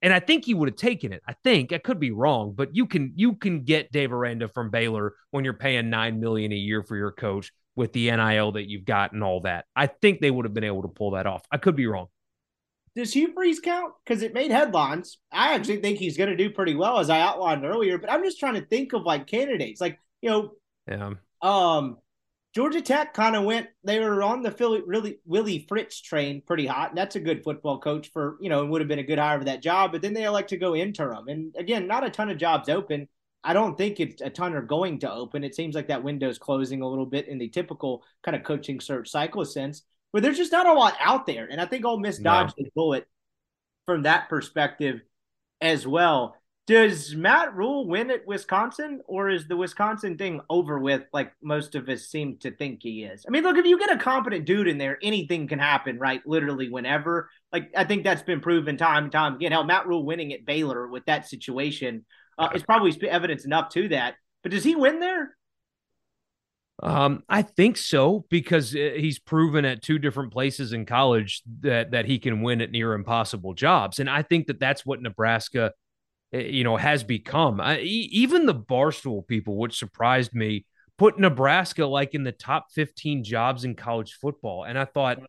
And 0.00 0.14
I 0.14 0.20
think 0.20 0.46
he 0.46 0.54
would 0.54 0.70
have 0.70 0.76
taken 0.76 1.12
it. 1.12 1.22
I 1.28 1.34
think 1.44 1.74
I 1.74 1.78
could 1.78 2.00
be 2.00 2.12
wrong, 2.12 2.54
but 2.56 2.74
you 2.74 2.86
can 2.86 3.12
you 3.14 3.34
can 3.34 3.64
get 3.64 3.92
Dave 3.92 4.12
Aranda 4.12 4.48
from 4.48 4.70
Baylor 4.70 5.12
when 5.32 5.44
you're 5.44 5.52
paying 5.52 5.90
nine 5.90 6.18
million 6.18 6.50
a 6.50 6.56
year 6.56 6.82
for 6.82 6.96
your 6.96 7.12
coach 7.12 7.52
with 7.76 7.92
the 7.92 8.10
NIL 8.10 8.52
that 8.52 8.68
you've 8.68 8.84
got 8.84 9.12
and 9.12 9.22
all 9.22 9.40
that. 9.40 9.66
I 9.74 9.86
think 9.86 10.20
they 10.20 10.30
would 10.30 10.44
have 10.44 10.54
been 10.54 10.64
able 10.64 10.82
to 10.82 10.88
pull 10.88 11.12
that 11.12 11.26
off. 11.26 11.42
I 11.50 11.58
could 11.58 11.76
be 11.76 11.86
wrong. 11.86 12.08
Does 12.96 13.12
Hugh 13.12 13.32
Freeze 13.32 13.58
count? 13.58 13.92
Because 14.04 14.22
it 14.22 14.34
made 14.34 14.52
headlines. 14.52 15.18
I 15.32 15.54
actually 15.54 15.78
think 15.78 15.98
he's 15.98 16.16
going 16.16 16.30
to 16.30 16.36
do 16.36 16.50
pretty 16.50 16.76
well, 16.76 17.00
as 17.00 17.10
I 17.10 17.20
outlined 17.20 17.64
earlier. 17.64 17.98
But 17.98 18.10
I'm 18.10 18.22
just 18.22 18.38
trying 18.38 18.54
to 18.54 18.64
think 18.64 18.92
of 18.92 19.02
like 19.02 19.26
candidates, 19.26 19.80
like 19.80 19.98
you 20.22 20.30
know, 20.30 20.52
yeah. 20.88 21.14
Um, 21.42 21.98
Georgia 22.54 22.80
Tech 22.80 23.14
kind 23.14 23.34
of 23.34 23.42
went. 23.42 23.66
They 23.82 23.98
were 23.98 24.22
on 24.22 24.42
the 24.42 24.52
Philly 24.52 24.80
really 24.86 25.18
Willie 25.24 25.66
Fritz 25.68 26.00
train 26.00 26.40
pretty 26.46 26.66
hot, 26.66 26.90
and 26.90 26.98
that's 26.98 27.16
a 27.16 27.20
good 27.20 27.42
football 27.42 27.80
coach 27.80 28.12
for 28.12 28.36
you 28.40 28.48
know, 28.48 28.60
and 28.60 28.70
would 28.70 28.80
have 28.80 28.86
been 28.86 29.00
a 29.00 29.04
good 29.04 29.18
hire 29.18 29.38
for 29.38 29.44
that 29.46 29.62
job. 29.62 29.90
But 29.90 30.02
then 30.02 30.14
they 30.14 30.22
elect 30.22 30.50
to 30.50 30.56
go 30.56 30.76
interim, 30.76 31.26
and 31.26 31.54
again, 31.58 31.88
not 31.88 32.06
a 32.06 32.10
ton 32.10 32.30
of 32.30 32.38
jobs 32.38 32.68
open. 32.68 33.08
I 33.44 33.52
don't 33.52 33.76
think 33.76 34.00
it's 34.00 34.22
a 34.22 34.30
ton 34.30 34.54
are 34.54 34.62
going 34.62 34.98
to 35.00 35.12
open. 35.12 35.44
It 35.44 35.54
seems 35.54 35.74
like 35.74 35.88
that 35.88 36.02
window's 36.02 36.38
closing 36.38 36.80
a 36.80 36.88
little 36.88 37.06
bit 37.06 37.28
in 37.28 37.38
the 37.38 37.48
typical 37.48 38.02
kind 38.24 38.36
of 38.36 38.42
coaching 38.42 38.80
search 38.80 39.10
cycle 39.10 39.44
sense, 39.44 39.82
but 40.12 40.22
there's 40.22 40.38
just 40.38 40.52
not 40.52 40.66
a 40.66 40.72
lot 40.72 40.94
out 41.00 41.26
there. 41.26 41.46
And 41.50 41.60
I 41.60 41.66
think 41.66 41.84
Ole 41.84 42.00
Miss 42.00 42.18
dodged 42.18 42.54
no. 42.58 42.64
the 42.64 42.70
bullet 42.74 43.06
from 43.86 44.02
that 44.02 44.28
perspective 44.28 45.00
as 45.60 45.86
well. 45.86 46.36
Does 46.66 47.14
Matt 47.14 47.54
Rhule 47.54 47.86
win 47.86 48.10
at 48.10 48.26
Wisconsin, 48.26 49.02
or 49.06 49.28
is 49.28 49.46
the 49.46 49.56
Wisconsin 49.56 50.16
thing 50.16 50.40
over 50.48 50.78
with 50.78 51.02
like 51.12 51.30
most 51.42 51.74
of 51.74 51.90
us 51.90 52.06
seem 52.06 52.38
to 52.38 52.50
think 52.50 52.82
he 52.82 53.04
is? 53.04 53.26
I 53.28 53.30
mean, 53.30 53.42
look, 53.42 53.58
if 53.58 53.66
you 53.66 53.78
get 53.78 53.92
a 53.92 53.98
competent 53.98 54.46
dude 54.46 54.68
in 54.68 54.78
there, 54.78 54.98
anything 55.02 55.46
can 55.46 55.58
happen, 55.58 55.98
right? 55.98 56.22
Literally 56.26 56.70
whenever. 56.70 57.28
Like, 57.52 57.70
I 57.76 57.84
think 57.84 58.02
that's 58.02 58.22
been 58.22 58.40
proven 58.40 58.78
time 58.78 59.04
and 59.04 59.12
time 59.12 59.34
again. 59.34 59.52
Hell, 59.52 59.64
Matt 59.64 59.86
Rhule 59.86 60.06
winning 60.06 60.32
at 60.32 60.46
Baylor 60.46 60.88
with 60.88 61.04
that 61.04 61.28
situation 61.28 62.06
uh, 62.38 62.48
is 62.54 62.62
probably 62.62 62.92
evidence 63.08 63.44
enough 63.44 63.70
to 63.70 63.88
that. 63.88 64.14
But 64.42 64.52
does 64.52 64.64
he 64.64 64.74
win 64.76 65.00
there? 65.00 65.36
Um, 66.82 67.22
I 67.28 67.42
think 67.42 67.76
so 67.76 68.26
because 68.28 68.74
uh, 68.74 68.90
he's 68.96 69.18
proven 69.18 69.64
at 69.64 69.82
two 69.82 69.98
different 69.98 70.32
places 70.32 70.72
in 70.72 70.86
college 70.86 71.42
that 71.60 71.92
that 71.92 72.04
he 72.06 72.18
can 72.18 72.42
win 72.42 72.60
at 72.60 72.70
near 72.70 72.94
impossible 72.94 73.54
jobs, 73.54 73.98
and 74.00 74.10
I 74.10 74.22
think 74.22 74.48
that 74.48 74.58
that's 74.58 74.84
what 74.84 75.00
Nebraska 75.00 75.72
Eh, 76.34 76.48
you 76.48 76.64
know, 76.64 76.76
has 76.76 77.04
become. 77.04 77.60
I, 77.60 77.78
even 77.80 78.46
the 78.46 78.54
Barstool 78.54 79.26
people, 79.26 79.56
which 79.56 79.78
surprised 79.78 80.34
me, 80.34 80.66
put 80.98 81.18
Nebraska 81.18 81.86
like 81.86 82.14
in 82.14 82.24
the 82.24 82.32
top 82.32 82.66
15 82.72 83.22
jobs 83.22 83.64
in 83.64 83.76
college 83.76 84.18
football. 84.20 84.64
And 84.64 84.76
I 84.76 84.84
thought, 84.84 85.20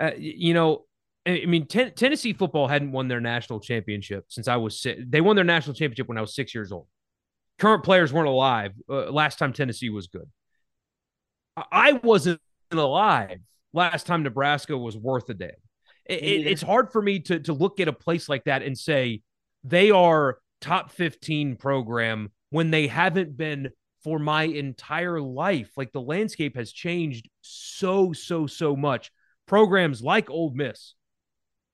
uh, 0.00 0.12
you 0.16 0.54
know, 0.54 0.84
I 1.28 1.46
mean, 1.46 1.66
ten- 1.66 1.92
Tennessee 1.92 2.32
football 2.32 2.68
hadn't 2.68 2.92
won 2.92 3.08
their 3.08 3.20
national 3.20 3.60
championship 3.60 4.26
since 4.28 4.48
I 4.48 4.56
was 4.56 4.80
six. 4.80 5.00
They 5.06 5.20
won 5.20 5.36
their 5.36 5.44
national 5.44 5.74
championship 5.74 6.08
when 6.08 6.18
I 6.18 6.22
was 6.22 6.34
six 6.34 6.54
years 6.54 6.72
old. 6.72 6.86
Current 7.58 7.84
players 7.84 8.12
weren't 8.12 8.28
alive 8.28 8.72
uh, 8.88 9.10
last 9.10 9.38
time 9.38 9.52
Tennessee 9.52 9.90
was 9.90 10.06
good. 10.06 10.28
I 11.56 11.92
wasn't 11.92 12.40
alive 12.70 13.40
last 13.72 14.06
time 14.06 14.22
Nebraska 14.22 14.76
was 14.76 14.96
worth 14.96 15.28
a 15.28 15.34
damn. 15.34 15.50
It, 16.06 16.22
it, 16.22 16.46
it's 16.46 16.62
hard 16.62 16.92
for 16.92 17.02
me 17.02 17.18
to 17.20 17.40
to 17.40 17.52
look 17.52 17.80
at 17.80 17.88
a 17.88 17.92
place 17.92 18.28
like 18.28 18.44
that 18.44 18.62
and 18.62 18.78
say 18.78 19.22
they 19.64 19.90
are 19.90 20.38
top 20.60 20.92
15 20.92 21.56
program 21.56 22.30
when 22.50 22.70
they 22.70 22.86
haven't 22.86 23.36
been 23.36 23.70
for 24.04 24.18
my 24.18 24.44
entire 24.44 25.20
life. 25.20 25.70
Like 25.76 25.92
the 25.92 26.00
landscape 26.00 26.56
has 26.56 26.72
changed 26.72 27.28
so, 27.42 28.12
so, 28.12 28.46
so 28.46 28.76
much. 28.76 29.10
Programs 29.46 30.02
like 30.02 30.30
Ole 30.30 30.52
Miss 30.54 30.94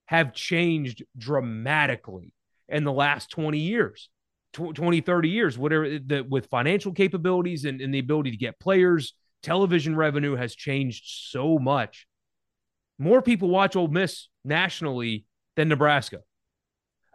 have 0.05 0.33
changed 0.33 1.03
dramatically 1.17 2.31
in 2.67 2.83
the 2.83 2.91
last 2.91 3.29
20 3.31 3.59
years, 3.59 4.09
20, 4.53 5.01
30 5.01 5.29
years, 5.29 5.57
whatever 5.57 5.99
the, 5.99 6.25
with 6.29 6.47
financial 6.47 6.91
capabilities 6.91 7.65
and, 7.65 7.81
and 7.81 7.93
the 7.93 7.99
ability 7.99 8.31
to 8.31 8.37
get 8.37 8.59
players. 8.59 9.13
Television 9.43 9.95
revenue 9.95 10.35
has 10.35 10.55
changed 10.55 11.03
so 11.05 11.59
much. 11.59 12.07
More 12.97 13.21
people 13.21 13.49
watch 13.49 13.75
Ole 13.75 13.87
Miss 13.87 14.29
nationally 14.43 15.25
than 15.55 15.69
Nebraska. 15.69 16.19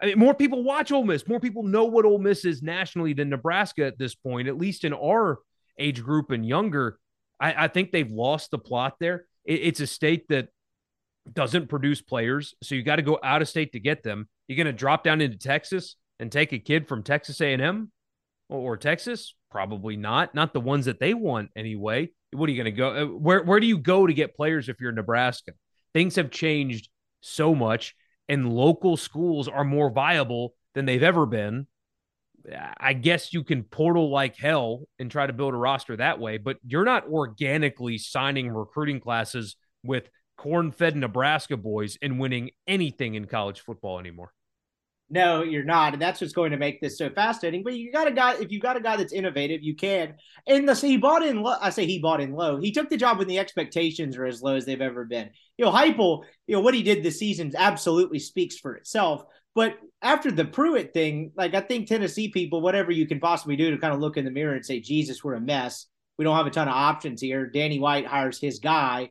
I 0.01 0.07
mean, 0.07 0.19
more 0.19 0.35
people 0.35 0.63
watch 0.63 0.93
Ole 0.93 1.05
Miss. 1.05 1.27
More 1.29 1.41
people 1.41 1.63
know 1.63 1.85
what 1.85 2.05
Ole 2.05 2.19
Miss 2.19 2.45
is 2.45 2.63
nationally 2.63 3.13
than 3.13 3.29
Nebraska 3.29 3.85
at 3.85 3.99
this 3.99 4.15
point, 4.15 4.49
at 4.49 4.57
least 4.57 4.85
in 4.85 4.95
our 4.95 5.39
age 5.79 6.03
group 6.03 6.31
and 6.31 6.47
younger. 6.47 6.99
I, 7.39 7.65
I 7.65 7.69
think 7.69 7.91
they've 7.91 8.11
lost 8.11 8.51
the 8.51 8.59
plot 8.59 8.97
there. 9.01 9.27
It, 9.45 9.61
it's 9.63 9.81
a 9.81 9.87
state 9.87 10.29
that 10.29 10.49
doesn't 11.33 11.69
produce 11.69 12.03
players, 12.03 12.55
so 12.63 12.75
you 12.75 12.83
got 12.83 12.97
to 12.97 13.03
go 13.03 13.19
out 13.23 13.43
of 13.43 13.49
state 13.49 13.73
to 13.73 13.81
get 13.81 14.03
them. 14.03 14.29
You're 14.49 14.57
going 14.57 14.67
to 14.67 14.73
drop 14.73 15.05
down 15.05 15.21
into 15.21 15.39
Texas 15.39 15.97
and 16.19 16.31
take 16.31 16.53
a 16.53 16.59
kid 16.59 16.89
from 16.89 17.03
Texas 17.03 17.41
A&M 17.41 17.91
or, 18.49 18.73
or 18.73 18.77
Texas? 18.77 19.35
Probably 19.51 19.97
not. 19.97 20.35
Not 20.35 20.53
the 20.53 20.61
ones 20.61 20.87
that 20.87 21.01
they 21.01 21.15
want 21.15 21.51
anyway. 21.57 22.11
What 22.33 22.49
are 22.49 22.53
you 22.53 22.63
going 22.63 22.73
to 22.73 22.79
go? 22.79 22.91
Uh, 22.91 23.07
where 23.07 23.43
where 23.43 23.59
do 23.59 23.67
you 23.67 23.79
go 23.79 24.07
to 24.07 24.15
get 24.15 24.37
players 24.37 24.69
if 24.69 24.81
you're 24.81 24.93
Nebraska? 24.93 25.53
Things 25.93 26.17
have 26.17 26.31
changed 26.31 26.89
so 27.21 27.55
much 27.55 27.95
and 28.29 28.53
local 28.53 28.97
schools 28.97 29.49
are 29.49 29.65
more 29.65 29.91
viable 29.91 30.55
than 30.75 30.85
they've 30.85 31.03
ever 31.03 31.27
been. 31.27 31.67
I 32.79 32.93
guess 32.93 33.35
you 33.35 33.43
can 33.43 33.65
portal 33.65 34.09
like 34.11 34.37
hell 34.37 34.85
and 34.99 35.11
try 35.11 35.27
to 35.27 35.33
build 35.33 35.53
a 35.53 35.59
roster 35.59 35.97
that 35.97 36.21
way, 36.21 36.39
but 36.39 36.57
you're 36.65 36.85
not 36.85 37.07
organically 37.09 37.99
signing 37.99 38.49
recruiting 38.49 39.01
classes 39.01 39.57
with 39.83 40.09
corn 40.41 40.73
fed 40.73 40.97
Nebraska 40.97 41.55
boys 41.55 41.99
and 42.01 42.19
winning 42.19 42.51
anything 42.67 43.15
in 43.15 43.27
college 43.27 43.61
football 43.61 43.99
anymore. 43.99 44.33
No, 45.11 45.43
you're 45.43 45.65
not, 45.65 45.93
and 45.93 46.01
that's 46.01 46.21
what's 46.21 46.33
going 46.33 46.53
to 46.53 46.57
make 46.57 46.81
this 46.81 46.97
so 46.97 47.11
fascinating. 47.11 47.63
But 47.63 47.75
you 47.75 47.93
got 47.93 48.07
a 48.07 48.13
guy. 48.13 48.37
If 48.41 48.51
you 48.51 48.59
got 48.59 48.79
a 48.79 48.81
guy 48.81 48.97
that's 48.97 49.13
innovative, 49.13 49.63
you 49.63 49.77
can. 49.77 50.15
And 50.47 50.67
the 50.67 50.75
he 50.75 50.97
bought 50.97 51.23
in. 51.23 51.43
Low, 51.43 51.57
I 51.61 51.69
say 51.69 51.85
he 51.85 51.99
bought 51.99 52.23
in 52.23 52.33
low. 52.33 52.59
He 52.59 52.73
took 52.73 52.89
the 52.89 52.97
job 52.97 53.19
when 53.19 53.29
the 53.29 53.39
expectations 53.39 54.17
are 54.17 54.25
as 54.25 54.41
low 54.41 54.55
as 54.55 54.65
they've 54.65 54.81
ever 54.81 55.05
been. 55.05 55.29
You 55.59 55.67
know, 55.67 55.73
Heupel. 55.73 56.25
You 56.47 56.57
know 56.57 56.63
what 56.63 56.75
he 56.75 56.83
did 56.83 57.03
this 57.03 57.19
season 57.19 57.53
absolutely 57.55 58.19
speaks 58.19 58.57
for 58.57 58.77
itself. 58.77 59.25
But 59.55 59.75
after 60.01 60.31
the 60.31 60.47
Pruitt 60.47 60.95
thing, 60.95 61.33
like 61.37 61.55
I 61.55 61.61
think 61.61 61.87
Tennessee 61.87 62.29
people, 62.29 62.63
whatever 62.63 62.93
you 62.93 63.07
can 63.07 63.21
possibly 63.21 63.57
do 63.57 63.73
to 63.73 63.79
kind 63.79 63.93
of 63.93 64.01
look 64.01 64.17
in 64.17 64.25
the 64.25 64.31
mirror 64.31 64.55
and 64.55 64.65
say, 64.65 64.81
Jesus, 64.81 65.23
we're 65.23 65.35
a 65.35 65.41
mess. 65.41 65.87
We 66.17 66.25
don't 66.25 66.37
have 66.37 66.47
a 66.47 66.51
ton 66.51 66.69
of 66.69 66.75
options 66.75 67.21
here. 67.21 67.47
Danny 67.47 67.79
White 67.79 68.07
hires 68.07 68.41
his 68.41 68.61
guy 68.61 69.11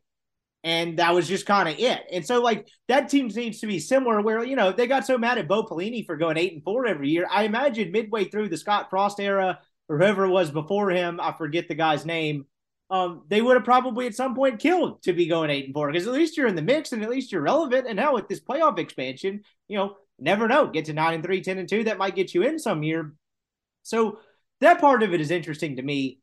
and 0.64 0.99
that 0.99 1.14
was 1.14 1.28
just 1.28 1.45
kind 1.45 1.70
of 1.70 1.80
it. 1.80 2.01
And 2.12 2.26
so, 2.26 2.41
like 2.41 2.68
that 2.88 3.10
team 3.10 3.30
seems 3.30 3.60
to 3.62 3.68
be 3.68 3.80
similar, 3.80 4.22
where 4.22 4.43
you 4.43 4.55
know 4.55 4.72
they 4.72 4.88
got 4.88 5.05
so 5.05 5.18
mad 5.18 5.38
at 5.38 5.47
Bo 5.47 5.64
Pelini 5.64 6.05
for 6.05 6.18
going 6.18 6.38
eight 6.38 6.53
and 6.53 6.64
four 6.64 6.86
every 6.86 7.10
year. 7.10 7.28
I 7.30 7.43
imagine 7.43 7.91
midway 7.91 8.26
through 8.26 8.49
the 8.49 8.57
Scott 8.57 8.89
Frost 8.89 9.20
era, 9.20 9.60
or 9.88 9.97
whoever 9.97 10.28
was 10.28 10.51
before 10.51 10.91
him, 10.91 11.20
I 11.20 11.34
forget 11.34 11.68
the 11.68 11.76
guy's 11.76 12.05
name. 12.05 12.45
Um, 12.91 13.24
they 13.28 13.41
would 13.41 13.55
have 13.55 13.66
probably 13.66 14.07
at 14.07 14.16
some 14.16 14.36
point 14.36 14.60
killed 14.60 15.03
to 15.03 15.14
be 15.14 15.28
going 15.28 15.51
eight 15.51 15.66
and 15.66 15.74
four 15.74 15.91
because 15.91 16.07
at 16.07 16.14
least 16.14 16.38
you're 16.38 16.47
in 16.47 16.55
the 16.55 16.62
mix 16.62 16.91
and 16.91 17.03
at 17.03 17.10
least 17.10 17.32
you're 17.32 17.41
relevant. 17.41 17.88
And 17.88 17.97
now 17.97 18.16
with 18.16 18.28
this 18.28 18.39
playoff 18.39 18.80
expansion, 18.80 19.41
you 19.68 19.78
know, 19.78 19.95
never 20.18 20.47
know, 20.47 20.68
get 20.68 20.86
to 20.86 20.93
nine 20.93 21.14
and 21.14 21.24
three, 21.24 21.41
10 21.41 21.60
and 21.60 21.70
two, 21.70 21.84
that 21.84 21.99
might 21.99 22.16
get 22.16 22.34
you 22.34 22.43
in 22.43 22.57
some 22.57 22.82
year. 22.82 23.14
So 23.84 24.20
that 24.62 24.82
part 24.82 25.03
of 25.03 25.14
it 25.14 25.22
is 25.22 25.32
interesting 25.32 25.76
to 25.76 25.84
me. 25.84 26.18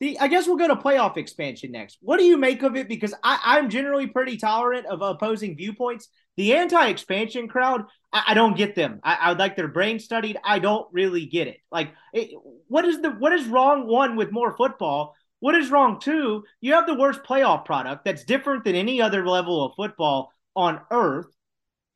The, 0.00 0.18
I 0.18 0.28
guess 0.28 0.46
we'll 0.46 0.56
go 0.56 0.68
to 0.68 0.76
playoff 0.76 1.18
expansion 1.18 1.72
next. 1.72 1.98
What 2.00 2.18
do 2.18 2.24
you 2.24 2.38
make 2.38 2.62
of 2.62 2.74
it? 2.74 2.88
Because 2.88 3.14
I, 3.22 3.58
am 3.58 3.68
generally 3.68 4.06
pretty 4.06 4.38
tolerant 4.38 4.86
of 4.86 5.02
opposing 5.02 5.56
viewpoints. 5.56 6.08
The 6.38 6.54
anti-expansion 6.54 7.48
crowd, 7.48 7.84
I, 8.10 8.24
I 8.28 8.34
don't 8.34 8.56
get 8.56 8.74
them. 8.74 9.00
I, 9.04 9.14
I, 9.16 9.28
would 9.28 9.38
like 9.38 9.56
their 9.56 9.68
brain 9.68 9.98
studied. 9.98 10.38
I 10.42 10.58
don't 10.58 10.88
really 10.90 11.26
get 11.26 11.48
it. 11.48 11.58
Like, 11.70 11.92
it, 12.14 12.30
what 12.68 12.86
is 12.86 13.02
the 13.02 13.10
what 13.10 13.34
is 13.34 13.46
wrong? 13.46 13.86
One 13.86 14.16
with 14.16 14.32
more 14.32 14.56
football. 14.56 15.14
What 15.40 15.54
is 15.54 15.70
wrong? 15.70 16.00
Two, 16.00 16.44
you 16.60 16.74
have 16.74 16.86
the 16.86 16.94
worst 16.94 17.22
playoff 17.22 17.64
product 17.64 18.04
that's 18.04 18.24
different 18.24 18.64
than 18.64 18.74
any 18.74 19.02
other 19.02 19.26
level 19.26 19.64
of 19.64 19.72
football 19.76 20.32
on 20.56 20.80
earth 20.90 21.26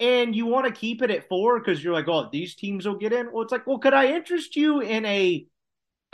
and 0.00 0.34
you 0.34 0.46
want 0.46 0.66
to 0.66 0.72
keep 0.72 1.02
it 1.02 1.10
at 1.10 1.28
four 1.28 1.58
because 1.58 1.82
you're 1.82 1.92
like, 1.92 2.08
oh, 2.08 2.28
these 2.32 2.54
teams 2.54 2.86
will 2.86 2.96
get 2.96 3.12
in. 3.12 3.32
Well, 3.32 3.42
it's 3.42 3.52
like, 3.52 3.66
well, 3.66 3.78
could 3.78 3.94
I 3.94 4.08
interest 4.08 4.56
you 4.56 4.80
in 4.80 5.04
a 5.04 5.46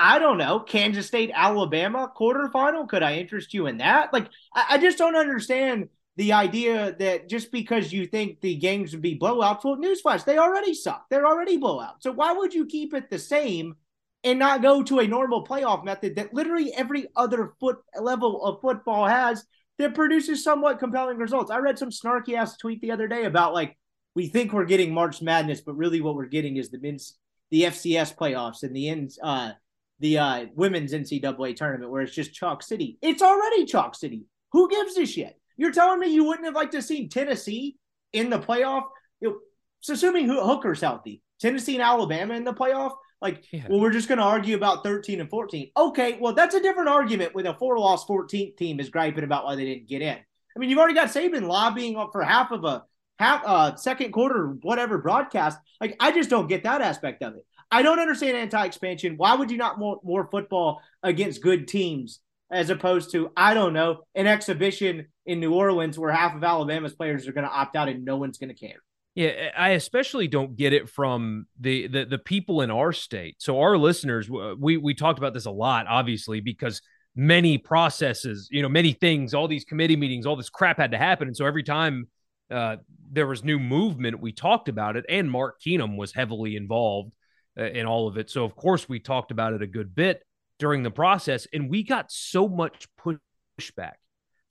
I 0.02 0.18
don't 0.18 0.38
know, 0.38 0.60
Kansas 0.60 1.06
State, 1.06 1.30
Alabama 1.34 2.10
quarterfinal. 2.16 2.88
Could 2.88 3.02
I 3.02 3.16
interest 3.16 3.52
you 3.52 3.66
in 3.66 3.76
that? 3.78 4.14
Like, 4.14 4.28
I, 4.54 4.64
I, 4.70 4.78
just 4.78 4.96
don't 4.96 5.14
understand 5.14 5.90
the 6.16 6.32
idea 6.32 6.96
that 6.98 7.28
just 7.28 7.52
because 7.52 7.92
you 7.92 8.06
think 8.06 8.40
the 8.40 8.54
games 8.54 8.92
would 8.92 9.02
be 9.02 9.18
blowouts, 9.18 9.62
well, 9.62 9.76
newsflash, 9.76 10.24
they 10.24 10.38
already 10.38 10.72
suck. 10.72 11.04
They're 11.10 11.26
already 11.26 11.58
blowouts. 11.58 12.00
So 12.00 12.12
why 12.12 12.32
would 12.32 12.54
you 12.54 12.64
keep 12.64 12.94
it 12.94 13.10
the 13.10 13.18
same 13.18 13.76
and 14.24 14.38
not 14.38 14.62
go 14.62 14.82
to 14.82 15.00
a 15.00 15.06
normal 15.06 15.44
playoff 15.44 15.84
method 15.84 16.16
that 16.16 16.32
literally 16.32 16.72
every 16.72 17.06
other 17.14 17.52
foot 17.60 17.78
level 18.00 18.42
of 18.42 18.62
football 18.62 19.06
has 19.06 19.44
that 19.76 19.94
produces 19.94 20.42
somewhat 20.42 20.78
compelling 20.78 21.18
results. 21.18 21.50
I 21.50 21.58
read 21.58 21.78
some 21.78 21.90
snarky 21.90 22.34
ass 22.34 22.56
tweet 22.56 22.80
the 22.80 22.92
other 22.92 23.06
day 23.06 23.24
about 23.24 23.52
like 23.52 23.76
we 24.14 24.28
think 24.28 24.54
we're 24.54 24.64
getting 24.64 24.94
March 24.94 25.20
Madness, 25.20 25.60
but 25.60 25.76
really 25.76 26.00
what 26.00 26.14
we're 26.14 26.24
getting 26.24 26.56
is 26.56 26.70
the 26.70 26.78
men's 26.78 27.18
the 27.50 27.64
FCS 27.64 28.16
playoffs 28.16 28.62
and 28.62 28.74
the 28.74 29.10
uh 29.22 29.52
the 30.00 30.18
uh 30.18 30.46
women's 30.54 30.92
NCAA 30.92 31.56
tournament 31.56 31.90
where 31.90 32.02
it's 32.02 32.14
just 32.14 32.34
chalk 32.34 32.62
city. 32.62 32.98
It's 33.02 33.22
already 33.22 33.64
chalk 33.64 33.94
city. 33.94 34.24
Who 34.52 34.68
gives 34.68 34.96
a 34.96 35.06
shit? 35.06 35.38
You're 35.56 35.72
telling 35.72 36.00
me 36.00 36.08
you 36.08 36.24
wouldn't 36.24 36.46
have 36.46 36.54
liked 36.54 36.72
to 36.72 36.82
see 36.82 37.08
Tennessee 37.08 37.76
in 38.12 38.30
the 38.30 38.38
playoff? 38.38 38.84
It, 39.20 39.32
so 39.80 39.92
assuming 39.92 40.28
Hooker's 40.28 40.80
healthy, 40.80 41.22
Tennessee 41.40 41.74
and 41.74 41.82
Alabama 41.82 42.34
in 42.34 42.44
the 42.44 42.54
playoff, 42.54 42.92
like, 43.20 43.44
yeah. 43.52 43.66
well, 43.68 43.80
we're 43.80 43.92
just 43.92 44.08
going 44.08 44.18
to 44.18 44.24
argue 44.24 44.56
about 44.56 44.82
13 44.82 45.20
and 45.20 45.28
14. 45.28 45.70
Okay, 45.76 46.18
well, 46.20 46.32
that's 46.32 46.54
a 46.54 46.62
different 46.62 46.88
argument 46.88 47.34
when 47.34 47.46
a 47.46 47.54
four 47.54 47.78
loss 47.78 48.06
14th 48.06 48.56
team 48.56 48.80
is 48.80 48.88
griping 48.88 49.24
about 49.24 49.44
why 49.44 49.56
they 49.56 49.64
didn't 49.64 49.88
get 49.88 50.02
in. 50.02 50.16
I 50.16 50.58
mean, 50.58 50.70
you've 50.70 50.78
already 50.78 50.94
got 50.94 51.08
Saban 51.08 51.46
lobbying 51.46 51.94
for 52.12 52.22
half 52.22 52.50
of 52.50 52.64
a 52.64 52.84
half 53.18 53.42
uh 53.44 53.76
second 53.76 54.12
quarter 54.12 54.56
whatever 54.62 54.98
broadcast. 54.98 55.58
Like, 55.80 55.96
I 56.00 56.12
just 56.12 56.30
don't 56.30 56.48
get 56.48 56.62
that 56.64 56.80
aspect 56.80 57.22
of 57.22 57.34
it. 57.34 57.44
I 57.70 57.82
don't 57.82 58.00
understand 58.00 58.36
anti-expansion. 58.36 59.14
Why 59.16 59.34
would 59.34 59.50
you 59.50 59.56
not 59.56 59.78
want 59.78 60.04
more 60.04 60.28
football 60.30 60.80
against 61.02 61.42
good 61.42 61.68
teams 61.68 62.20
as 62.50 62.68
opposed 62.70 63.12
to 63.12 63.30
I 63.36 63.54
don't 63.54 63.72
know 63.72 64.00
an 64.14 64.26
exhibition 64.26 65.06
in 65.24 65.40
New 65.40 65.54
Orleans 65.54 65.98
where 65.98 66.10
half 66.10 66.34
of 66.34 66.42
Alabama's 66.42 66.94
players 66.94 67.28
are 67.28 67.32
going 67.32 67.46
to 67.46 67.52
opt 67.52 67.76
out 67.76 67.88
and 67.88 68.04
no 68.04 68.16
one's 68.16 68.38
going 68.38 68.54
to 68.54 68.54
care. 68.54 68.82
Yeah, 69.14 69.50
I 69.56 69.70
especially 69.70 70.28
don't 70.28 70.56
get 70.56 70.72
it 70.72 70.88
from 70.88 71.46
the, 71.58 71.88
the 71.88 72.04
the 72.04 72.18
people 72.18 72.62
in 72.62 72.70
our 72.70 72.92
state. 72.92 73.36
So 73.38 73.60
our 73.60 73.76
listeners, 73.76 74.30
we 74.30 74.76
we 74.76 74.94
talked 74.94 75.18
about 75.18 75.34
this 75.34 75.46
a 75.46 75.50
lot, 75.50 75.86
obviously, 75.88 76.40
because 76.40 76.80
many 77.16 77.58
processes, 77.58 78.48
you 78.52 78.62
know, 78.62 78.68
many 78.68 78.92
things, 78.92 79.34
all 79.34 79.48
these 79.48 79.64
committee 79.64 79.96
meetings, 79.96 80.26
all 80.26 80.36
this 80.36 80.48
crap 80.48 80.78
had 80.78 80.92
to 80.92 80.98
happen, 80.98 81.26
and 81.26 81.36
so 81.36 81.44
every 81.44 81.64
time 81.64 82.08
uh, 82.52 82.76
there 83.10 83.26
was 83.26 83.42
new 83.42 83.58
movement, 83.58 84.20
we 84.20 84.30
talked 84.30 84.68
about 84.68 84.96
it, 84.96 85.04
and 85.08 85.28
Mark 85.28 85.60
Keenum 85.60 85.96
was 85.96 86.12
heavily 86.12 86.54
involved 86.54 87.12
uh, 87.58 87.64
in 87.64 87.86
all 87.86 88.08
of 88.08 88.16
it. 88.16 88.30
So 88.30 88.44
of 88.44 88.56
course 88.56 88.88
we 88.88 89.00
talked 89.00 89.30
about 89.30 89.52
it 89.52 89.62
a 89.62 89.66
good 89.66 89.94
bit 89.94 90.22
during 90.58 90.82
the 90.82 90.90
process, 90.90 91.46
and 91.52 91.70
we 91.70 91.82
got 91.82 92.10
so 92.10 92.48
much 92.48 92.86
pushback 92.98 93.94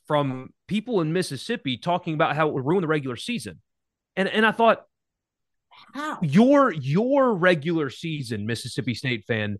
from 0.07 0.51
people 0.67 1.01
in 1.01 1.13
Mississippi 1.13 1.77
talking 1.77 2.15
about 2.15 2.35
how 2.35 2.49
it 2.49 2.53
would 2.53 2.65
ruin 2.65 2.81
the 2.81 2.87
regular 2.87 3.15
season. 3.15 3.61
And 4.15 4.27
and 4.27 4.45
I 4.45 4.51
thought 4.51 4.85
how 5.93 6.19
your 6.21 6.73
your 6.73 7.33
regular 7.33 7.89
season 7.89 8.45
Mississippi 8.45 8.93
State 8.93 9.25
fan 9.25 9.59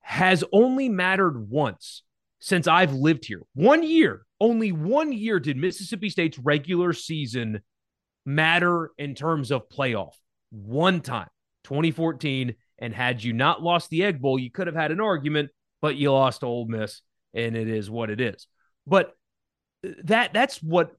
has 0.00 0.44
only 0.52 0.88
mattered 0.88 1.50
once 1.50 2.02
since 2.40 2.68
I've 2.68 2.92
lived 2.92 3.24
here. 3.24 3.42
One 3.54 3.82
year, 3.82 4.26
only 4.40 4.72
one 4.72 5.12
year 5.12 5.40
did 5.40 5.56
Mississippi 5.56 6.10
State's 6.10 6.38
regular 6.38 6.92
season 6.92 7.60
matter 8.24 8.90
in 8.98 9.14
terms 9.14 9.50
of 9.50 9.68
playoff. 9.68 10.14
One 10.50 11.00
time, 11.00 11.28
2014. 11.64 12.54
And 12.78 12.94
had 12.94 13.24
you 13.24 13.32
not 13.32 13.62
lost 13.62 13.90
the 13.90 14.04
Egg 14.04 14.20
Bowl, 14.20 14.38
you 14.38 14.50
could 14.50 14.66
have 14.66 14.76
had 14.76 14.92
an 14.92 15.00
argument, 15.00 15.50
but 15.80 15.96
you 15.96 16.12
lost 16.12 16.44
Ole 16.44 16.66
Miss, 16.66 17.00
and 17.34 17.56
it 17.56 17.68
is 17.68 17.90
what 17.90 18.10
it 18.10 18.20
is. 18.20 18.46
But 18.86 19.14
uh, 19.86 19.90
that 20.04 20.34
that's 20.34 20.62
what 20.62 20.92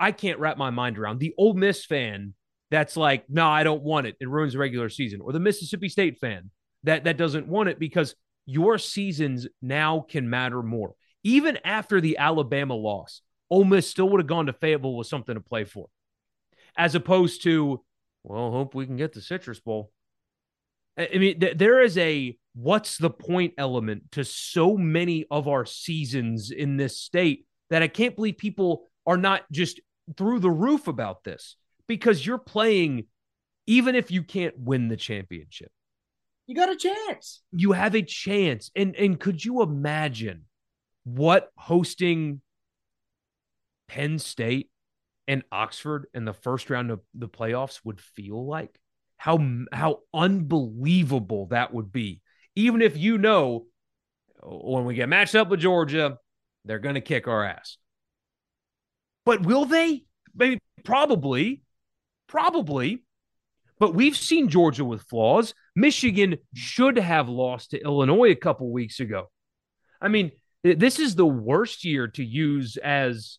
I 0.00 0.12
can't 0.12 0.38
wrap 0.38 0.56
my 0.56 0.70
mind 0.70 0.98
around. 0.98 1.18
The 1.18 1.34
Ole 1.36 1.54
Miss 1.54 1.84
fan 1.84 2.34
that's 2.70 2.96
like, 2.96 3.24
no, 3.28 3.46
I 3.46 3.62
don't 3.62 3.82
want 3.82 4.06
it. 4.06 4.16
It 4.20 4.28
ruins 4.28 4.52
the 4.52 4.58
regular 4.58 4.88
season. 4.88 5.20
Or 5.22 5.32
the 5.32 5.40
Mississippi 5.40 5.88
State 5.88 6.18
fan 6.18 6.50
that 6.84 7.04
that 7.04 7.16
doesn't 7.16 7.48
want 7.48 7.68
it 7.68 7.78
because 7.78 8.14
your 8.46 8.78
seasons 8.78 9.46
now 9.60 10.00
can 10.08 10.30
matter 10.30 10.62
more. 10.62 10.94
Even 11.24 11.58
after 11.64 12.00
the 12.00 12.18
Alabama 12.18 12.74
loss, 12.74 13.22
Ole 13.50 13.64
Miss 13.64 13.88
still 13.88 14.08
would 14.10 14.20
have 14.20 14.26
gone 14.26 14.46
to 14.46 14.52
Fayetteville 14.52 14.96
with 14.96 15.06
something 15.06 15.34
to 15.34 15.40
play 15.40 15.64
for, 15.64 15.88
as 16.76 16.94
opposed 16.94 17.42
to, 17.42 17.82
well, 18.24 18.50
hope 18.50 18.74
we 18.74 18.86
can 18.86 18.96
get 18.96 19.12
the 19.12 19.20
Citrus 19.20 19.60
Bowl. 19.60 19.90
I 20.98 21.18
mean, 21.18 21.40
th- 21.40 21.56
there 21.56 21.80
is 21.80 21.96
a 21.96 22.36
what's 22.54 22.98
the 22.98 23.10
point 23.10 23.54
element 23.56 24.10
to 24.12 24.24
so 24.24 24.76
many 24.76 25.24
of 25.30 25.46
our 25.46 25.64
seasons 25.64 26.50
in 26.50 26.76
this 26.76 27.00
state 27.00 27.46
that 27.70 27.82
I 27.82 27.88
can't 27.88 28.16
believe 28.16 28.36
people 28.36 28.82
are 29.06 29.16
not 29.16 29.42
just 29.52 29.80
through 30.16 30.40
the 30.40 30.50
roof 30.50 30.88
about 30.88 31.22
this 31.22 31.56
because 31.86 32.24
you're 32.24 32.38
playing 32.38 33.04
even 33.66 33.94
if 33.94 34.10
you 34.10 34.22
can't 34.22 34.58
win 34.58 34.88
the 34.88 34.96
championship. 34.96 35.70
You 36.46 36.56
got 36.56 36.70
a 36.70 36.76
chance. 36.76 37.42
You 37.52 37.72
have 37.72 37.94
a 37.94 38.02
chance. 38.02 38.70
And 38.74 38.96
and 38.96 39.20
could 39.20 39.44
you 39.44 39.62
imagine 39.62 40.46
what 41.04 41.50
hosting 41.56 42.40
Penn 43.86 44.18
State 44.18 44.70
and 45.28 45.42
Oxford 45.52 46.06
in 46.14 46.24
the 46.24 46.32
first 46.32 46.70
round 46.70 46.90
of 46.90 47.00
the 47.14 47.28
playoffs 47.28 47.80
would 47.84 48.00
feel 48.00 48.46
like? 48.46 48.80
How 49.18 49.38
how 49.72 50.00
unbelievable 50.14 51.46
that 51.46 51.74
would 51.74 51.92
be. 51.92 52.22
Even 52.54 52.80
if 52.80 52.96
you 52.96 53.18
know 53.18 53.66
when 54.42 54.84
we 54.84 54.94
get 54.94 55.08
matched 55.08 55.34
up 55.34 55.48
with 55.48 55.60
Georgia, 55.60 56.18
they're 56.64 56.78
going 56.78 56.94
to 56.94 57.00
kick 57.00 57.26
our 57.28 57.44
ass. 57.44 57.76
But 59.24 59.44
will 59.44 59.64
they? 59.64 60.04
Maybe, 60.34 60.60
probably, 60.84 61.62
probably. 62.28 63.02
But 63.80 63.94
we've 63.94 64.16
seen 64.16 64.48
Georgia 64.48 64.84
with 64.84 65.02
flaws. 65.02 65.52
Michigan 65.76 66.38
should 66.54 66.96
have 66.96 67.28
lost 67.28 67.72
to 67.72 67.82
Illinois 67.82 68.30
a 68.30 68.36
couple 68.36 68.70
weeks 68.72 69.00
ago. 69.00 69.30
I 70.00 70.08
mean, 70.08 70.32
this 70.62 70.98
is 70.98 71.14
the 71.14 71.26
worst 71.26 71.84
year 71.84 72.08
to 72.08 72.24
use 72.24 72.76
as, 72.76 73.38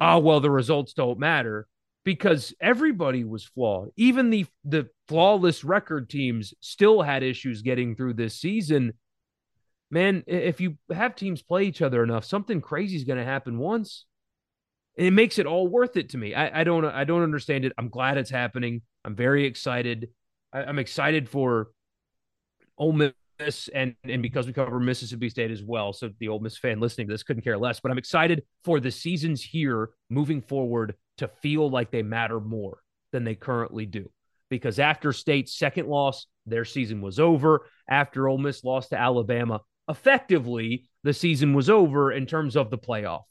oh, 0.00 0.18
well, 0.18 0.40
the 0.40 0.50
results 0.50 0.92
don't 0.94 1.18
matter 1.18 1.66
because 2.04 2.54
everybody 2.60 3.24
was 3.24 3.44
flawed. 3.44 3.90
Even 3.96 4.30
the 4.30 4.46
the 4.64 4.88
flawless 5.08 5.64
record 5.64 6.10
teams 6.10 6.54
still 6.60 7.02
had 7.02 7.22
issues 7.22 7.62
getting 7.62 7.94
through 7.94 8.14
this 8.14 8.40
season 8.40 8.94
man, 9.92 10.24
if 10.26 10.60
you 10.60 10.78
have 10.90 11.14
teams 11.14 11.42
play 11.42 11.64
each 11.64 11.82
other 11.82 12.02
enough, 12.02 12.24
something 12.24 12.60
crazy 12.60 12.96
is 12.96 13.04
going 13.04 13.18
to 13.18 13.24
happen 13.24 13.58
once. 13.58 14.06
And 14.98 15.06
it 15.06 15.12
makes 15.12 15.38
it 15.38 15.46
all 15.46 15.68
worth 15.68 15.96
it 15.96 16.10
to 16.10 16.18
me. 16.18 16.34
I, 16.34 16.60
I, 16.60 16.64
don't 16.64 16.84
I 16.84 17.04
don't 17.04 17.22
understand 17.22 17.64
it. 17.64 17.72
I'm 17.78 17.88
glad 17.88 18.18
it's 18.18 18.30
happening. 18.30 18.82
I'm 19.04 19.14
very 19.14 19.44
excited. 19.46 20.08
I, 20.52 20.64
am 20.64 20.78
excited 20.78 21.28
for 21.28 21.68
Ole 22.76 22.92
Miss 22.92 23.68
and 23.74 23.94
and 24.04 24.22
because 24.22 24.46
we 24.46 24.52
cover 24.52 24.78
Mississippi 24.80 25.30
State 25.30 25.50
as 25.50 25.62
well. 25.62 25.92
So 25.92 26.10
the 26.18 26.28
Ole 26.28 26.40
Miss 26.40 26.58
fan 26.58 26.80
listening 26.80 27.06
to 27.08 27.14
this 27.14 27.22
couldn't 27.22 27.42
care 27.42 27.58
less. 27.58 27.80
But 27.80 27.90
I'm 27.90 27.98
excited 27.98 28.42
for 28.64 28.80
the 28.80 28.90
seasons 28.90 29.42
here 29.42 29.90
moving 30.10 30.42
forward 30.42 30.94
to 31.18 31.28
feel 31.28 31.70
like 31.70 31.90
they 31.90 32.02
matter 32.02 32.40
more 32.40 32.78
than 33.12 33.24
they 33.24 33.34
currently 33.34 33.86
do. 33.86 34.10
Because 34.48 34.78
after 34.78 35.12
State's 35.12 35.56
second 35.56 35.88
loss, 35.88 36.26
their 36.46 36.64
season 36.64 37.00
was 37.00 37.18
over. 37.18 37.66
After 37.88 38.28
Ole 38.28 38.38
Miss 38.38 38.64
lost 38.64 38.90
to 38.90 38.98
Alabama, 38.98 39.60
effectively 39.88 40.88
the 41.04 41.12
season 41.12 41.54
was 41.54 41.70
over 41.70 42.12
in 42.12 42.26
terms 42.26 42.56
of 42.56 42.70
the 42.70 42.78
playoff. 42.78 43.22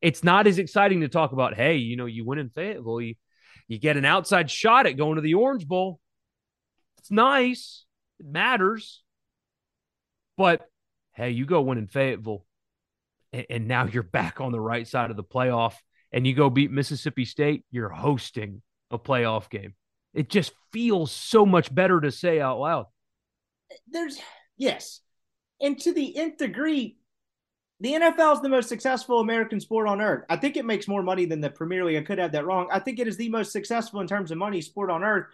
It's 0.00 0.24
not 0.24 0.46
as 0.46 0.58
exciting 0.58 1.00
to 1.00 1.08
talk 1.08 1.32
about, 1.32 1.54
hey, 1.54 1.76
you 1.76 1.96
know, 1.96 2.06
you 2.06 2.24
win 2.24 2.38
in 2.38 2.50
Fayetteville, 2.50 3.00
you, 3.00 3.14
you 3.68 3.78
get 3.78 3.96
an 3.96 4.04
outside 4.04 4.50
shot 4.50 4.86
at 4.86 4.96
going 4.96 5.16
to 5.16 5.22
the 5.22 5.34
Orange 5.34 5.66
Bowl. 5.66 6.00
It's 6.98 7.10
nice, 7.10 7.84
it 8.18 8.26
matters. 8.26 9.02
But 10.36 10.68
hey, 11.12 11.30
you 11.30 11.44
go 11.46 11.60
win 11.62 11.78
in 11.78 11.86
Fayetteville, 11.86 12.44
and, 13.32 13.46
and 13.50 13.68
now 13.68 13.86
you're 13.86 14.02
back 14.02 14.40
on 14.40 14.52
the 14.52 14.60
right 14.60 14.86
side 14.88 15.10
of 15.10 15.16
the 15.16 15.24
playoff, 15.24 15.74
and 16.12 16.26
you 16.26 16.34
go 16.34 16.50
beat 16.50 16.70
Mississippi 16.70 17.24
State, 17.24 17.64
you're 17.70 17.88
hosting 17.88 18.62
a 18.90 18.98
playoff 18.98 19.48
game. 19.48 19.74
It 20.14 20.28
just 20.28 20.52
feels 20.72 21.10
so 21.10 21.46
much 21.46 21.74
better 21.74 22.00
to 22.00 22.10
say 22.10 22.40
out 22.40 22.60
loud. 22.60 22.86
There's, 23.88 24.20
yes, 24.58 25.00
and 25.60 25.78
to 25.80 25.92
the 25.92 26.16
nth 26.16 26.36
degree, 26.36 26.96
the 27.80 27.94
NFL 27.94 28.34
is 28.34 28.40
the 28.42 28.48
most 28.48 28.68
successful 28.68 29.20
American 29.20 29.58
sport 29.58 29.88
on 29.88 30.00
earth. 30.00 30.24
I 30.28 30.36
think 30.36 30.56
it 30.56 30.64
makes 30.64 30.86
more 30.86 31.02
money 31.02 31.24
than 31.24 31.40
the 31.40 31.50
Premier 31.50 31.84
League. 31.84 31.96
I 31.96 32.02
could 32.02 32.18
have 32.18 32.32
that 32.32 32.46
wrong. 32.46 32.68
I 32.70 32.78
think 32.78 32.98
it 32.98 33.08
is 33.08 33.16
the 33.16 33.28
most 33.28 33.50
successful 33.50 34.00
in 34.00 34.06
terms 34.06 34.30
of 34.30 34.38
money 34.38 34.60
sport 34.60 34.90
on 34.90 35.02
earth. 35.02 35.26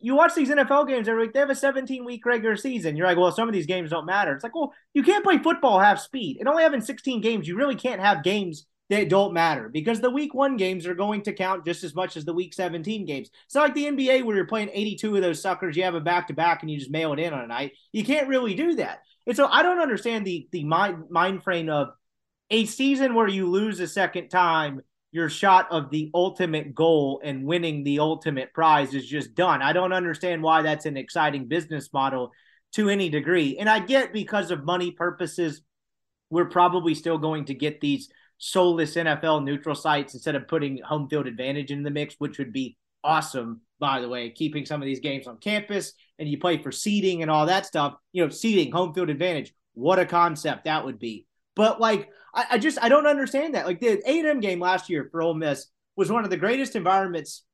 You 0.00 0.14
watch 0.14 0.34
these 0.34 0.48
NFL 0.48 0.88
games 0.88 1.08
every 1.08 1.24
week, 1.24 1.32
they 1.34 1.40
have 1.40 1.50
a 1.50 1.56
17 1.56 2.04
week 2.04 2.24
regular 2.24 2.56
season. 2.56 2.96
You're 2.96 3.08
like, 3.08 3.18
well, 3.18 3.32
some 3.32 3.48
of 3.48 3.52
these 3.52 3.66
games 3.66 3.90
don't 3.90 4.06
matter. 4.06 4.32
It's 4.32 4.44
like, 4.44 4.54
well, 4.54 4.72
you 4.94 5.02
can't 5.02 5.24
play 5.24 5.38
football 5.38 5.80
half 5.80 5.98
speed. 5.98 6.36
And 6.38 6.48
only 6.48 6.62
having 6.62 6.80
16 6.80 7.20
games, 7.20 7.48
you 7.48 7.56
really 7.56 7.74
can't 7.74 8.00
have 8.00 8.22
games 8.22 8.64
that 8.92 9.08
don't 9.08 9.32
matter 9.32 9.68
because 9.68 10.00
the 10.00 10.10
week 10.10 10.34
one 10.34 10.56
games 10.56 10.86
are 10.86 10.94
going 10.94 11.22
to 11.22 11.32
count 11.32 11.64
just 11.64 11.82
as 11.82 11.94
much 11.94 12.16
as 12.16 12.24
the 12.24 12.32
week 12.32 12.54
17 12.54 13.04
games. 13.06 13.30
It's 13.46 13.54
not 13.54 13.62
like 13.62 13.74
the 13.74 13.86
NBA 13.86 14.24
where 14.24 14.36
you're 14.36 14.46
playing 14.46 14.70
82 14.72 15.16
of 15.16 15.22
those 15.22 15.40
suckers, 15.40 15.76
you 15.76 15.84
have 15.84 15.94
a 15.94 16.00
back 16.00 16.28
to 16.28 16.34
back 16.34 16.62
and 16.62 16.70
you 16.70 16.78
just 16.78 16.90
mail 16.90 17.12
it 17.12 17.18
in 17.18 17.32
on 17.32 17.40
a 17.40 17.46
night. 17.46 17.72
You 17.92 18.04
can't 18.04 18.28
really 18.28 18.54
do 18.54 18.76
that. 18.76 19.02
And 19.26 19.36
so 19.36 19.46
I 19.46 19.62
don't 19.62 19.80
understand 19.80 20.26
the 20.26 20.48
the 20.52 20.64
mind 20.64 21.10
mind 21.10 21.42
frame 21.42 21.68
of 21.68 21.90
a 22.50 22.66
season 22.66 23.14
where 23.14 23.28
you 23.28 23.48
lose 23.48 23.80
a 23.80 23.86
second 23.86 24.28
time, 24.28 24.82
your 25.10 25.28
shot 25.28 25.68
of 25.70 25.90
the 25.90 26.10
ultimate 26.12 26.74
goal 26.74 27.20
and 27.24 27.44
winning 27.44 27.84
the 27.84 28.00
ultimate 28.00 28.52
prize 28.52 28.94
is 28.94 29.06
just 29.06 29.34
done. 29.34 29.62
I 29.62 29.72
don't 29.72 29.92
understand 29.92 30.42
why 30.42 30.62
that's 30.62 30.86
an 30.86 30.96
exciting 30.96 31.46
business 31.46 31.92
model 31.92 32.32
to 32.72 32.88
any 32.88 33.08
degree. 33.08 33.58
And 33.58 33.68
I 33.68 33.78
get 33.78 34.12
because 34.12 34.50
of 34.50 34.64
money 34.64 34.90
purposes, 34.90 35.62
we're 36.30 36.46
probably 36.46 36.94
still 36.94 37.18
going 37.18 37.46
to 37.46 37.54
get 37.54 37.80
these 37.80 38.08
soulless 38.44 38.96
NFL 38.96 39.44
neutral 39.44 39.76
sites 39.76 40.14
instead 40.14 40.34
of 40.34 40.48
putting 40.48 40.82
home 40.82 41.08
field 41.08 41.28
advantage 41.28 41.70
in 41.70 41.84
the 41.84 41.90
mix, 41.90 42.16
which 42.18 42.38
would 42.38 42.52
be 42.52 42.76
awesome, 43.04 43.60
by 43.78 44.00
the 44.00 44.08
way, 44.08 44.30
keeping 44.30 44.66
some 44.66 44.82
of 44.82 44.86
these 44.86 44.98
games 44.98 45.28
on 45.28 45.36
campus 45.36 45.92
and 46.18 46.28
you 46.28 46.38
play 46.38 46.60
for 46.60 46.72
seeding 46.72 47.22
and 47.22 47.30
all 47.30 47.46
that 47.46 47.66
stuff, 47.66 47.94
you 48.12 48.24
know, 48.24 48.28
seeding, 48.28 48.72
home 48.72 48.92
field 48.92 49.10
advantage. 49.10 49.54
What 49.74 50.00
a 50.00 50.04
concept 50.04 50.64
that 50.64 50.84
would 50.84 50.98
be. 50.98 51.24
But 51.54 51.80
like, 51.80 52.08
I, 52.34 52.46
I 52.50 52.58
just 52.58 52.82
I 52.82 52.88
don't 52.88 53.06
understand 53.06 53.54
that. 53.54 53.64
Like 53.64 53.78
the 53.78 54.02
A 54.10 54.18
and 54.18 54.26
M 54.26 54.40
game 54.40 54.58
last 54.58 54.90
year 54.90 55.08
for 55.12 55.22
Ole 55.22 55.34
Miss 55.34 55.68
was 55.94 56.10
one 56.10 56.24
of 56.24 56.30
the 56.30 56.36
greatest 56.36 56.74
environments 56.74 57.44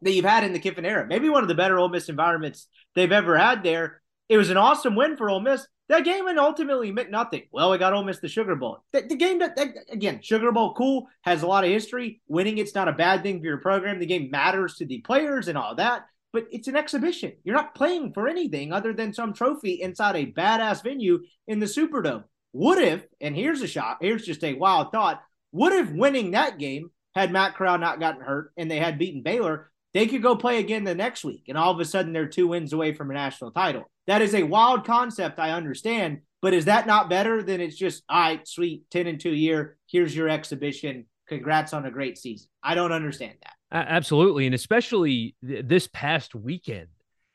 that 0.00 0.12
you've 0.12 0.24
had 0.24 0.42
in 0.42 0.54
the 0.54 0.58
Kiffin 0.58 0.86
era. 0.86 1.06
Maybe 1.06 1.28
one 1.28 1.42
of 1.42 1.48
the 1.48 1.54
better 1.54 1.78
Ole 1.78 1.90
Miss 1.90 2.08
environments 2.08 2.66
they've 2.94 3.12
ever 3.12 3.36
had 3.36 3.62
there. 3.62 4.00
It 4.30 4.38
was 4.38 4.48
an 4.48 4.56
awesome 4.56 4.96
win 4.96 5.18
for 5.18 5.28
Ole 5.28 5.40
Miss. 5.40 5.66
That 5.88 6.04
game 6.04 6.26
and 6.28 6.38
ultimately 6.38 6.90
meant 6.92 7.10
nothing. 7.10 7.42
Well, 7.52 7.70
we 7.70 7.76
got 7.76 7.92
Ole 7.92 8.04
Miss 8.04 8.18
the 8.18 8.28
Sugar 8.28 8.56
Bowl. 8.56 8.78
The, 8.92 9.02
the 9.02 9.16
game 9.16 9.40
that, 9.40 9.56
that, 9.56 9.74
again, 9.90 10.20
Sugar 10.22 10.50
Bowl 10.50 10.72
cool 10.74 11.08
has 11.22 11.42
a 11.42 11.46
lot 11.46 11.64
of 11.64 11.70
history. 11.70 12.22
Winning 12.26 12.56
it's 12.56 12.74
not 12.74 12.88
a 12.88 12.92
bad 12.92 13.22
thing 13.22 13.40
for 13.40 13.46
your 13.46 13.58
program. 13.58 13.98
The 13.98 14.06
game 14.06 14.30
matters 14.30 14.76
to 14.76 14.86
the 14.86 15.02
players 15.02 15.48
and 15.48 15.58
all 15.58 15.74
that, 15.74 16.06
but 16.32 16.46
it's 16.50 16.68
an 16.68 16.76
exhibition. 16.76 17.32
You're 17.44 17.56
not 17.56 17.74
playing 17.74 18.14
for 18.14 18.28
anything 18.28 18.72
other 18.72 18.94
than 18.94 19.12
some 19.12 19.34
trophy 19.34 19.82
inside 19.82 20.16
a 20.16 20.32
badass 20.32 20.82
venue 20.82 21.20
in 21.46 21.58
the 21.58 21.66
Superdome. 21.66 22.24
What 22.52 22.78
if? 22.78 23.04
And 23.20 23.36
here's 23.36 23.60
a 23.60 23.66
shot. 23.66 23.98
Here's 24.00 24.24
just 24.24 24.42
a 24.42 24.54
wild 24.54 24.90
thought. 24.90 25.22
What 25.50 25.72
if 25.72 25.90
winning 25.90 26.30
that 26.30 26.58
game 26.58 26.90
had 27.14 27.30
Matt 27.30 27.56
Corral 27.56 27.78
not 27.78 28.00
gotten 28.00 28.22
hurt 28.22 28.52
and 28.56 28.70
they 28.70 28.78
had 28.78 28.98
beaten 28.98 29.22
Baylor? 29.22 29.70
They 29.92 30.06
could 30.06 30.22
go 30.22 30.34
play 30.34 30.58
again 30.58 30.82
the 30.82 30.94
next 30.94 31.24
week, 31.24 31.44
and 31.48 31.56
all 31.56 31.70
of 31.70 31.78
a 31.78 31.84
sudden 31.84 32.12
they're 32.12 32.26
two 32.26 32.48
wins 32.48 32.72
away 32.72 32.94
from 32.94 33.10
a 33.10 33.14
national 33.14 33.52
title. 33.52 33.84
That 34.06 34.22
is 34.22 34.34
a 34.34 34.42
wild 34.42 34.86
concept, 34.86 35.38
I 35.38 35.50
understand, 35.50 36.20
but 36.42 36.52
is 36.52 36.66
that 36.66 36.86
not 36.86 37.08
better 37.08 37.42
than 37.42 37.60
it's 37.60 37.76
just, 37.76 38.02
all 38.08 38.20
right, 38.20 38.46
sweet, 38.46 38.90
10 38.90 39.06
and 39.06 39.20
2 39.20 39.30
year, 39.30 39.76
here's 39.86 40.14
your 40.14 40.28
exhibition. 40.28 41.06
Congrats 41.26 41.72
on 41.72 41.86
a 41.86 41.90
great 41.90 42.18
season. 42.18 42.48
I 42.62 42.74
don't 42.74 42.92
understand 42.92 43.34
that. 43.42 43.54
Absolutely. 43.72 44.46
And 44.46 44.54
especially 44.54 45.34
th- 45.46 45.64
this 45.66 45.88
past 45.88 46.34
weekend 46.34 46.88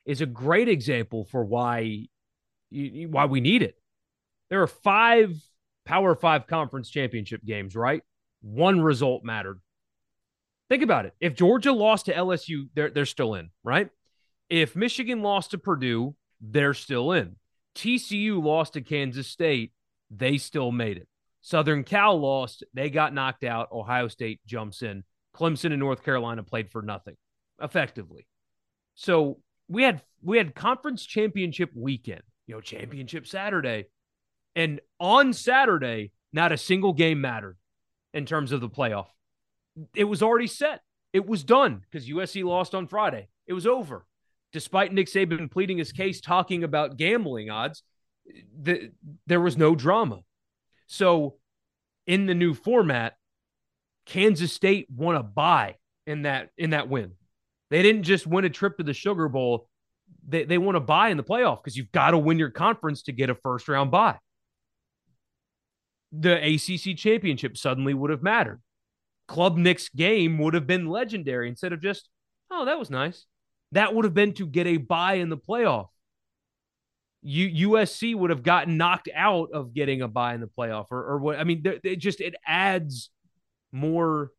is 0.05 0.22
a 0.22 0.26
great 0.26 0.70
example 0.70 1.26
for 1.26 1.43
why 1.43 2.07
why 2.72 3.26
we 3.26 3.41
need 3.41 3.63
it. 3.63 3.76
There 4.49 4.61
are 4.61 4.67
five 4.67 5.36
Power 5.86 6.15
Five 6.15 6.45
conference 6.45 6.89
championship 6.89 7.43
games, 7.43 7.76
right? 7.76 8.03
One 8.41 8.80
result 8.80 9.24
mattered. 9.24 9.59
Think 10.70 10.84
about 10.84 11.05
it. 11.05 11.13
If 11.20 11.36
Georgia 11.36 11.74
lost 11.74 12.05
to 12.05 12.13
LSU, 12.13 12.70
they're 12.76 12.91
they're 12.91 13.05
still 13.05 13.34
in, 13.34 13.49
right? 13.63 13.89
If 14.49 14.76
Michigan 14.76 15.22
lost 15.24 15.51
to 15.51 15.57
Purdue, 15.57 16.15
they're 16.41 16.73
still 16.73 17.11
in. 17.11 17.35
TCU 17.75 18.43
lost 18.43 18.73
to 18.73 18.81
Kansas 18.81 19.27
State, 19.27 19.71
they 20.09 20.37
still 20.37 20.71
made 20.71 20.97
it. 20.97 21.07
Southern 21.41 21.83
Cal 21.83 22.19
lost, 22.19 22.63
they 22.73 22.89
got 22.89 23.13
knocked 23.13 23.43
out. 23.43 23.71
Ohio 23.71 24.07
State 24.07 24.41
jumps 24.45 24.81
in. 24.81 25.03
Clemson 25.35 25.71
and 25.71 25.79
North 25.79 26.03
Carolina 26.03 26.43
played 26.43 26.69
for 26.69 26.81
nothing, 26.81 27.15
effectively. 27.61 28.27
So 28.95 29.39
we 29.67 29.83
had 29.83 30.01
we 30.21 30.37
had 30.37 30.55
conference 30.55 31.05
championship 31.05 31.71
weekend, 31.75 32.23
you 32.47 32.55
know, 32.55 32.61
championship 32.61 33.25
Saturday. 33.27 33.85
And 34.55 34.81
on 34.99 35.31
Saturday, 35.31 36.11
not 36.33 36.51
a 36.51 36.57
single 36.57 36.91
game 36.91 37.21
mattered 37.21 37.57
in 38.13 38.25
terms 38.25 38.51
of 38.51 38.59
the 38.59 38.69
playoff 38.69 39.07
it 39.95 40.03
was 40.05 40.21
already 40.21 40.47
set. 40.47 40.81
It 41.13 41.25
was 41.25 41.43
done 41.43 41.81
because 41.89 42.07
USC 42.07 42.43
lost 42.43 42.75
on 42.75 42.87
Friday. 42.87 43.29
It 43.47 43.53
was 43.53 43.65
over. 43.65 44.05
Despite 44.52 44.93
Nick 44.93 45.08
Saban 45.08 45.52
pleading 45.52 45.78
his 45.78 45.91
case, 45.91 46.22
talking 46.22 46.64
about 46.64 46.97
gambling 46.97 47.50
odds, 47.50 47.84
the, 48.62 48.91
there 49.28 49.41
was 49.41 49.58
no 49.58 49.76
drama. 49.76 50.22
So, 50.88 51.36
in 52.08 52.26
the 52.26 52.34
new 52.34 52.56
format, 52.56 53.14
Kansas 54.06 54.52
State 54.52 54.88
won 54.89 55.16
a 55.16 55.24
bye 55.24 55.76
in 56.08 56.24
that 56.24 56.50
in 56.58 56.72
that 56.72 56.89
win. 56.89 57.12
They 57.70 57.84
didn't 57.84 58.04
just 58.04 58.26
win 58.26 58.45
a 58.45 58.50
trip 58.50 58.78
to 58.78 58.84
the 58.84 58.93
Sugar 58.93 59.30
Bowl. 59.30 59.70
They 60.28 60.45
they 60.45 60.58
won 60.58 60.76
a 60.76 60.80
bye 60.80 61.10
in 61.10 61.18
the 61.18 61.24
playoff 61.24 61.64
because 61.64 61.78
you've 61.78 61.91
got 61.91 62.12
to 62.12 62.18
win 62.18 62.39
your 62.39 62.50
conference 62.50 63.04
to 63.04 63.12
get 63.12 63.30
a 63.30 63.36
first 63.36 63.68
round 63.68 63.91
bye. 63.91 64.18
The 66.12 66.38
ACC 66.38 66.97
championship 66.97 67.56
suddenly 67.56 67.93
would 67.93 68.10
have 68.10 68.24
mattered. 68.24 68.62
Club 69.28 69.58
Nick's 69.58 69.89
game 69.89 70.39
would 70.39 70.56
have 70.56 70.66
been 70.66 70.88
legendary 70.88 71.47
instead 71.47 71.72
of 71.72 71.82
just, 71.82 72.10
oh, 72.50 72.66
that 72.66 72.80
was 72.80 72.89
nice. 72.89 73.28
That 73.74 73.93
would 73.93 74.05
have 74.05 74.13
been 74.13 74.34
to 74.34 74.47
get 74.47 74.67
a 74.67 74.78
bye 74.78 75.15
in 75.15 75.30
the 75.30 75.38
playoff. 75.38 75.88
U- 77.22 77.70
USC 77.72 78.15
would 78.15 78.30
have 78.30 78.43
gotten 78.43 78.78
knocked 78.78 79.09
out 79.13 79.51
of 79.51 79.74
getting 79.74 80.01
a 80.01 80.07
bye 80.07 80.34
in 80.34 80.41
the 80.41 80.47
playoff, 80.47 80.88
or, 80.91 81.03
or 81.03 81.17
what? 81.20 81.39
I 81.39 81.43
mean, 81.43 81.61
it 81.84 81.97
just 81.97 82.22
it 82.22 82.36
adds 82.45 83.09
more 83.72 84.32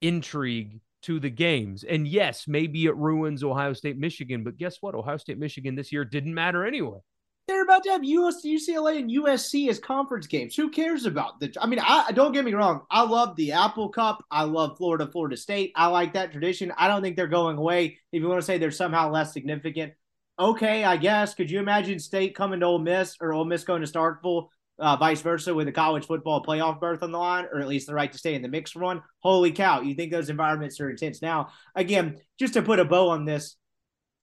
intrigue 0.00 0.80
to 1.02 1.20
the 1.20 1.30
games. 1.30 1.84
And 1.84 2.08
yes, 2.08 2.48
maybe 2.48 2.86
it 2.86 2.96
ruins 2.96 3.44
Ohio 3.44 3.74
State, 3.74 3.98
Michigan, 3.98 4.42
but 4.42 4.56
guess 4.56 4.78
what? 4.80 4.94
Ohio 4.94 5.18
State, 5.18 5.38
Michigan 5.38 5.74
this 5.74 5.92
year 5.92 6.04
didn't 6.04 6.34
matter 6.34 6.64
anyway 6.64 6.98
they're 7.46 7.62
about 7.62 7.84
to 7.84 7.90
have 7.90 8.02
US, 8.02 8.44
UCLA 8.44 8.98
and 8.98 9.10
USC 9.10 9.68
as 9.68 9.78
conference 9.78 10.26
games. 10.26 10.56
Who 10.56 10.68
cares 10.68 11.06
about 11.06 11.38
the? 11.38 11.54
I 11.60 11.66
mean, 11.66 11.78
I 11.80 12.10
don't 12.12 12.32
get 12.32 12.44
me 12.44 12.54
wrong. 12.54 12.82
I 12.90 13.02
love 13.02 13.36
the 13.36 13.52
Apple 13.52 13.88
Cup. 13.88 14.24
I 14.30 14.42
love 14.42 14.76
Florida, 14.76 15.06
Florida 15.06 15.36
State. 15.36 15.72
I 15.76 15.86
like 15.86 16.14
that 16.14 16.32
tradition. 16.32 16.72
I 16.76 16.88
don't 16.88 17.02
think 17.02 17.16
they're 17.16 17.28
going 17.28 17.56
away. 17.56 17.98
If 18.10 18.20
you 18.20 18.28
want 18.28 18.40
to 18.40 18.46
say 18.46 18.58
they're 18.58 18.72
somehow 18.72 19.10
less 19.10 19.32
significant, 19.32 19.92
okay, 20.38 20.82
I 20.82 20.96
guess. 20.96 21.34
Could 21.34 21.50
you 21.50 21.60
imagine 21.60 22.00
State 22.00 22.34
coming 22.34 22.60
to 22.60 22.66
Ole 22.66 22.80
Miss 22.80 23.16
or 23.20 23.32
Ole 23.32 23.44
Miss 23.44 23.62
going 23.62 23.82
to 23.82 23.90
Starkville, 23.90 24.48
uh, 24.80 24.96
vice 24.96 25.22
versa, 25.22 25.54
with 25.54 25.68
a 25.68 25.72
college 25.72 26.06
football 26.06 26.44
playoff 26.44 26.80
berth 26.80 27.04
on 27.04 27.12
the 27.12 27.18
line, 27.18 27.46
or 27.52 27.60
at 27.60 27.68
least 27.68 27.86
the 27.86 27.94
right 27.94 28.10
to 28.10 28.18
stay 28.18 28.34
in 28.34 28.42
the 28.42 28.48
mix 28.48 28.72
for 28.72 28.80
one? 28.80 29.02
Holy 29.20 29.52
cow! 29.52 29.82
You 29.82 29.94
think 29.94 30.10
those 30.10 30.30
environments 30.30 30.80
are 30.80 30.90
intense? 30.90 31.22
Now, 31.22 31.50
again, 31.76 32.18
just 32.40 32.54
to 32.54 32.62
put 32.62 32.80
a 32.80 32.84
bow 32.84 33.10
on 33.10 33.24
this, 33.24 33.54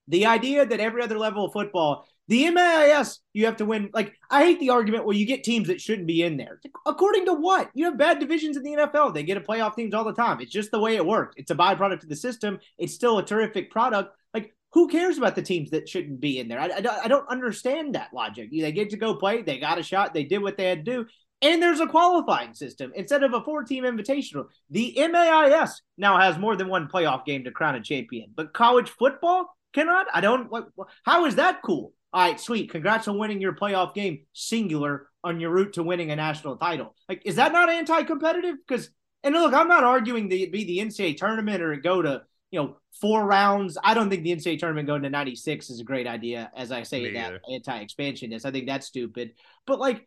the 0.08 0.26
idea 0.26 0.66
that 0.66 0.80
every 0.80 1.02
other 1.02 1.18
level 1.18 1.46
of 1.46 1.54
football 1.54 2.06
the 2.28 2.50
MAIS, 2.50 3.20
you 3.32 3.44
have 3.46 3.56
to 3.56 3.66
win. 3.66 3.90
Like, 3.92 4.14
I 4.30 4.44
hate 4.44 4.60
the 4.60 4.70
argument 4.70 5.04
where 5.04 5.16
you 5.16 5.26
get 5.26 5.44
teams 5.44 5.68
that 5.68 5.80
shouldn't 5.80 6.06
be 6.06 6.22
in 6.22 6.36
there. 6.36 6.60
According 6.86 7.26
to 7.26 7.34
what? 7.34 7.70
You 7.74 7.84
have 7.86 7.98
bad 7.98 8.18
divisions 8.18 8.56
in 8.56 8.62
the 8.62 8.72
NFL. 8.72 9.12
They 9.12 9.22
get 9.22 9.36
a 9.36 9.42
playoff 9.42 9.76
teams 9.76 9.92
all 9.92 10.04
the 10.04 10.12
time. 10.14 10.40
It's 10.40 10.52
just 10.52 10.70
the 10.70 10.80
way 10.80 10.96
it 10.96 11.04
works. 11.04 11.34
It's 11.36 11.50
a 11.50 11.54
byproduct 11.54 12.02
of 12.02 12.08
the 12.08 12.16
system. 12.16 12.58
It's 12.78 12.94
still 12.94 13.18
a 13.18 13.24
terrific 13.24 13.70
product. 13.70 14.16
Like, 14.32 14.54
who 14.72 14.88
cares 14.88 15.18
about 15.18 15.34
the 15.34 15.42
teams 15.42 15.70
that 15.70 15.88
shouldn't 15.88 16.20
be 16.20 16.38
in 16.38 16.48
there? 16.48 16.60
I, 16.60 16.66
I, 16.66 17.00
I 17.04 17.08
don't 17.08 17.28
understand 17.28 17.94
that 17.94 18.14
logic. 18.14 18.48
They 18.50 18.72
get 18.72 18.90
to 18.90 18.96
go 18.96 19.16
play. 19.16 19.42
They 19.42 19.58
got 19.58 19.78
a 19.78 19.82
shot. 19.82 20.14
They 20.14 20.24
did 20.24 20.42
what 20.42 20.56
they 20.56 20.64
had 20.64 20.84
to 20.84 20.90
do. 20.90 21.06
And 21.42 21.62
there's 21.62 21.80
a 21.80 21.86
qualifying 21.86 22.54
system 22.54 22.92
instead 22.94 23.22
of 23.22 23.34
a 23.34 23.42
four 23.42 23.64
team 23.64 23.84
invitational. 23.84 24.46
The 24.70 24.94
MAIS 24.96 25.82
now 25.98 26.18
has 26.18 26.38
more 26.38 26.56
than 26.56 26.68
one 26.68 26.88
playoff 26.88 27.26
game 27.26 27.44
to 27.44 27.50
crown 27.50 27.74
a 27.74 27.82
champion, 27.82 28.30
but 28.34 28.54
college 28.54 28.88
football 28.88 29.54
cannot. 29.74 30.06
I 30.14 30.22
don't. 30.22 30.50
What, 30.50 30.68
how 31.04 31.26
is 31.26 31.34
that 31.36 31.60
cool? 31.62 31.92
All 32.14 32.20
right, 32.20 32.38
sweet. 32.38 32.70
Congrats 32.70 33.08
on 33.08 33.18
winning 33.18 33.40
your 33.40 33.54
playoff 33.54 33.92
game, 33.92 34.20
singular, 34.32 35.08
on 35.24 35.40
your 35.40 35.50
route 35.50 35.72
to 35.72 35.82
winning 35.82 36.12
a 36.12 36.16
national 36.16 36.56
title. 36.56 36.94
Like, 37.08 37.22
is 37.24 37.34
that 37.36 37.52
not 37.52 37.68
anti-competitive? 37.68 38.54
Because, 38.64 38.88
and 39.24 39.34
look, 39.34 39.52
I'm 39.52 39.66
not 39.66 39.82
arguing 39.82 40.28
that 40.28 40.40
it 40.40 40.52
be 40.52 40.62
the 40.62 40.78
NCAA 40.78 41.16
tournament 41.16 41.60
or 41.60 41.72
it 41.72 41.82
go 41.82 42.02
to 42.02 42.22
you 42.52 42.62
know 42.62 42.76
four 43.00 43.26
rounds. 43.26 43.76
I 43.82 43.94
don't 43.94 44.10
think 44.10 44.22
the 44.22 44.30
NCAA 44.30 44.60
tournament 44.60 44.86
going 44.86 45.02
to 45.02 45.10
96 45.10 45.70
is 45.70 45.80
a 45.80 45.84
great 45.84 46.06
idea. 46.06 46.52
As 46.56 46.70
I 46.70 46.84
say 46.84 47.02
Me 47.02 47.14
that 47.14 47.40
anti-expansionist, 47.52 48.46
I 48.46 48.52
think 48.52 48.66
that's 48.66 48.86
stupid. 48.86 49.32
But 49.66 49.80
like, 49.80 50.06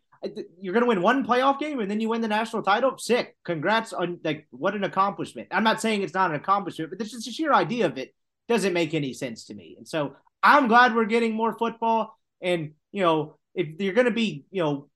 you're 0.58 0.72
going 0.72 0.84
to 0.84 0.88
win 0.88 1.02
one 1.02 1.26
playoff 1.26 1.60
game 1.60 1.78
and 1.80 1.90
then 1.90 2.00
you 2.00 2.08
win 2.08 2.22
the 2.22 2.28
national 2.28 2.62
title. 2.62 2.96
Sick. 2.96 3.36
Congrats 3.44 3.92
on 3.92 4.18
like 4.24 4.48
what 4.48 4.74
an 4.74 4.84
accomplishment. 4.84 5.48
I'm 5.50 5.62
not 5.62 5.82
saying 5.82 6.00
it's 6.00 6.14
not 6.14 6.30
an 6.30 6.36
accomplishment, 6.36 6.90
but 6.90 6.98
this 6.98 7.12
is 7.12 7.26
the 7.26 7.32
sheer 7.32 7.52
idea 7.52 7.84
of 7.84 7.98
it 7.98 8.14
doesn't 8.48 8.72
make 8.72 8.94
any 8.94 9.12
sense 9.12 9.44
to 9.44 9.54
me. 9.54 9.74
And 9.76 9.86
so 9.86 10.16
I'm 10.42 10.68
glad 10.68 10.94
we're 10.94 11.04
getting 11.04 11.34
more 11.34 11.56
football. 11.56 12.16
And, 12.40 12.72
you 12.92 13.02
know, 13.02 13.38
if 13.54 13.80
you're 13.80 13.94
going 13.94 14.06
to 14.06 14.12
be, 14.12 14.44
you 14.50 14.62
know, 14.62 14.88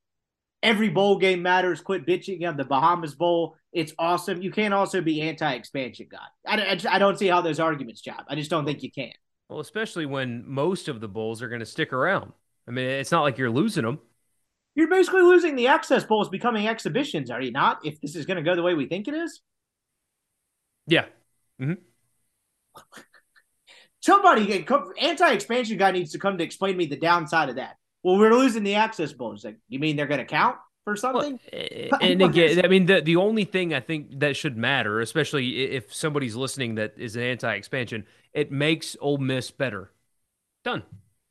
every 0.62 0.88
bowl 0.88 1.18
game 1.18 1.42
matters, 1.42 1.80
quit 1.80 2.06
bitching 2.06 2.46
on 2.46 2.56
the 2.56 2.64
Bahamas 2.64 3.14
Bowl. 3.14 3.56
It's 3.72 3.92
awesome. 3.98 4.42
You 4.42 4.50
can't 4.50 4.74
also 4.74 5.00
be 5.00 5.20
anti 5.22 5.52
expansion 5.52 6.06
guy. 6.10 6.18
I, 6.46 6.74
I, 6.74 6.94
I, 6.96 6.98
don't 6.98 7.18
see 7.18 7.26
how 7.26 7.40
those 7.40 7.58
arguments 7.58 8.00
job. 8.00 8.24
I 8.28 8.34
just 8.34 8.50
don't 8.50 8.64
think 8.64 8.82
you 8.82 8.92
can. 8.92 9.12
Well, 9.48 9.60
especially 9.60 10.06
when 10.06 10.44
most 10.46 10.88
of 10.88 11.00
the 11.00 11.08
bowls 11.08 11.42
are 11.42 11.48
going 11.48 11.60
to 11.60 11.66
stick 11.66 11.92
around. 11.92 12.32
I 12.68 12.70
mean, 12.70 12.86
it's 12.86 13.10
not 13.10 13.22
like 13.22 13.38
you're 13.38 13.50
losing 13.50 13.84
them. 13.84 13.98
You're 14.74 14.88
basically 14.88 15.22
losing 15.22 15.56
the 15.56 15.66
access 15.66 16.04
bowls 16.04 16.28
becoming 16.28 16.66
exhibitions, 16.66 17.30
are 17.30 17.42
you 17.42 17.50
not? 17.50 17.84
If 17.84 18.00
this 18.00 18.16
is 18.16 18.24
going 18.24 18.38
to 18.38 18.42
go 18.42 18.54
the 18.54 18.62
way 18.62 18.74
we 18.74 18.86
think 18.86 19.08
it 19.08 19.14
is? 19.14 19.40
Yeah. 20.86 21.04
Mm-hmm. 21.60 21.74
Somebody, 24.02 24.66
anti-expansion 25.00 25.78
guy 25.78 25.92
needs 25.92 26.10
to 26.12 26.18
come 26.18 26.36
to 26.36 26.44
explain 26.44 26.72
to 26.72 26.78
me 26.78 26.86
the 26.86 26.96
downside 26.96 27.48
of 27.48 27.56
that. 27.56 27.76
Well, 28.02 28.18
we're 28.18 28.34
losing 28.34 28.64
the 28.64 28.74
access 28.74 29.12
bonus. 29.12 29.44
Like, 29.44 29.58
you 29.68 29.78
mean 29.78 29.94
they're 29.94 30.08
going 30.08 30.18
to 30.18 30.26
count 30.26 30.56
for 30.82 30.96
something? 30.96 31.38
Eh, 31.52 31.88
well, 31.90 32.00
and 32.02 32.20
again, 32.20 32.64
I 32.64 32.68
mean, 32.68 32.86
the 32.86 33.00
the 33.00 33.14
only 33.14 33.44
thing 33.44 33.72
I 33.72 33.78
think 33.78 34.18
that 34.18 34.36
should 34.36 34.56
matter, 34.56 35.00
especially 35.00 35.66
if 35.66 35.94
somebody's 35.94 36.34
listening 36.34 36.74
that 36.74 36.94
is 36.96 37.14
an 37.14 37.22
anti-expansion, 37.22 38.06
it 38.32 38.50
makes 38.50 38.96
Ole 39.00 39.18
Miss 39.18 39.52
better. 39.52 39.92
Done. 40.64 40.82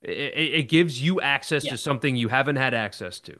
It, 0.01 0.17
it, 0.17 0.53
it 0.53 0.69
gives 0.69 1.01
you 1.01 1.19
access 1.19 1.65
yeah. 1.65 1.72
to 1.72 1.78
something 1.78 2.15
you 2.15 2.30
haven't 2.30 2.55
had 2.55 2.74
access 2.74 3.19
to. 3.19 3.38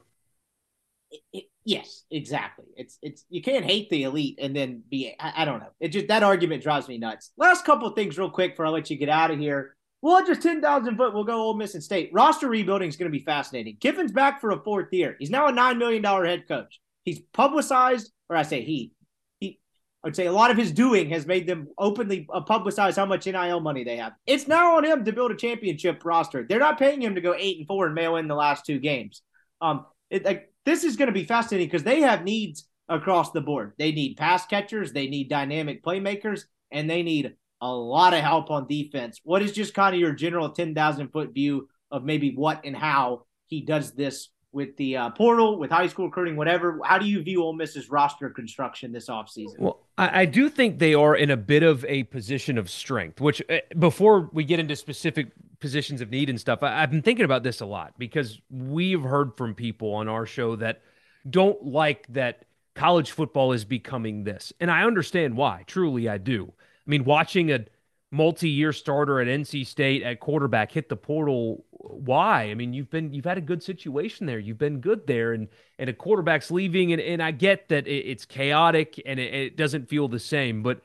It, 1.32 1.46
Yes, 1.64 2.06
exactly. 2.10 2.66
It's 2.76 2.98
it's 3.02 3.24
you 3.30 3.42
can't 3.42 3.66
hate 3.66 3.90
the 3.90 4.04
elite 4.04 4.40
and 4.42 4.56
then 4.56 4.82
be 4.90 5.14
I, 5.20 5.44
I 5.44 5.46
don't 5.46 5.60
know. 5.60 5.70
It 5.80 5.90
just 5.90 6.08
that 6.08 6.24
argument 6.24 6.64
drives 6.64 6.88
me 6.88 6.98
nuts. 6.98 7.32
Last 7.38 7.66
couple 7.66 7.88
of 7.88 7.96
things 7.96 8.18
real 8.18 8.32
quick 8.32 8.54
before 8.54 8.66
I 8.66 8.70
let 8.70 8.90
you 8.90 8.98
get 8.98 9.10
out 9.10 9.30
of 9.32 9.38
here. 9.38 9.76
Well, 10.02 10.26
just 10.26 10.42
ten 10.42 10.62
thousand 10.62 10.98
foot. 10.98 11.14
We'll 11.14 11.24
go 11.24 11.40
Ole 11.40 11.54
Miss 11.54 11.76
and 11.76 11.84
State. 11.84 12.10
Roster 12.14 12.48
rebuilding 12.50 12.90
is 12.90 12.96
going 12.96 13.12
to 13.12 13.18
be 13.18 13.24
fascinating. 13.24 13.78
Kiffin's 13.80 14.12
back 14.12 14.42
for 14.42 14.50
a 14.52 14.64
fourth 14.64 14.88
year. 14.92 15.16
He's 15.20 15.30
now 15.30 15.48
a 15.48 15.52
nine 15.52 15.78
million 15.78 16.02
dollar 16.02 16.26
head 16.26 16.48
coach. 16.48 16.80
He's 17.06 17.20
publicized, 17.20 18.12
or 18.28 18.36
I 18.36 18.42
say 18.42 18.64
he, 18.64 18.94
he. 19.40 19.60
I 20.04 20.08
would 20.08 20.16
say 20.16 20.26
a 20.26 20.32
lot 20.32 20.50
of 20.50 20.58
his 20.58 20.72
doing 20.72 21.12
has 21.12 21.28
made 21.28 21.46
them 21.46 21.68
openly 21.78 22.28
uh, 22.34 22.42
publicize 22.42 22.96
how 22.96 23.06
much 23.06 23.28
NIL 23.28 23.60
money 23.60 23.84
they 23.84 23.98
have. 23.98 24.14
It's 24.26 24.48
now 24.48 24.78
on 24.78 24.84
him 24.84 25.06
to 25.06 25.14
build 25.14 25.30
a 25.30 25.36
championship 25.36 26.04
roster. 26.04 26.44
They're 26.50 26.58
not 26.58 26.80
paying 26.80 27.04
him 27.04 27.14
to 27.14 27.22
go 27.22 27.36
eight 27.38 27.60
and 27.60 27.68
four 27.68 27.86
and 27.86 27.94
mail 27.94 28.16
in 28.16 28.28
the 28.28 28.36
last 28.36 28.66
two 28.66 28.80
games. 28.80 29.22
Um, 29.62 29.86
it, 30.10 30.26
like 30.26 30.51
this 30.66 30.84
is 30.84 30.96
going 30.96 31.08
to 31.08 31.14
be 31.14 31.26
fascinating 31.26 31.68
because 31.68 31.84
they 31.84 32.02
have 32.02 32.24
needs 32.24 32.68
across 32.90 33.32
the 33.32 33.42
board. 33.42 33.74
They 33.78 33.92
need 33.92 34.18
pass 34.18 34.46
catchers, 34.46 34.92
they 34.92 35.08
need 35.08 35.30
dynamic 35.30 35.84
playmakers, 35.84 36.46
and 36.72 36.90
they 36.90 37.04
need 37.04 37.36
a 37.62 37.74
lot 37.74 38.14
of 38.14 38.22
help 38.22 38.50
on 38.50 38.68
defense. 38.68 39.22
What 39.24 39.42
is 39.42 39.52
just 39.52 39.74
kind 39.74 39.94
of 39.96 40.02
your 40.02 40.14
general 40.14 40.50
10,000 40.50 41.10
foot 41.10 41.34
view 41.34 41.70
of 41.92 42.04
maybe 42.04 42.34
what 42.36 42.62
and 42.66 42.76
how 42.76 43.26
he 43.48 43.62
does 43.62 43.92
this 43.92 44.30
with 44.54 44.76
the 44.78 44.98
uh, 44.98 45.10
portal, 45.12 45.58
with 45.58 45.72
high 45.72 45.88
school 45.88 46.06
recruiting, 46.06 46.36
whatever? 46.36 46.80
How 46.84 46.98
do 46.98 47.06
you 47.06 47.22
view 47.22 47.44
Ole 47.44 47.54
Miss's 47.54 47.90
roster 47.90 48.30
construction 48.30 48.92
this 48.92 49.08
offseason? 49.08 49.60
Well, 49.60 49.80
I, 49.98 50.22
I 50.22 50.26
do 50.26 50.50
think 50.50 50.80
they 50.80 50.94
are 50.94 51.16
in 51.16 51.30
a 51.30 51.38
bit 51.38 51.64
of 51.64 51.86
a 51.86 52.04
position 52.04 52.58
of 52.58 52.70
strength, 52.70 53.22
which 53.22 53.42
uh, 53.50 53.60
before 53.78 54.30
we 54.34 54.44
get 54.44 54.60
into 54.60 54.76
specific 54.76 55.28
positions 55.62 56.02
of 56.02 56.10
need 56.10 56.30
and 56.30 56.40
stuff, 56.40 56.64
I, 56.64 56.84
I've 56.84 56.92
been 56.92 57.02
thinking 57.02 57.26
about 57.26 57.44
this 57.44 57.62
a 57.62 57.66
lot 57.66 57.94
because 57.98 58.42
we've 58.50 59.02
heard 59.02 59.38
from 59.38 59.56
people 59.56 59.94
on 59.94 60.10
our 60.10 60.26
show 60.26 60.58
that 60.58 60.82
don't 61.30 61.64
like 61.64 62.08
that 62.10 62.44
college 62.76 63.12
football 63.12 63.54
is 63.54 63.64
becoming 63.64 64.24
this. 64.24 64.52
And 64.60 64.70
I 64.70 64.84
understand 64.84 65.38
why. 65.38 65.64
Truly, 65.68 66.10
I 66.10 66.18
do. 66.18 66.52
I 66.52 66.90
mean, 66.90 67.06
watching 67.06 67.52
a 67.52 67.66
multi-year 68.12 68.74
starter 68.74 69.22
at 69.22 69.28
NC 69.28 69.66
State 69.66 70.04
at 70.04 70.20
quarterback 70.20 70.72
hit 70.72 70.90
the 70.90 70.98
portal. 70.98 71.66
Why? 71.72 72.44
I 72.44 72.56
mean, 72.56 72.74
you've 72.74 72.90
been 72.90 73.14
you've 73.14 73.26
had 73.26 73.38
a 73.38 73.42
good 73.42 73.64
situation 73.64 74.26
there. 74.26 74.40
You've 74.40 74.58
been 74.58 74.80
good 74.80 75.08
there, 75.08 75.34
and 75.34 75.48
and 75.80 75.90
a 75.90 75.94
quarterback's 75.94 76.52
leaving, 76.52 76.92
and 76.92 77.02
and 77.02 77.24
I 77.24 77.32
get 77.32 77.70
that 77.70 77.88
it, 77.88 78.06
it's 78.08 78.26
chaotic 78.26 79.02
and 79.06 79.20
it, 79.20 79.34
it 79.34 79.58
doesn't 79.58 79.90
feel 79.90 80.08
the 80.08 80.20
same, 80.20 80.64
but 80.64 80.82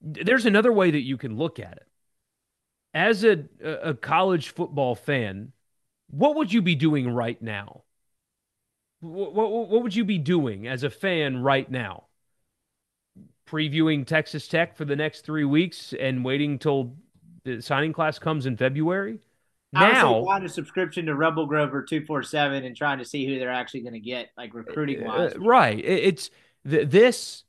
there's 0.00 0.46
another 0.46 0.72
way 0.72 0.90
that 0.90 1.02
you 1.02 1.16
can 1.16 1.36
look 1.36 1.58
at 1.58 1.76
it. 1.76 1.86
As 2.92 3.24
a 3.24 3.44
a 3.62 3.94
college 3.94 4.50
football 4.50 4.94
fan, 4.94 5.52
what 6.08 6.36
would 6.36 6.52
you 6.52 6.60
be 6.62 6.74
doing 6.74 7.08
right 7.12 7.40
now? 7.40 7.82
What, 9.00 9.32
what, 9.32 9.50
what 9.68 9.82
would 9.82 9.94
you 9.94 10.04
be 10.04 10.18
doing 10.18 10.66
as 10.66 10.82
a 10.82 10.90
fan 10.90 11.42
right 11.42 11.70
now? 11.70 12.04
previewing 13.50 14.06
Texas 14.06 14.46
Tech 14.46 14.76
for 14.76 14.84
the 14.84 14.96
next 14.96 15.24
three 15.24 15.44
weeks 15.44 15.92
and 15.98 16.24
waiting 16.24 16.58
till 16.58 16.94
the 17.44 17.60
signing 17.60 17.92
class 17.92 18.18
comes 18.18 18.46
in 18.46 18.56
February. 18.56 19.18
Now, 19.72 20.22
I 20.22 20.26
buying 20.26 20.44
a 20.44 20.48
subscription 20.48 21.06
to 21.06 21.14
Rebel 21.14 21.46
Grover 21.46 21.82
two 21.82 22.04
four 22.06 22.22
seven 22.22 22.64
and 22.64 22.76
trying 22.76 22.98
to 22.98 23.04
see 23.04 23.26
who 23.26 23.38
they're 23.38 23.52
actually 23.52 23.80
going 23.80 23.94
to 23.94 24.00
get, 24.00 24.30
like 24.36 24.54
recruiting 24.54 25.04
wise. 25.04 25.34
Uh, 25.34 25.40
right. 25.40 25.84
It's 25.84 26.30
th- 26.68 26.88
this. 26.88 27.44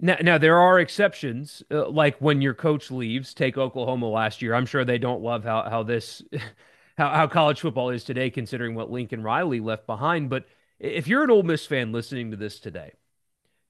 Now, 0.00 0.16
now, 0.20 0.38
there 0.38 0.58
are 0.58 0.80
exceptions, 0.80 1.62
uh, 1.70 1.88
like 1.88 2.16
when 2.18 2.42
your 2.42 2.54
coach 2.54 2.90
leaves. 2.90 3.32
Take 3.32 3.56
Oklahoma 3.56 4.08
last 4.08 4.42
year. 4.42 4.54
I'm 4.54 4.66
sure 4.66 4.84
they 4.84 4.98
don't 4.98 5.22
love 5.22 5.44
how 5.44 5.68
how 5.68 5.82
this 5.84 6.22
how, 6.98 7.10
how 7.10 7.26
college 7.26 7.60
football 7.60 7.90
is 7.90 8.04
today, 8.04 8.30
considering 8.30 8.74
what 8.74 8.90
Lincoln 8.90 9.22
Riley 9.22 9.60
left 9.60 9.86
behind. 9.86 10.30
But 10.30 10.46
if 10.80 11.06
you're 11.06 11.24
an 11.24 11.30
Ole 11.30 11.44
Miss 11.44 11.64
fan 11.64 11.92
listening 11.92 12.32
to 12.32 12.36
this 12.36 12.58
today, 12.58 12.92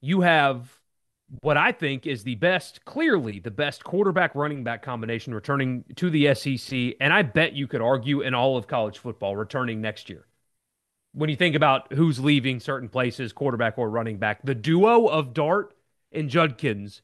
you 0.01 0.21
have 0.21 0.79
what 1.41 1.57
I 1.57 1.71
think 1.71 2.05
is 2.05 2.23
the 2.23 2.35
best, 2.35 2.85
clearly 2.85 3.39
the 3.39 3.51
best 3.51 3.83
quarterback 3.83 4.35
running 4.35 4.63
back 4.63 4.83
combination 4.83 5.33
returning 5.33 5.83
to 5.95 6.09
the 6.09 6.33
SEC. 6.35 6.95
And 6.99 7.13
I 7.13 7.21
bet 7.21 7.53
you 7.53 7.67
could 7.67 7.81
argue 7.81 8.21
in 8.21 8.33
all 8.33 8.57
of 8.57 8.67
college 8.67 8.97
football 8.97 9.35
returning 9.35 9.81
next 9.81 10.09
year. 10.09 10.25
When 11.13 11.29
you 11.29 11.35
think 11.35 11.55
about 11.55 11.93
who's 11.93 12.19
leaving 12.19 12.59
certain 12.59 12.89
places, 12.89 13.31
quarterback 13.31 13.77
or 13.77 13.89
running 13.89 14.17
back, 14.17 14.41
the 14.43 14.55
duo 14.55 15.07
of 15.07 15.33
Dart 15.33 15.74
and 16.15 16.29
Judkins 16.29 17.01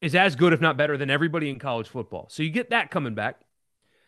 is 0.00 0.14
as 0.14 0.36
good, 0.36 0.52
if 0.52 0.60
not 0.60 0.76
better, 0.76 0.96
than 0.96 1.10
everybody 1.10 1.50
in 1.50 1.58
college 1.58 1.88
football. 1.88 2.26
So 2.30 2.42
you 2.42 2.50
get 2.50 2.70
that 2.70 2.90
coming 2.90 3.14
back. 3.14 3.40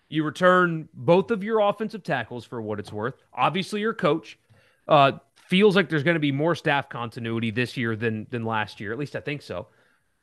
You 0.09 0.25
return 0.25 0.89
both 0.95 1.31
of 1.31 1.45
your 1.45 1.61
offensive 1.61 2.03
tackles 2.03 2.45
for 2.45 2.63
what 2.63 2.81
it's 2.81 2.93
worth. 2.93 3.15
Obviously, 3.33 3.81
your 3.81 3.95
coach. 3.95 4.39
Uh, 4.87 5.13
feels 5.49 5.75
like 5.75 5.89
there's 5.89 6.03
going 6.03 6.15
to 6.15 6.21
be 6.21 6.33
more 6.33 6.55
staff 6.55 6.89
continuity 6.89 7.51
this 7.51 7.77
year 7.77 7.97
than 7.97 8.27
than 8.31 8.45
last 8.45 8.81
year. 8.81 8.93
At 8.93 8.99
least 8.99 9.17
I 9.17 9.21
think 9.21 9.43
so. 9.43 9.69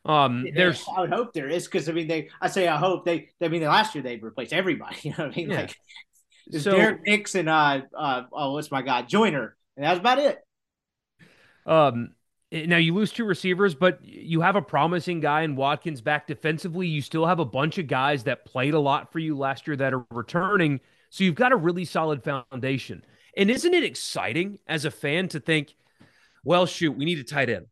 Um, 0.05 0.45
there's 0.55 0.86
I 0.95 1.01
would 1.01 1.11
hope 1.11 1.33
there 1.33 1.49
is 1.49 1.65
because 1.65 1.89
I 1.89 1.91
mean 1.91 2.07
they 2.07 2.29
I 2.39 2.47
say 2.47 2.67
I 2.67 2.77
hope 2.77 3.05
they 3.05 3.29
I 3.41 3.47
mean 3.47 3.61
the 3.61 3.67
last 3.67 3.95
year 3.95 4.03
they 4.03 4.17
replaced 4.17 4.53
everybody. 4.53 4.97
You 5.03 5.11
know 5.11 5.25
what 5.25 5.33
I 5.33 5.36
mean? 5.36 5.49
Yeah. 5.49 5.61
Like 5.61 5.77
so, 6.61 6.71
Derrick 6.71 7.01
Nix 7.05 7.33
and 7.33 7.49
uh 7.49 7.81
uh 7.97 8.23
oh 8.31 8.53
what's 8.53 8.69
my 8.69 8.83
guy 8.83 9.01
Joiner, 9.01 9.55
and 9.75 9.86
that's 9.86 9.99
about 9.99 10.19
it. 10.19 10.39
Um 11.65 12.11
Eh, 12.56 12.66
now 12.66 12.78
you 12.78 12.93
lose 12.93 13.12
two 13.12 13.26
receivers, 13.26 13.76
but 13.76 13.99
you 14.03 14.39
have 14.41 14.56
a 14.56 14.62
promising 14.62 15.20
guy 15.20 15.41
in 15.41 15.58
Watkins 15.58 15.99
back 15.99 16.26
defensively. 16.26 16.88
You 16.88 17.01
still 17.01 17.26
have 17.26 17.39
a 17.39 17.45
bunch 17.45 17.78
of 17.78 17.88
guys 17.88 18.24
that 18.24 18.45
played 18.45 18.74
a 18.74 18.80
lot 18.80 19.12
for 19.12 19.20
you 19.20 19.38
last 19.38 19.68
year 19.68 19.76
that 19.76 19.93
are 19.93 20.06
returning. 20.10 20.80
So 21.10 21.24
you've 21.26 21.36
got 21.36 21.51
a 21.51 21.58
really 21.58 21.86
solid 21.86 22.24
foundation. 22.24 23.03
And 23.38 23.51
isn't 23.51 23.74
it 23.74 23.84
exciting 23.84 24.60
as 24.68 24.86
a 24.86 24.91
fan 24.91 25.28
to 25.30 25.41
think, 25.41 25.76
well, 26.45 26.66
shoot, 26.66 26.97
we 26.97 27.03
need 27.03 27.20
a 27.20 27.24
tight 27.24 27.49
end? 27.49 27.66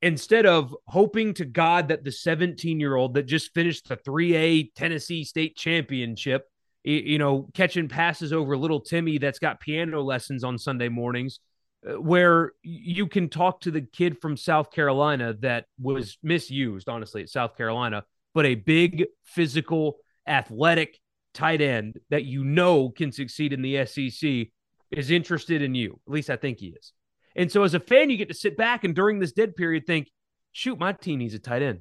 Instead 0.00 0.46
of 0.46 0.74
hoping 0.86 1.34
to 1.34 1.44
God 1.44 1.88
that 1.88 2.04
the 2.04 2.12
17 2.12 2.78
year 2.78 2.94
old 2.94 3.14
that 3.14 3.24
just 3.24 3.54
finished 3.54 3.88
the 3.88 3.96
3A 3.96 4.72
Tennessee 4.74 5.24
State 5.24 5.56
Championship, 5.56 6.48
you 6.84 7.18
know, 7.18 7.48
catching 7.54 7.88
passes 7.88 8.32
over 8.32 8.56
little 8.56 8.80
Timmy 8.80 9.18
that's 9.18 9.38
got 9.38 9.60
piano 9.60 10.00
lessons 10.00 10.42
on 10.42 10.58
Sunday 10.58 10.88
mornings, 10.88 11.38
where 11.84 12.52
you 12.62 13.06
can 13.06 13.28
talk 13.28 13.60
to 13.60 13.70
the 13.70 13.80
kid 13.80 14.20
from 14.20 14.36
South 14.36 14.70
Carolina 14.70 15.34
that 15.40 15.66
was 15.80 16.18
misused, 16.22 16.88
honestly, 16.88 17.22
at 17.22 17.28
South 17.28 17.56
Carolina, 17.56 18.04
but 18.34 18.46
a 18.46 18.54
big, 18.54 19.06
physical, 19.24 19.96
athletic 20.26 20.98
tight 21.34 21.60
end 21.60 21.98
that 22.10 22.24
you 22.24 22.44
know 22.44 22.90
can 22.90 23.10
succeed 23.10 23.52
in 23.52 23.62
the 23.62 23.84
SEC 23.86 24.48
is 24.90 25.10
interested 25.10 25.62
in 25.62 25.74
you. 25.74 25.98
At 26.06 26.12
least 26.12 26.30
I 26.30 26.36
think 26.36 26.58
he 26.58 26.68
is. 26.68 26.92
And 27.34 27.50
so 27.50 27.62
as 27.64 27.74
a 27.74 27.80
fan, 27.80 28.10
you 28.10 28.16
get 28.16 28.28
to 28.28 28.34
sit 28.34 28.56
back 28.56 28.84
and 28.84 28.94
during 28.94 29.18
this 29.18 29.32
dead 29.32 29.56
period 29.56 29.86
think, 29.86 30.10
shoot, 30.52 30.78
my 30.78 30.92
team 30.92 31.18
needs 31.18 31.34
a 31.34 31.38
tight 31.38 31.62
end. 31.62 31.80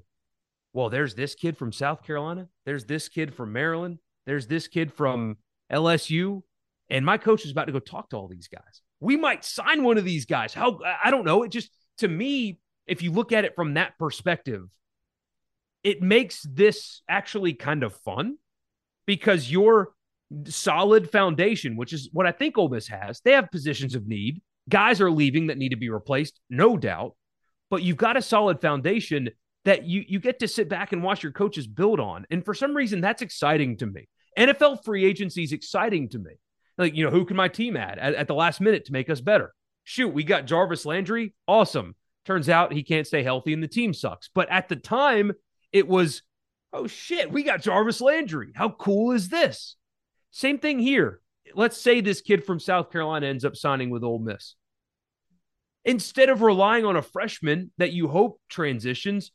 Well, 0.73 0.89
there's 0.89 1.13
this 1.13 1.35
kid 1.35 1.57
from 1.57 1.73
South 1.73 2.03
Carolina. 2.03 2.47
There's 2.65 2.85
this 2.85 3.09
kid 3.09 3.33
from 3.35 3.51
Maryland. 3.51 3.99
There's 4.25 4.47
this 4.47 4.67
kid 4.67 4.93
from 4.93 5.37
LSU. 5.71 6.43
And 6.89 7.05
my 7.05 7.17
coach 7.17 7.45
is 7.45 7.51
about 7.51 7.65
to 7.65 7.73
go 7.73 7.79
talk 7.79 8.09
to 8.11 8.17
all 8.17 8.29
these 8.29 8.47
guys. 8.47 8.81
We 9.01 9.17
might 9.17 9.43
sign 9.43 9.83
one 9.83 9.97
of 9.97 10.05
these 10.05 10.25
guys. 10.25 10.53
How 10.53 10.79
I 11.03 11.11
don't 11.11 11.25
know. 11.25 11.43
It 11.43 11.51
just 11.51 11.69
to 11.97 12.07
me, 12.07 12.59
if 12.87 13.01
you 13.01 13.11
look 13.11 13.33
at 13.33 13.43
it 13.43 13.55
from 13.55 13.73
that 13.73 13.97
perspective, 13.97 14.69
it 15.83 16.01
makes 16.01 16.43
this 16.43 17.01
actually 17.09 17.53
kind 17.53 17.83
of 17.83 17.93
fun 17.95 18.37
because 19.05 19.51
you're 19.51 19.89
solid 20.45 21.09
foundation, 21.09 21.75
which 21.75 21.93
is 21.93 22.09
what 22.13 22.25
I 22.25 22.31
think 22.31 22.57
Ole 22.57 22.69
Miss 22.69 22.87
has. 22.87 23.19
They 23.21 23.33
have 23.33 23.51
positions 23.51 23.95
of 23.95 24.07
need. 24.07 24.41
Guys 24.69 25.01
are 25.01 25.11
leaving 25.11 25.47
that 25.47 25.57
need 25.57 25.69
to 25.69 25.75
be 25.75 25.89
replaced, 25.89 26.39
no 26.49 26.77
doubt. 26.77 27.15
But 27.69 27.83
you've 27.83 27.97
got 27.97 28.17
a 28.17 28.21
solid 28.21 28.61
foundation 28.61 29.29
that 29.65 29.85
you 29.85 30.03
you 30.07 30.19
get 30.19 30.39
to 30.39 30.47
sit 30.47 30.69
back 30.69 30.91
and 30.91 31.03
watch 31.03 31.23
your 31.23 31.31
coaches 31.31 31.67
build 31.67 31.99
on. 31.99 32.25
And 32.29 32.43
for 32.45 32.53
some 32.53 32.75
reason, 32.75 33.01
that's 33.01 33.21
exciting 33.21 33.77
to 33.77 33.85
me. 33.85 34.07
NFL 34.37 34.83
free 34.83 35.05
agency 35.05 35.43
is 35.43 35.51
exciting 35.51 36.09
to 36.09 36.19
me. 36.19 36.33
Like, 36.77 36.95
you 36.95 37.03
know, 37.03 37.11
who 37.11 37.25
can 37.25 37.37
my 37.37 37.47
team 37.47 37.77
add 37.77 37.99
at, 37.99 38.15
at 38.15 38.27
the 38.27 38.35
last 38.35 38.61
minute 38.61 38.85
to 38.85 38.93
make 38.93 39.09
us 39.09 39.21
better? 39.21 39.53
Shoot, 39.83 40.13
we 40.13 40.23
got 40.23 40.45
Jarvis 40.45 40.85
Landry. 40.85 41.33
Awesome. 41.47 41.95
Turns 42.25 42.49
out 42.49 42.73
he 42.73 42.83
can't 42.83 43.07
stay 43.07 43.23
healthy 43.23 43.53
and 43.53 43.63
the 43.63 43.67
team 43.67 43.93
sucks. 43.93 44.29
But 44.33 44.49
at 44.49 44.69
the 44.69 44.75
time, 44.75 45.33
it 45.71 45.87
was, 45.87 46.21
oh 46.71 46.87
shit, 46.87 47.31
we 47.31 47.43
got 47.43 47.61
Jarvis 47.61 48.01
Landry. 48.01 48.51
How 48.55 48.69
cool 48.69 49.11
is 49.11 49.29
this? 49.29 49.75
Same 50.31 50.59
thing 50.59 50.79
here. 50.79 51.19
Let's 51.53 51.77
say 51.77 51.99
this 51.99 52.21
kid 52.21 52.45
from 52.45 52.59
South 52.59 52.91
Carolina 52.91 53.27
ends 53.27 53.43
up 53.43 53.55
signing 53.55 53.89
with 53.89 54.03
Ole 54.03 54.19
Miss. 54.19 54.55
Instead 55.83 56.29
of 56.29 56.41
relying 56.41 56.85
on 56.85 56.95
a 56.95 57.01
freshman 57.01 57.71
that 57.77 57.91
you 57.91 58.07
hope 58.07 58.39
transitions, 58.49 59.31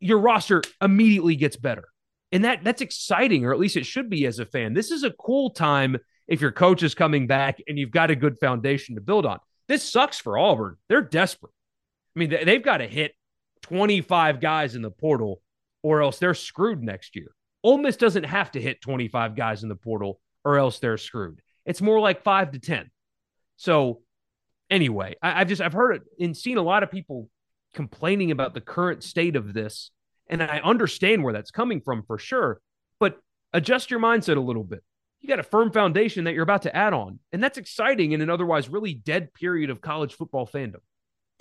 your 0.00 0.18
roster 0.18 0.62
immediately 0.80 1.36
gets 1.36 1.56
better. 1.56 1.84
And 2.32 2.44
that 2.44 2.64
that's 2.64 2.80
exciting, 2.80 3.44
or 3.44 3.52
at 3.52 3.60
least 3.60 3.76
it 3.76 3.86
should 3.86 4.08
be 4.08 4.26
as 4.26 4.38
a 4.38 4.46
fan. 4.46 4.72
This 4.72 4.90
is 4.90 5.04
a 5.04 5.10
cool 5.10 5.50
time 5.50 5.98
if 6.26 6.40
your 6.40 6.52
coach 6.52 6.82
is 6.82 6.94
coming 6.94 7.26
back 7.26 7.58
and 7.68 7.78
you've 7.78 7.90
got 7.90 8.10
a 8.10 8.16
good 8.16 8.38
foundation 8.38 8.94
to 8.94 9.00
build 9.00 9.26
on. 9.26 9.38
This 9.68 9.88
sucks 9.88 10.18
for 10.18 10.38
Auburn. 10.38 10.76
They're 10.88 11.02
desperate. 11.02 11.52
I 12.16 12.18
mean, 12.18 12.30
they've 12.30 12.62
got 12.62 12.78
to 12.78 12.86
hit 12.86 13.12
25 13.62 14.40
guys 14.40 14.74
in 14.74 14.82
the 14.82 14.90
portal 14.90 15.40
or 15.82 16.02
else 16.02 16.18
they're 16.18 16.34
screwed 16.34 16.82
next 16.82 17.16
year. 17.16 17.32
Ole 17.62 17.78
Miss 17.78 17.96
doesn't 17.96 18.24
have 18.24 18.50
to 18.52 18.60
hit 18.60 18.80
25 18.80 19.36
guys 19.36 19.62
in 19.62 19.68
the 19.68 19.76
portal 19.76 20.20
or 20.44 20.58
else 20.58 20.78
they're 20.78 20.98
screwed. 20.98 21.40
It's 21.64 21.80
more 21.80 22.00
like 22.00 22.24
five 22.24 22.52
to 22.52 22.58
10. 22.58 22.90
So 23.56 24.02
anyway, 24.70 25.16
I, 25.22 25.40
have 25.40 25.48
just 25.48 25.60
I've 25.60 25.72
heard 25.72 25.96
it 25.96 26.02
and 26.22 26.36
seen 26.36 26.58
a 26.58 26.62
lot 26.62 26.82
of 26.82 26.90
people 26.90 27.28
complaining 27.74 28.30
about 28.30 28.54
the 28.54 28.60
current 28.60 29.02
state 29.02 29.36
of 29.36 29.52
this, 29.54 29.90
and 30.28 30.42
I 30.42 30.60
understand 30.62 31.22
where 31.22 31.32
that's 31.32 31.50
coming 31.50 31.80
from 31.80 32.02
for 32.02 32.18
sure. 32.18 32.60
But 33.00 33.18
adjust 33.52 33.90
your 33.90 34.00
mindset 34.00 34.36
a 34.36 34.40
little 34.40 34.64
bit. 34.64 34.82
You 35.20 35.28
got 35.28 35.38
a 35.38 35.44
firm 35.44 35.70
foundation 35.72 36.24
that 36.24 36.34
you're 36.34 36.42
about 36.42 36.62
to 36.62 36.74
add 36.74 36.92
on, 36.92 37.20
and 37.32 37.42
that's 37.42 37.58
exciting 37.58 38.12
in 38.12 38.20
an 38.20 38.30
otherwise 38.30 38.68
really 38.68 38.94
dead 38.94 39.32
period 39.34 39.70
of 39.70 39.80
college 39.80 40.14
football 40.14 40.46
fandom 40.46 40.80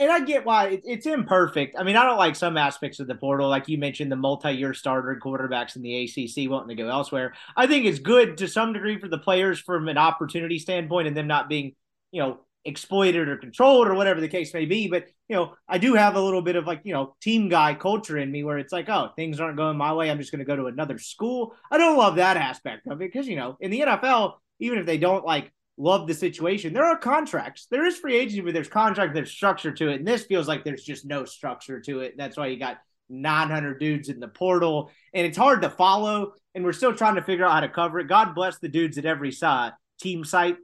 and 0.01 0.11
I 0.11 0.19
get 0.21 0.45
why 0.45 0.81
it's 0.83 1.05
imperfect. 1.05 1.75
I 1.77 1.83
mean, 1.83 1.95
I 1.95 2.03
don't 2.03 2.17
like 2.17 2.35
some 2.35 2.57
aspects 2.57 2.99
of 2.99 3.05
the 3.05 3.13
portal, 3.13 3.47
like 3.49 3.69
you 3.69 3.77
mentioned, 3.77 4.11
the 4.11 4.15
multi-year 4.15 4.73
starter 4.73 5.19
quarterbacks 5.23 5.75
in 5.75 5.83
the 5.83 6.03
ACC 6.03 6.49
wanting 6.49 6.75
to 6.75 6.83
go 6.83 6.89
elsewhere. 6.89 7.35
I 7.55 7.67
think 7.67 7.85
it's 7.85 7.99
good 7.99 8.39
to 8.39 8.47
some 8.47 8.73
degree 8.73 8.99
for 8.99 9.07
the 9.07 9.19
players 9.19 9.59
from 9.59 9.87
an 9.87 9.99
opportunity 9.99 10.57
standpoint, 10.57 11.07
and 11.07 11.15
them 11.15 11.27
not 11.27 11.49
being, 11.49 11.75
you 12.11 12.23
know, 12.23 12.39
exploited 12.65 13.27
or 13.27 13.37
controlled 13.37 13.87
or 13.87 13.95
whatever 13.95 14.21
the 14.21 14.27
case 14.27 14.53
may 14.53 14.65
be. 14.65 14.87
But 14.87 15.07
you 15.27 15.35
know, 15.35 15.53
I 15.67 15.77
do 15.77 15.95
have 15.95 16.15
a 16.15 16.21
little 16.21 16.41
bit 16.41 16.55
of 16.55 16.67
like 16.67 16.81
you 16.83 16.93
know 16.93 17.15
team 17.21 17.49
guy 17.49 17.73
culture 17.73 18.17
in 18.17 18.31
me, 18.31 18.43
where 18.43 18.57
it's 18.57 18.73
like, 18.73 18.89
oh, 18.89 19.09
things 19.15 19.39
aren't 19.39 19.57
going 19.57 19.77
my 19.77 19.93
way. 19.93 20.09
I'm 20.09 20.19
just 20.19 20.31
going 20.31 20.39
to 20.39 20.45
go 20.45 20.55
to 20.55 20.67
another 20.67 20.97
school. 20.97 21.55
I 21.71 21.77
don't 21.77 21.97
love 21.97 22.15
that 22.15 22.37
aspect 22.37 22.87
of 22.87 23.01
it 23.01 23.11
because 23.11 23.27
you 23.27 23.35
know, 23.35 23.57
in 23.59 23.71
the 23.71 23.81
NFL, 23.81 24.33
even 24.59 24.79
if 24.79 24.85
they 24.85 24.97
don't 24.97 25.25
like 25.25 25.51
love 25.77 26.07
the 26.07 26.13
situation. 26.13 26.73
There 26.73 26.85
are 26.85 26.97
contracts. 26.97 27.67
There 27.71 27.85
is 27.85 27.97
free 27.97 28.15
agency, 28.15 28.41
but 28.41 28.53
there's 28.53 28.67
contract, 28.67 29.13
there's 29.13 29.31
structure 29.31 29.71
to 29.71 29.89
it. 29.89 29.95
And 29.95 30.07
this 30.07 30.25
feels 30.25 30.47
like 30.47 30.63
there's 30.63 30.83
just 30.83 31.05
no 31.05 31.25
structure 31.25 31.79
to 31.81 32.01
it. 32.01 32.15
That's 32.17 32.37
why 32.37 32.47
you 32.47 32.59
got 32.59 32.77
900 33.09 33.79
dudes 33.79 34.09
in 34.09 34.19
the 34.19 34.27
portal, 34.27 34.91
and 35.13 35.25
it's 35.25 35.37
hard 35.37 35.63
to 35.63 35.69
follow. 35.69 36.33
And 36.53 36.63
we're 36.63 36.73
still 36.73 36.93
trying 36.93 37.15
to 37.15 37.23
figure 37.23 37.45
out 37.45 37.53
how 37.53 37.59
to 37.61 37.69
cover 37.69 37.99
it. 37.99 38.07
God 38.07 38.35
bless 38.35 38.59
the 38.59 38.69
dudes 38.69 38.97
at 38.97 39.05
every 39.05 39.31
side, 39.31 39.71
team 39.99 40.23
site 40.23 40.57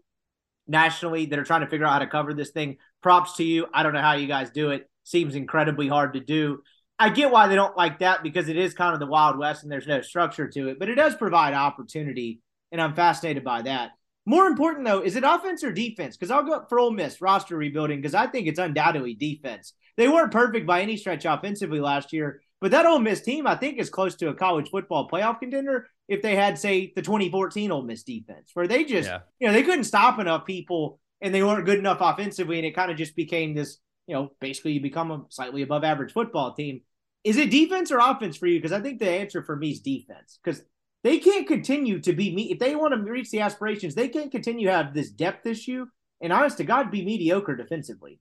nationally 0.67 1.25
that 1.27 1.39
are 1.39 1.43
trying 1.43 1.61
to 1.61 1.67
figure 1.67 1.85
out 1.85 1.93
how 1.93 1.99
to 1.99 2.07
cover 2.07 2.33
this 2.33 2.51
thing. 2.51 2.77
Props 3.01 3.35
to 3.37 3.43
you. 3.43 3.67
I 3.73 3.83
don't 3.83 3.93
know 3.93 4.01
how 4.01 4.13
you 4.13 4.27
guys 4.27 4.49
do 4.49 4.71
it. 4.71 4.89
Seems 5.03 5.35
incredibly 5.35 5.87
hard 5.87 6.13
to 6.13 6.19
do. 6.19 6.61
I 6.99 7.09
get 7.09 7.31
why 7.31 7.47
they 7.47 7.55
don't 7.55 7.77
like 7.77 7.99
that 7.99 8.23
because 8.23 8.49
it 8.49 8.57
is 8.57 8.73
kind 8.73 8.93
of 8.93 8.99
the 8.99 9.05
Wild 9.05 9.37
West 9.37 9.63
and 9.63 9.71
there's 9.71 9.87
no 9.87 10.01
structure 10.01 10.47
to 10.47 10.69
it, 10.69 10.79
but 10.79 10.89
it 10.89 10.95
does 10.95 11.15
provide 11.15 11.53
opportunity. 11.53 12.41
And 12.71 12.81
I'm 12.81 12.95
fascinated 12.95 13.43
by 13.43 13.61
that. 13.63 13.91
More 14.25 14.47
important 14.47 14.85
though, 14.85 15.01
is 15.01 15.15
it 15.15 15.23
offense 15.23 15.63
or 15.63 15.71
defense? 15.71 16.17
Because 16.17 16.31
I'll 16.31 16.43
go 16.43 16.65
for 16.67 16.79
Ole 16.79 16.91
Miss 16.91 17.21
roster 17.21 17.55
rebuilding 17.55 17.99
because 18.01 18.15
I 18.15 18.27
think 18.27 18.47
it's 18.47 18.59
undoubtedly 18.59 19.13
defense. 19.13 19.73
They 19.95 20.07
weren't 20.07 20.33
perfect 20.33 20.67
by 20.67 20.81
any 20.81 20.97
stretch 20.97 21.23
offensively 21.25 21.79
last 21.79 22.11
year, 22.11 22.41
but 22.59 22.71
that 22.71 22.85
Ole 22.85 22.99
Miss 22.99 23.21
team 23.21 23.47
I 23.47 23.55
think 23.55 23.79
is 23.79 23.89
close 23.89 24.15
to 24.15 24.29
a 24.29 24.35
college 24.35 24.69
football 24.69 25.07
playoff 25.07 25.39
contender 25.39 25.87
if 26.07 26.21
they 26.21 26.35
had 26.35 26.57
say 26.57 26.93
the 26.95 27.01
2014 27.01 27.71
Ole 27.71 27.83
Miss 27.83 28.03
defense, 28.03 28.51
where 28.53 28.67
they 28.67 28.83
just 28.83 29.09
yeah. 29.09 29.19
you 29.39 29.47
know 29.47 29.53
they 29.53 29.63
couldn't 29.63 29.83
stop 29.83 30.19
enough 30.19 30.45
people 30.45 30.99
and 31.21 31.33
they 31.33 31.43
weren't 31.43 31.65
good 31.65 31.79
enough 31.79 31.99
offensively, 32.01 32.57
and 32.57 32.65
it 32.65 32.75
kind 32.75 32.91
of 32.91 32.97
just 32.97 33.15
became 33.15 33.55
this 33.55 33.77
you 34.07 34.15
know 34.15 34.31
basically 34.39 34.73
you 34.73 34.81
become 34.81 35.11
a 35.11 35.25
slightly 35.29 35.61
above 35.61 35.83
average 35.83 36.13
football 36.13 36.53
team. 36.53 36.81
Is 37.23 37.37
it 37.37 37.51
defense 37.51 37.91
or 37.91 37.99
offense 37.99 38.37
for 38.37 38.47
you? 38.47 38.57
Because 38.57 38.71
I 38.71 38.79
think 38.79 38.99
the 38.99 39.09
answer 39.09 39.43
for 39.43 39.55
me 39.55 39.71
is 39.71 39.81
defense. 39.81 40.39
Because 40.41 40.61
they 41.03 41.19
can't 41.19 41.47
continue 41.47 41.99
to 42.01 42.13
be 42.13 42.33
me 42.33 42.51
if 42.51 42.59
they 42.59 42.75
want 42.75 42.93
to 42.93 43.11
reach 43.11 43.29
the 43.29 43.41
aspirations. 43.41 43.95
They 43.95 44.07
can't 44.07 44.31
continue 44.31 44.67
to 44.67 44.73
have 44.73 44.93
this 44.93 45.09
depth 45.09 45.45
issue 45.45 45.85
and 46.21 46.33
honest 46.33 46.57
to 46.57 46.63
God 46.63 46.91
be 46.91 47.05
mediocre 47.05 47.55
defensively. 47.55 48.19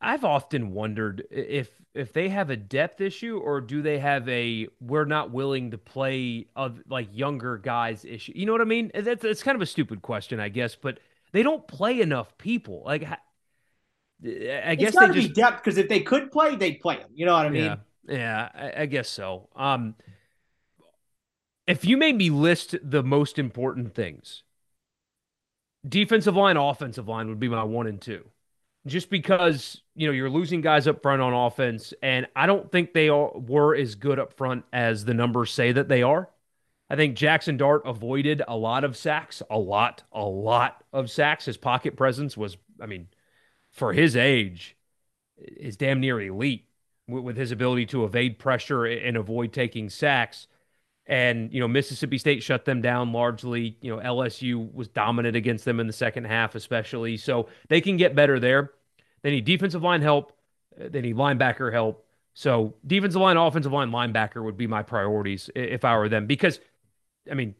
I've 0.00 0.24
often 0.24 0.72
wondered 0.72 1.26
if 1.30 1.70
if 1.94 2.12
they 2.12 2.28
have 2.28 2.50
a 2.50 2.56
depth 2.56 3.00
issue 3.00 3.38
or 3.38 3.60
do 3.60 3.82
they 3.82 3.98
have 3.98 4.28
a 4.28 4.68
we're 4.80 5.04
not 5.04 5.30
willing 5.30 5.70
to 5.72 5.78
play 5.78 6.46
of 6.56 6.80
like 6.88 7.08
younger 7.12 7.58
guys 7.58 8.04
issue. 8.04 8.32
You 8.34 8.46
know 8.46 8.52
what 8.52 8.60
I 8.60 8.64
mean? 8.64 8.90
That's 8.94 9.24
it's 9.24 9.42
kind 9.42 9.56
of 9.56 9.62
a 9.62 9.66
stupid 9.66 10.02
question, 10.02 10.40
I 10.40 10.48
guess, 10.48 10.74
but 10.74 10.98
they 11.32 11.42
don't 11.42 11.66
play 11.68 12.00
enough 12.00 12.36
people. 12.38 12.82
Like 12.84 13.06
I 14.24 14.74
guess 14.74 14.94
they 14.96 15.06
just 15.06 15.14
be 15.14 15.28
depth 15.28 15.62
because 15.64 15.78
if 15.78 15.88
they 15.88 16.00
could 16.00 16.30
play, 16.30 16.56
they'd 16.56 16.80
play 16.80 16.96
them. 16.96 17.10
You 17.14 17.26
know 17.26 17.34
what 17.34 17.46
I 17.46 17.50
mean? 17.50 17.62
Yeah, 17.62 17.76
yeah, 18.08 18.48
I, 18.54 18.82
I 18.82 18.86
guess 18.86 19.08
so. 19.08 19.48
Um, 19.54 19.94
if 21.66 21.84
you 21.84 21.96
made 21.96 22.16
me 22.16 22.30
list 22.30 22.76
the 22.82 23.02
most 23.02 23.38
important 23.38 23.94
things, 23.94 24.42
defensive 25.88 26.36
line, 26.36 26.56
offensive 26.56 27.08
line 27.08 27.28
would 27.28 27.40
be 27.40 27.48
my 27.48 27.62
one 27.62 27.86
and 27.86 28.00
two. 28.00 28.24
Just 28.86 29.10
because, 29.10 29.82
you 29.94 30.06
know, 30.06 30.12
you're 30.12 30.30
losing 30.30 30.62
guys 30.62 30.88
up 30.88 31.02
front 31.02 31.20
on 31.20 31.34
offense, 31.34 31.92
and 32.02 32.26
I 32.34 32.46
don't 32.46 32.72
think 32.72 32.94
they 32.94 33.10
are, 33.10 33.30
were 33.34 33.74
as 33.74 33.94
good 33.94 34.18
up 34.18 34.32
front 34.32 34.64
as 34.72 35.04
the 35.04 35.12
numbers 35.12 35.50
say 35.52 35.72
that 35.72 35.88
they 35.88 36.02
are. 36.02 36.30
I 36.88 36.96
think 36.96 37.14
Jackson 37.14 37.56
Dart 37.56 37.82
avoided 37.84 38.42
a 38.48 38.56
lot 38.56 38.82
of 38.82 38.96
sacks, 38.96 39.42
a 39.50 39.58
lot, 39.58 40.02
a 40.12 40.24
lot 40.24 40.82
of 40.92 41.10
sacks. 41.10 41.44
His 41.44 41.56
pocket 41.56 41.96
presence 41.96 42.36
was, 42.36 42.56
I 42.80 42.86
mean, 42.86 43.08
for 43.70 43.92
his 43.92 44.16
age, 44.16 44.76
is 45.36 45.76
damn 45.76 46.00
near 46.00 46.20
elite 46.20 46.66
with 47.06 47.36
his 47.36 47.52
ability 47.52 47.86
to 47.86 48.04
evade 48.04 48.38
pressure 48.38 48.86
and 48.86 49.16
avoid 49.16 49.52
taking 49.52 49.90
sacks. 49.90 50.48
And, 51.10 51.52
you 51.52 51.58
know, 51.58 51.66
Mississippi 51.66 52.18
State 52.18 52.40
shut 52.40 52.64
them 52.64 52.80
down 52.80 53.12
largely. 53.12 53.76
You 53.80 53.96
know, 53.96 54.00
LSU 54.00 54.72
was 54.72 54.86
dominant 54.86 55.34
against 55.34 55.64
them 55.64 55.80
in 55.80 55.88
the 55.88 55.92
second 55.92 56.24
half, 56.24 56.54
especially. 56.54 57.16
So 57.16 57.48
they 57.68 57.80
can 57.80 57.96
get 57.96 58.14
better 58.14 58.38
there. 58.38 58.70
They 59.22 59.32
need 59.32 59.44
defensive 59.44 59.82
line 59.82 60.02
help. 60.02 60.32
They 60.78 61.00
need 61.00 61.16
linebacker 61.16 61.72
help. 61.72 62.06
So 62.34 62.74
defensive 62.86 63.20
line, 63.20 63.36
offensive 63.36 63.72
line, 63.72 63.90
linebacker 63.90 64.40
would 64.44 64.56
be 64.56 64.68
my 64.68 64.84
priorities 64.84 65.50
if 65.56 65.84
I 65.84 65.96
were 65.96 66.08
them. 66.08 66.26
Because, 66.28 66.60
I 67.28 67.34
mean, 67.34 67.56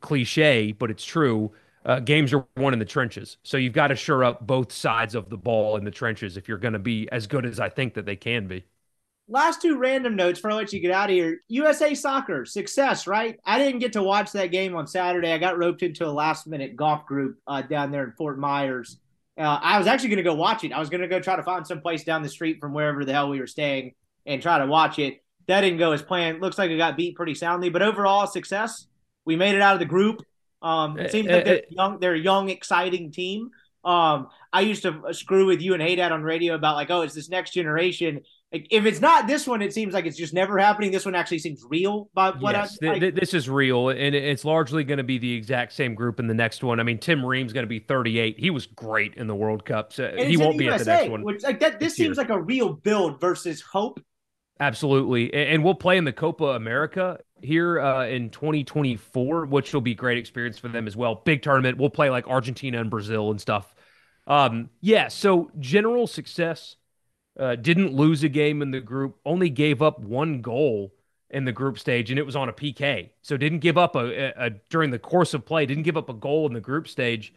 cliche, 0.00 0.70
but 0.70 0.88
it's 0.88 1.04
true. 1.04 1.50
Uh, 1.84 1.98
games 1.98 2.32
are 2.32 2.46
won 2.56 2.74
in 2.74 2.78
the 2.78 2.84
trenches. 2.84 3.38
So 3.42 3.56
you've 3.56 3.72
got 3.72 3.88
to 3.88 3.96
shore 3.96 4.22
up 4.22 4.46
both 4.46 4.70
sides 4.70 5.16
of 5.16 5.30
the 5.30 5.36
ball 5.36 5.76
in 5.76 5.84
the 5.84 5.90
trenches 5.90 6.36
if 6.36 6.46
you're 6.46 6.58
going 6.58 6.74
to 6.74 6.78
be 6.78 7.08
as 7.10 7.26
good 7.26 7.44
as 7.44 7.58
I 7.58 7.70
think 7.70 7.94
that 7.94 8.06
they 8.06 8.14
can 8.14 8.46
be 8.46 8.64
last 9.28 9.60
two 9.60 9.76
random 9.76 10.16
notes 10.16 10.40
for 10.40 10.50
I 10.50 10.54
let 10.54 10.72
you 10.72 10.80
get 10.80 10.90
out 10.90 11.10
of 11.10 11.14
here. 11.14 11.42
USA 11.48 11.94
soccer 11.94 12.44
success, 12.44 13.06
right? 13.06 13.38
I 13.44 13.58
didn't 13.58 13.80
get 13.80 13.92
to 13.92 14.02
watch 14.02 14.32
that 14.32 14.50
game 14.50 14.74
on 14.74 14.86
Saturday. 14.86 15.32
I 15.32 15.38
got 15.38 15.58
roped 15.58 15.82
into 15.82 16.06
a 16.06 16.10
last 16.10 16.46
minute 16.46 16.76
golf 16.76 17.06
group 17.06 17.38
uh, 17.46 17.62
down 17.62 17.90
there 17.90 18.04
in 18.04 18.12
Fort 18.12 18.38
Myers. 18.38 18.98
Uh, 19.36 19.58
I 19.62 19.78
was 19.78 19.86
actually 19.86 20.08
going 20.08 20.18
to 20.18 20.24
go 20.24 20.34
watch 20.34 20.64
it. 20.64 20.72
I 20.72 20.80
was 20.80 20.88
going 20.90 21.02
to 21.02 21.08
go 21.08 21.20
try 21.20 21.36
to 21.36 21.42
find 21.42 21.66
some 21.66 21.80
place 21.80 22.02
down 22.02 22.22
the 22.22 22.28
street 22.28 22.58
from 22.60 22.72
wherever 22.72 23.04
the 23.04 23.12
hell 23.12 23.28
we 23.28 23.38
were 23.38 23.46
staying 23.46 23.94
and 24.26 24.42
try 24.42 24.58
to 24.58 24.66
watch 24.66 24.98
it. 24.98 25.22
That 25.46 25.60
didn't 25.60 25.78
go 25.78 25.92
as 25.92 26.02
planned. 26.02 26.40
Looks 26.40 26.58
like 26.58 26.70
it 26.70 26.76
got 26.76 26.96
beat 26.96 27.14
pretty 27.14 27.34
soundly, 27.34 27.70
but 27.70 27.82
overall 27.82 28.26
success. 28.26 28.86
We 29.24 29.36
made 29.36 29.54
it 29.54 29.60
out 29.60 29.74
of 29.74 29.78
the 29.78 29.86
group. 29.86 30.22
Um, 30.60 30.98
it 30.98 31.12
seems 31.12 31.28
like 31.28 31.44
they're 31.44 31.62
young. 31.68 32.00
They're 32.00 32.14
a 32.14 32.18
young, 32.18 32.48
exciting 32.48 33.12
team. 33.12 33.50
Um, 33.84 34.28
I 34.52 34.62
used 34.62 34.82
to 34.82 35.02
screw 35.12 35.46
with 35.46 35.62
you 35.62 35.74
and 35.74 35.82
Haydad 35.82 36.10
on 36.10 36.22
radio 36.22 36.54
about 36.54 36.74
like, 36.74 36.90
oh, 36.90 37.02
it's 37.02 37.14
this 37.14 37.28
next 37.28 37.52
generation. 37.52 38.22
Like, 38.52 38.66
if 38.70 38.86
it's 38.86 39.00
not 39.00 39.26
this 39.26 39.46
one, 39.46 39.60
it 39.60 39.74
seems 39.74 39.92
like 39.92 40.06
it's 40.06 40.16
just 40.16 40.32
never 40.32 40.58
happening. 40.58 40.90
This 40.90 41.04
one 41.04 41.14
actually 41.14 41.40
seems 41.40 41.62
real. 41.68 42.08
But 42.14 42.40
what 42.40 42.54
yes, 42.54 42.78
I, 42.82 42.98
th- 42.98 43.14
this 43.14 43.34
is 43.34 43.48
real, 43.50 43.90
and 43.90 44.14
it's 44.14 44.42
largely 44.44 44.84
going 44.84 44.98
to 44.98 45.04
be 45.04 45.18
the 45.18 45.34
exact 45.34 45.74
same 45.74 45.94
group 45.94 46.18
in 46.18 46.28
the 46.28 46.34
next 46.34 46.64
one. 46.64 46.80
I 46.80 46.82
mean, 46.82 46.98
Tim 46.98 47.24
Ream's 47.24 47.52
going 47.52 47.64
to 47.64 47.68
be 47.68 47.78
38. 47.78 48.38
He 48.38 48.48
was 48.48 48.66
great 48.66 49.14
in 49.16 49.26
the 49.26 49.34
World 49.34 49.66
Cup, 49.66 49.92
so 49.92 50.10
he 50.16 50.38
won't 50.38 50.56
be 50.56 50.64
USA, 50.64 50.80
at 50.80 50.84
the 50.84 50.92
next 50.92 51.10
one. 51.10 51.24
Which 51.24 51.42
like 51.42 51.60
that, 51.60 51.78
this 51.78 51.94
seems 51.94 52.16
year. 52.16 52.24
like 52.24 52.30
a 52.30 52.40
real 52.40 52.72
build 52.72 53.20
versus 53.20 53.60
hope. 53.60 54.00
Absolutely, 54.60 55.32
and 55.34 55.62
we'll 55.62 55.74
play 55.74 55.98
in 55.98 56.04
the 56.04 56.12
Copa 56.12 56.46
America 56.46 57.18
here 57.42 57.80
uh, 57.80 58.06
in 58.06 58.30
2024, 58.30 59.44
which 59.44 59.74
will 59.74 59.82
be 59.82 59.94
great 59.94 60.16
experience 60.16 60.58
for 60.58 60.68
them 60.68 60.86
as 60.86 60.96
well. 60.96 61.16
Big 61.26 61.42
tournament. 61.42 61.76
We'll 61.76 61.90
play 61.90 62.08
like 62.08 62.26
Argentina 62.26 62.80
and 62.80 62.88
Brazil 62.88 63.30
and 63.30 63.38
stuff. 63.38 63.74
Um, 64.26 64.70
yeah, 64.80 65.08
so 65.08 65.50
general 65.58 66.06
success 66.06 66.76
uh, 67.38 67.56
didn't 67.56 67.94
lose 67.94 68.24
a 68.24 68.28
game 68.28 68.62
in 68.62 68.70
the 68.70 68.80
group, 68.80 69.18
only 69.24 69.50
gave 69.50 69.82
up 69.82 70.00
one 70.00 70.40
goal 70.40 70.92
in 71.30 71.44
the 71.44 71.52
group 71.52 71.78
stage, 71.78 72.10
and 72.10 72.18
it 72.18 72.26
was 72.26 72.36
on 72.36 72.48
a 72.48 72.52
PK. 72.52 73.10
So 73.22 73.36
didn't 73.36 73.58
give 73.58 73.76
up 73.78 73.96
a, 73.96 74.28
a, 74.28 74.46
a 74.46 74.50
during 74.70 74.90
the 74.90 74.98
course 74.98 75.34
of 75.34 75.44
play, 75.44 75.66
didn't 75.66 75.82
give 75.82 75.96
up 75.96 76.08
a 76.08 76.14
goal 76.14 76.46
in 76.46 76.54
the 76.54 76.60
group 76.60 76.88
stage. 76.88 77.34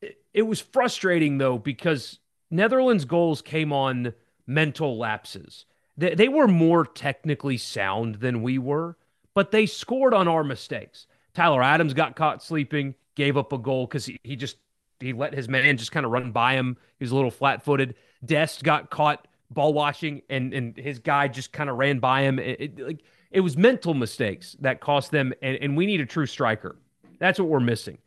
It, 0.00 0.18
it 0.32 0.42
was 0.42 0.60
frustrating 0.60 1.38
though 1.38 1.58
because 1.58 2.18
Netherlands' 2.50 3.04
goals 3.04 3.42
came 3.42 3.72
on 3.72 4.14
mental 4.46 4.96
lapses. 4.96 5.66
They, 5.96 6.14
they 6.14 6.28
were 6.28 6.48
more 6.48 6.84
technically 6.86 7.56
sound 7.56 8.16
than 8.16 8.42
we 8.42 8.58
were, 8.58 8.96
but 9.34 9.50
they 9.50 9.66
scored 9.66 10.14
on 10.14 10.28
our 10.28 10.44
mistakes. 10.44 11.06
Tyler 11.34 11.62
Adams 11.62 11.94
got 11.94 12.16
caught 12.16 12.42
sleeping, 12.42 12.94
gave 13.14 13.36
up 13.36 13.52
a 13.52 13.58
goal 13.58 13.86
because 13.86 14.06
he, 14.06 14.18
he 14.22 14.36
just 14.36 14.56
he 15.00 15.12
let 15.12 15.34
his 15.34 15.48
man 15.48 15.76
just 15.76 15.92
kind 15.92 16.06
of 16.06 16.12
run 16.12 16.30
by 16.30 16.54
him. 16.54 16.76
He 16.98 17.04
was 17.04 17.12
a 17.12 17.16
little 17.16 17.30
flat 17.30 17.64
footed. 17.64 17.94
Dest 18.24 18.62
got 18.62 18.90
caught 18.90 19.26
ball 19.50 19.72
watching, 19.72 20.22
and 20.28 20.52
and 20.54 20.76
his 20.76 20.98
guy 20.98 21.28
just 21.28 21.52
kind 21.52 21.70
of 21.70 21.76
ran 21.76 21.98
by 21.98 22.22
him. 22.22 22.38
It, 22.38 22.60
it, 22.60 22.78
like 22.78 23.02
it 23.30 23.40
was 23.40 23.56
mental 23.56 23.94
mistakes 23.94 24.56
that 24.60 24.80
cost 24.80 25.10
them, 25.10 25.32
and, 25.42 25.56
and 25.56 25.76
we 25.76 25.86
need 25.86 26.00
a 26.00 26.06
true 26.06 26.26
striker. 26.26 26.76
That's 27.18 27.38
what 27.38 27.48
we're 27.48 27.60
missing. 27.60 27.98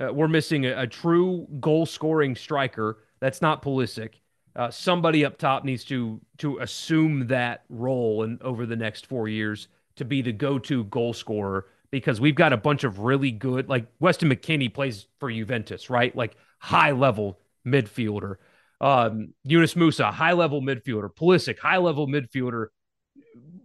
Uh, 0.00 0.12
we're 0.12 0.28
missing 0.28 0.64
a, 0.64 0.82
a, 0.82 0.86
true 0.86 1.46
goal 1.60 1.84
scoring 1.84 2.34
striker. 2.34 2.98
That's 3.18 3.42
not 3.42 3.62
Pulisic. 3.62 4.14
Uh, 4.56 4.70
somebody 4.70 5.24
up 5.24 5.36
top 5.36 5.64
needs 5.64 5.84
to 5.84 6.20
to 6.38 6.58
assume 6.58 7.26
that 7.28 7.64
role 7.68 8.22
and 8.22 8.40
over 8.42 8.66
the 8.66 8.76
next 8.76 9.06
four 9.06 9.28
years 9.28 9.68
to 9.96 10.04
be 10.04 10.22
the 10.22 10.32
go 10.32 10.58
to 10.58 10.84
goal 10.84 11.12
scorer 11.12 11.66
because 11.90 12.20
we've 12.20 12.34
got 12.34 12.52
a 12.52 12.56
bunch 12.56 12.84
of 12.84 13.00
really 13.00 13.30
good 13.30 13.68
like 13.68 13.86
Weston 14.00 14.30
McKennie 14.30 14.72
plays 14.72 15.06
for 15.18 15.30
Juventus, 15.30 15.90
right? 15.90 16.14
Like 16.16 16.36
high 16.58 16.92
level 16.92 17.38
midfielder. 17.66 18.36
Um, 18.80 19.34
Yunus 19.44 19.74
Musah, 19.74 20.12
high 20.12 20.32
level 20.32 20.62
midfielder. 20.62 21.10
Pulisic, 21.14 21.58
high 21.58 21.76
level 21.76 22.06
midfielder. 22.06 22.66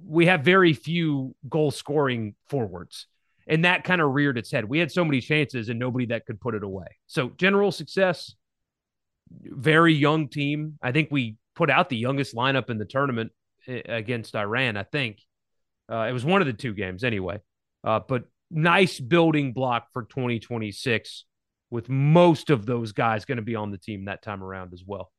We 0.05 0.27
have 0.27 0.41
very 0.41 0.73
few 0.73 1.35
goal 1.47 1.71
scoring 1.71 2.35
forwards. 2.47 3.07
And 3.47 3.65
that 3.65 3.83
kind 3.83 4.01
of 4.01 4.13
reared 4.13 4.37
its 4.37 4.51
head. 4.51 4.65
We 4.65 4.79
had 4.79 4.91
so 4.91 5.05
many 5.05 5.21
chances 5.21 5.69
and 5.69 5.79
nobody 5.79 6.07
that 6.07 6.25
could 6.25 6.41
put 6.41 6.55
it 6.55 6.63
away. 6.63 6.87
So, 7.07 7.29
general 7.37 7.71
success, 7.71 8.33
very 9.43 9.93
young 9.93 10.27
team. 10.27 10.77
I 10.81 10.91
think 10.91 11.09
we 11.11 11.37
put 11.55 11.69
out 11.69 11.89
the 11.89 11.97
youngest 11.97 12.35
lineup 12.35 12.69
in 12.69 12.77
the 12.77 12.85
tournament 12.85 13.31
eh, 13.67 13.81
against 13.85 14.35
Iran, 14.35 14.77
I 14.77 14.83
think. 14.83 15.19
Uh, 15.89 16.07
it 16.09 16.11
was 16.11 16.25
one 16.25 16.41
of 16.41 16.47
the 16.47 16.53
two 16.53 16.73
games 16.73 17.03
anyway. 17.03 17.39
Uh, 17.83 17.99
but 18.07 18.23
nice 18.49 18.99
building 18.99 19.53
block 19.53 19.87
for 19.93 20.03
2026 20.03 21.25
with 21.69 21.89
most 21.89 22.49
of 22.49 22.65
those 22.65 22.91
guys 22.91 23.25
going 23.25 23.37
to 23.37 23.41
be 23.41 23.55
on 23.55 23.71
the 23.71 23.77
team 23.77 24.05
that 24.05 24.21
time 24.21 24.43
around 24.43 24.73
as 24.73 24.83
well. 24.85 25.11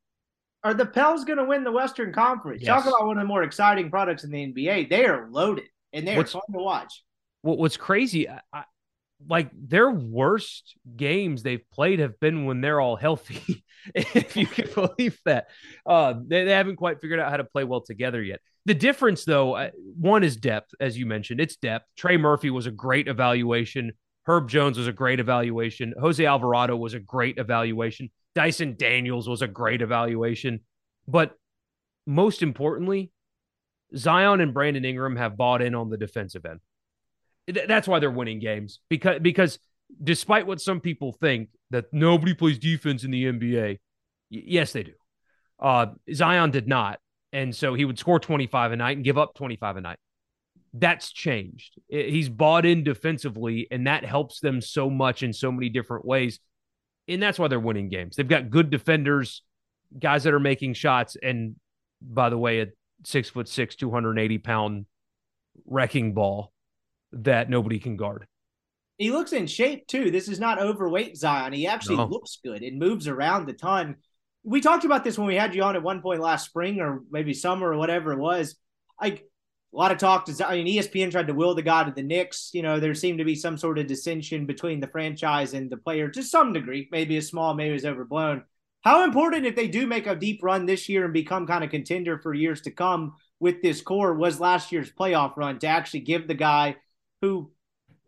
Are 0.63 0.73
the 0.73 0.85
Pels 0.85 1.23
going 1.23 1.37
to 1.37 1.45
win 1.45 1.63
the 1.63 1.71
Western 1.71 2.11
Conference? 2.11 2.61
Yes. 2.63 2.83
Talk 2.83 2.87
about 2.87 3.07
one 3.07 3.17
of 3.17 3.23
the 3.23 3.27
more 3.27 3.43
exciting 3.43 3.89
products 3.89 4.23
in 4.23 4.31
the 4.31 4.53
NBA. 4.53 4.89
They 4.89 5.05
are 5.05 5.27
loaded 5.29 5.65
and 5.93 6.07
they're 6.07 6.25
fun 6.25 6.41
to 6.51 6.57
watch. 6.57 7.03
What, 7.41 7.57
what's 7.57 7.77
crazy, 7.77 8.27
I, 8.29 8.63
like 9.27 9.49
their 9.53 9.89
worst 9.89 10.75
games 10.95 11.43
they've 11.43 11.63
played 11.71 11.99
have 11.99 12.19
been 12.19 12.45
when 12.45 12.61
they're 12.61 12.79
all 12.79 12.95
healthy, 12.95 13.63
if 13.95 14.35
you 14.35 14.45
can 14.45 14.69
believe 14.73 15.19
that. 15.25 15.47
Uh, 15.85 16.15
they, 16.25 16.45
they 16.45 16.51
haven't 16.51 16.75
quite 16.75 17.01
figured 17.01 17.19
out 17.19 17.31
how 17.31 17.37
to 17.37 17.43
play 17.43 17.63
well 17.63 17.81
together 17.81 18.21
yet. 18.21 18.39
The 18.65 18.73
difference, 18.73 19.23
though, 19.23 19.53
uh, 19.53 19.69
one 19.97 20.23
is 20.23 20.35
depth, 20.35 20.71
as 20.79 20.97
you 20.97 21.05
mentioned. 21.05 21.39
It's 21.39 21.55
depth. 21.55 21.85
Trey 21.95 22.17
Murphy 22.17 22.49
was 22.49 22.65
a 22.65 22.71
great 22.71 23.07
evaluation. 23.07 23.93
Herb 24.27 24.49
Jones 24.49 24.77
was 24.77 24.87
a 24.87 24.93
great 24.93 25.21
evaluation. 25.21 25.93
Jose 25.99 26.23
Alvarado 26.23 26.75
was 26.75 26.93
a 26.93 26.99
great 26.99 27.37
evaluation. 27.37 28.11
Dyson 28.35 28.75
Daniels 28.77 29.27
was 29.27 29.41
a 29.41 29.47
great 29.47 29.81
evaluation. 29.81 30.59
But 31.07 31.33
most 32.05 32.43
importantly, 32.43 33.11
Zion 33.95 34.41
and 34.41 34.53
Brandon 34.53 34.83
Ingram 34.83 35.15
have 35.15 35.37
bought 35.37 35.61
in 35.61 35.73
on 35.73 35.89
the 35.89 35.97
defensive 35.97 36.45
end. 36.45 36.59
That's 37.67 37.87
why 37.87 37.99
they're 37.99 38.11
winning 38.11 38.39
games 38.39 38.81
because 38.89 39.19
because 39.21 39.57
despite 40.03 40.45
what 40.45 40.59
some 40.59 40.81
people 40.81 41.13
think 41.13 41.47
that 41.69 41.85
nobody 41.93 42.33
plays 42.33 42.59
defense 42.59 43.05
in 43.05 43.11
the 43.11 43.23
NBA, 43.23 43.79
yes 44.29 44.73
they 44.73 44.83
do. 44.83 44.93
Uh, 45.57 45.87
Zion 46.13 46.51
did 46.51 46.67
not, 46.67 46.99
and 47.31 47.55
so 47.55 47.73
he 47.73 47.85
would 47.85 47.97
score 47.97 48.19
25 48.19 48.73
a 48.73 48.75
night 48.75 48.97
and 48.97 49.05
give 49.05 49.17
up 49.17 49.33
25 49.35 49.77
a 49.77 49.81
night 49.81 49.97
that's 50.79 51.11
changed. 51.11 51.79
He's 51.87 52.29
bought 52.29 52.65
in 52.65 52.83
defensively, 52.83 53.67
and 53.71 53.87
that 53.87 54.05
helps 54.05 54.39
them 54.39 54.61
so 54.61 54.89
much 54.89 55.23
in 55.23 55.33
so 55.33 55.51
many 55.51 55.69
different 55.69 56.05
ways. 56.05 56.39
And 57.07 57.21
that's 57.21 57.39
why 57.39 57.47
they're 57.47 57.59
winning 57.59 57.89
games. 57.89 58.15
They've 58.15 58.27
got 58.27 58.49
good 58.49 58.69
defenders, 58.69 59.43
guys 59.97 60.23
that 60.23 60.33
are 60.33 60.39
making 60.39 60.73
shots. 60.73 61.15
And 61.21 61.55
by 62.01 62.29
the 62.29 62.37
way, 62.37 62.61
a 62.61 62.67
six 63.05 63.29
foot 63.29 63.47
six, 63.47 63.75
280 63.75 64.37
pound 64.39 64.85
wrecking 65.65 66.13
ball 66.13 66.51
that 67.13 67.49
nobody 67.49 67.79
can 67.79 67.95
guard. 67.95 68.27
He 68.97 69.11
looks 69.11 69.31
in 69.31 69.47
shape 69.47 69.87
too. 69.87 70.11
This 70.11 70.27
is 70.27 70.39
not 70.39 70.59
overweight 70.59 71.17
Zion. 71.17 71.53
He 71.53 71.67
actually 71.67 71.97
no. 71.97 72.05
looks 72.05 72.39
good 72.43 72.63
and 72.63 72.79
moves 72.79 73.07
around 73.07 73.49
a 73.49 73.53
ton. 73.53 73.97
We 74.43 74.59
talked 74.59 74.85
about 74.85 75.03
this 75.03 75.17
when 75.17 75.27
we 75.27 75.35
had 75.35 75.53
you 75.53 75.63
on 75.63 75.75
at 75.75 75.83
one 75.83 76.01
point 76.01 76.19
last 76.19 76.45
spring 76.45 76.79
or 76.79 77.01
maybe 77.11 77.33
summer 77.33 77.71
or 77.71 77.77
whatever 77.77 78.11
it 78.11 78.19
was. 78.19 78.55
Like 78.99 79.25
a 79.73 79.77
lot 79.77 79.91
of 79.91 79.97
talk. 79.97 80.25
To, 80.25 80.47
I 80.47 80.61
mean, 80.61 80.67
ESPN 80.77 81.11
tried 81.11 81.27
to 81.27 81.33
will 81.33 81.55
the 81.55 81.61
guy 81.61 81.83
to 81.83 81.91
the 81.91 82.03
Knicks. 82.03 82.51
You 82.53 82.61
know, 82.61 82.79
there 82.79 82.95
seemed 82.95 83.19
to 83.19 83.25
be 83.25 83.35
some 83.35 83.57
sort 83.57 83.79
of 83.79 83.87
dissension 83.87 84.45
between 84.45 84.79
the 84.79 84.87
franchise 84.87 85.53
and 85.53 85.69
the 85.69 85.77
player 85.77 86.09
to 86.09 86.23
some 86.23 86.53
degree. 86.53 86.87
Maybe 86.91 87.17
it's 87.17 87.27
small, 87.27 87.53
maybe 87.53 87.75
it's 87.75 87.85
overblown. 87.85 88.43
How 88.81 89.03
important, 89.03 89.45
if 89.45 89.55
they 89.55 89.67
do 89.67 89.85
make 89.85 90.07
a 90.07 90.15
deep 90.15 90.41
run 90.41 90.65
this 90.65 90.87
year 90.87 91.05
and 91.05 91.13
become 91.13 91.47
kind 91.47 91.63
of 91.63 91.71
contender 91.71 92.19
for 92.19 92.33
years 92.33 92.61
to 92.61 92.71
come 92.71 93.15
with 93.39 93.61
this 93.61 93.81
core, 93.81 94.13
was 94.13 94.39
last 94.39 94.71
year's 94.71 94.91
playoff 94.91 95.35
run 95.35 95.59
to 95.59 95.67
actually 95.67 96.01
give 96.01 96.27
the 96.27 96.33
guy 96.33 96.75
who 97.21 97.51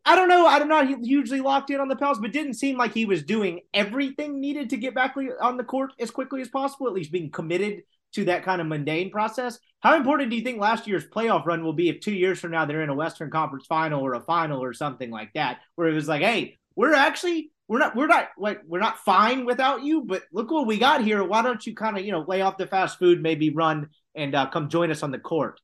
I 0.05 0.15
don't 0.15 0.29
know. 0.29 0.47
I'm 0.47 0.67
not 0.67 0.87
hugely 1.03 1.41
locked 1.41 1.69
in 1.69 1.79
on 1.79 1.87
the 1.87 1.95
Pels, 1.95 2.19
but 2.19 2.31
didn't 2.31 2.55
seem 2.55 2.77
like 2.77 2.93
he 2.93 3.05
was 3.05 3.21
doing 3.21 3.59
everything 3.73 4.39
needed 4.39 4.69
to 4.71 4.77
get 4.77 4.95
back 4.95 5.15
on 5.39 5.57
the 5.57 5.63
court 5.63 5.91
as 5.99 6.09
quickly 6.09 6.41
as 6.41 6.47
possible, 6.47 6.87
at 6.87 6.93
least 6.93 7.11
being 7.11 7.29
committed 7.29 7.83
to 8.13 8.25
that 8.25 8.43
kind 8.43 8.61
of 8.61 8.67
mundane 8.67 9.11
process. 9.11 9.59
How 9.81 9.95
important 9.95 10.29
do 10.29 10.35
you 10.35 10.43
think 10.43 10.59
last 10.59 10.87
year's 10.87 11.07
playoff 11.07 11.45
run 11.45 11.63
will 11.63 11.73
be 11.73 11.89
if 11.89 11.99
two 11.99 12.13
years 12.13 12.39
from 12.39 12.51
now 12.51 12.65
they're 12.65 12.81
in 12.81 12.89
a 12.89 12.95
Western 12.95 13.29
Conference 13.29 13.65
final 13.67 14.01
or 14.01 14.13
a 14.13 14.21
final 14.21 14.63
or 14.63 14.73
something 14.73 15.09
like 15.09 15.31
that, 15.33 15.59
where 15.75 15.87
it 15.87 15.93
was 15.93 16.07
like, 16.07 16.21
hey, 16.21 16.57
we're 16.75 16.93
actually 16.93 17.51
we're 17.67 17.79
not 17.79 17.95
we're 17.95 18.07
not 18.07 18.29
like 18.37 18.61
we're 18.67 18.79
not 18.79 18.97
fine 18.99 19.45
without 19.45 19.83
you, 19.83 20.01
but 20.01 20.23
look 20.33 20.51
what 20.51 20.65
we 20.67 20.77
got 20.77 21.03
here. 21.03 21.23
Why 21.23 21.41
don't 21.41 21.65
you 21.65 21.75
kind 21.75 21.97
of 21.97 22.03
you 22.03 22.11
know 22.11 22.25
lay 22.27 22.41
off 22.41 22.57
the 22.57 22.67
fast 22.67 22.99
food, 22.99 23.21
maybe 23.21 23.51
run 23.51 23.89
and 24.15 24.35
uh, 24.35 24.47
come 24.47 24.69
join 24.69 24.91
us 24.91 25.03
on 25.03 25.11
the 25.11 25.19
court? 25.19 25.61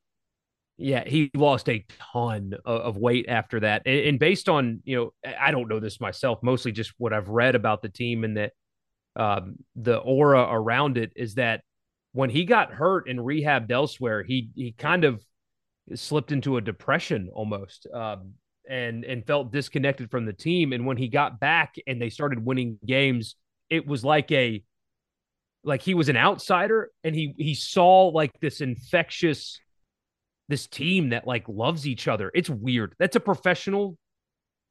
Yeah, 0.78 1.04
he 1.06 1.30
lost 1.34 1.68
a 1.68 1.84
ton 2.12 2.54
of 2.64 2.96
weight 2.96 3.26
after 3.28 3.60
that, 3.60 3.86
and 3.86 4.18
based 4.18 4.48
on 4.48 4.82
you 4.84 4.96
know 4.96 5.32
I 5.38 5.50
don't 5.50 5.68
know 5.68 5.80
this 5.80 6.00
myself, 6.00 6.38
mostly 6.42 6.70
just 6.70 6.92
what 6.96 7.12
I've 7.12 7.28
read 7.28 7.54
about 7.54 7.82
the 7.82 7.88
team 7.88 8.24
and 8.24 8.36
that 8.36 8.52
um, 9.16 9.56
the 9.74 9.96
aura 9.96 10.46
around 10.48 10.98
it 10.98 11.12
is 11.16 11.34
that 11.36 11.62
when 12.16 12.30
he 12.30 12.46
got 12.46 12.72
hurt 12.72 13.10
and 13.10 13.18
rehabbed 13.18 13.70
elsewhere, 13.70 14.22
he 14.22 14.48
he 14.54 14.72
kind 14.72 15.04
of 15.04 15.22
slipped 15.94 16.32
into 16.32 16.56
a 16.56 16.62
depression 16.62 17.28
almost, 17.30 17.86
um, 17.92 18.32
and 18.66 19.04
and 19.04 19.26
felt 19.26 19.52
disconnected 19.52 20.10
from 20.10 20.24
the 20.24 20.32
team. 20.32 20.72
And 20.72 20.86
when 20.86 20.96
he 20.96 21.08
got 21.08 21.38
back 21.38 21.74
and 21.86 22.00
they 22.00 22.08
started 22.08 22.42
winning 22.42 22.78
games, 22.86 23.36
it 23.68 23.86
was 23.86 24.02
like 24.02 24.32
a 24.32 24.64
like 25.62 25.82
he 25.82 25.92
was 25.92 26.08
an 26.08 26.16
outsider, 26.16 26.90
and 27.04 27.14
he 27.14 27.34
he 27.36 27.54
saw 27.54 28.06
like 28.06 28.32
this 28.40 28.62
infectious 28.62 29.60
this 30.48 30.66
team 30.66 31.10
that 31.10 31.26
like 31.26 31.44
loves 31.46 31.86
each 31.86 32.08
other. 32.08 32.30
It's 32.34 32.48
weird. 32.48 32.94
That's 32.98 33.16
a 33.16 33.20
professional 33.20 33.98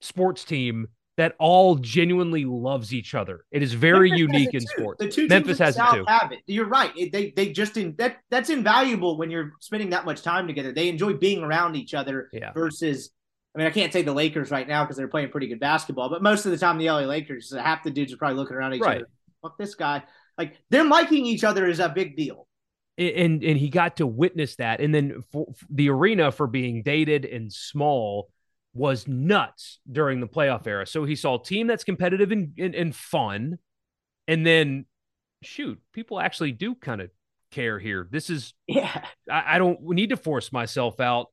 sports 0.01 0.45
team 0.45 0.87
that 1.17 1.35
all 1.39 1.75
genuinely 1.75 2.45
loves 2.45 2.93
each 2.93 3.15
other. 3.15 3.45
It 3.51 3.63
is 3.63 3.73
very 3.73 4.09
Memphis 4.09 4.19
unique 4.19 4.53
in 4.53 4.61
sports. 4.61 4.99
The 4.99 5.09
two 5.09 5.27
Memphis 5.27 5.57
has 5.59 5.75
South 5.75 5.95
it 5.95 5.97
too. 5.99 6.05
Have 6.07 6.31
it. 6.31 6.39
You're 6.45 6.67
right. 6.67 6.91
It, 6.95 7.11
they 7.11 7.31
they 7.31 7.51
just 7.51 7.77
in 7.77 7.95
that 7.97 8.17
that's 8.29 8.49
invaluable 8.49 9.17
when 9.17 9.31
you're 9.31 9.53
spending 9.61 9.91
that 9.91 10.05
much 10.05 10.21
time 10.21 10.47
together. 10.47 10.73
They 10.73 10.89
enjoy 10.89 11.13
being 11.13 11.43
around 11.43 11.75
each 11.75 11.93
other 11.93 12.29
yeah. 12.33 12.51
versus. 12.53 13.11
I 13.53 13.57
mean, 13.57 13.67
I 13.67 13.71
can't 13.71 13.93
say 13.93 14.01
the 14.01 14.11
Lakers 14.11 14.51
right 14.51 14.67
now 14.67 14.83
because 14.83 14.97
they're 14.97 15.07
playing 15.07 15.29
pretty 15.29 15.47
good 15.47 15.61
basketball, 15.61 16.09
but 16.09 16.21
most 16.21 16.45
of 16.45 16.51
the 16.51 16.57
time 16.57 16.77
the 16.77 16.89
LA 16.89 17.01
Lakers, 17.01 17.53
uh, 17.53 17.63
half 17.63 17.85
the 17.85 17.89
dudes 17.89 18.11
are 18.11 18.17
probably 18.17 18.35
looking 18.35 18.57
around 18.57 18.73
each 18.73 18.81
right. 18.81 18.97
other. 18.97 19.09
Fuck 19.41 19.57
this 19.57 19.75
guy. 19.75 20.03
Like 20.37 20.59
them 20.71 20.89
liking 20.89 21.25
each 21.25 21.45
other 21.45 21.65
is 21.65 21.79
a 21.79 21.87
big 21.87 22.17
deal. 22.17 22.49
And 22.97 23.41
and 23.43 23.57
he 23.57 23.69
got 23.69 23.97
to 23.97 24.07
witness 24.07 24.57
that, 24.57 24.81
and 24.81 24.93
then 24.93 25.23
for, 25.31 25.47
for 25.55 25.65
the 25.69 25.89
arena 25.89 26.31
for 26.31 26.47
being 26.47 26.83
dated 26.83 27.23
and 27.23 27.51
small 27.51 28.29
was 28.75 29.07
nuts 29.07 29.79
during 29.89 30.19
the 30.19 30.27
playoff 30.27 30.67
era. 30.67 30.85
So 30.85 31.05
he 31.05 31.15
saw 31.15 31.39
a 31.39 31.43
team 31.43 31.65
that's 31.65 31.85
competitive 31.85 32.31
and, 32.31 32.51
and, 32.57 32.75
and 32.75 32.95
fun. 32.95 33.57
And 34.27 34.45
then, 34.45 34.85
shoot, 35.41 35.79
people 35.93 36.19
actually 36.19 36.51
do 36.51 36.75
kind 36.75 36.99
of 36.99 37.09
care 37.51 37.79
here. 37.79 38.07
This 38.11 38.29
is, 38.29 38.53
yeah, 38.67 39.05
I, 39.31 39.55
I 39.55 39.57
don't 39.59 39.81
need 39.81 40.09
to 40.09 40.17
force 40.17 40.51
myself 40.51 40.99
out. 40.99 41.27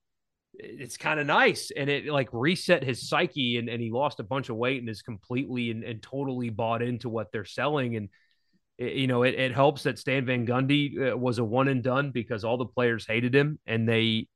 It's 0.54 0.96
kind 0.96 1.18
of 1.18 1.26
nice. 1.26 1.72
And 1.76 1.90
it 1.90 2.06
like 2.06 2.28
reset 2.32 2.84
his 2.84 3.08
psyche 3.08 3.58
and, 3.58 3.68
and 3.68 3.82
he 3.82 3.90
lost 3.90 4.20
a 4.20 4.24
bunch 4.24 4.48
of 4.48 4.56
weight 4.56 4.80
and 4.80 4.88
is 4.88 5.02
completely 5.02 5.72
and, 5.72 5.82
and 5.82 6.00
totally 6.00 6.50
bought 6.50 6.80
into 6.80 7.08
what 7.08 7.32
they're 7.32 7.44
selling. 7.44 7.96
And, 7.96 8.08
it, 8.78 8.92
you 8.92 9.08
know, 9.08 9.24
it, 9.24 9.34
it 9.34 9.52
helps 9.52 9.82
that 9.82 9.98
Stan 9.98 10.26
Van 10.26 10.46
Gundy 10.46 11.12
uh, 11.12 11.16
was 11.16 11.38
a 11.38 11.44
one 11.44 11.66
and 11.66 11.82
done 11.82 12.12
because 12.12 12.44
all 12.44 12.56
the 12.56 12.66
players 12.66 13.04
hated 13.04 13.34
him 13.34 13.58
and 13.66 13.88
they 13.88 14.28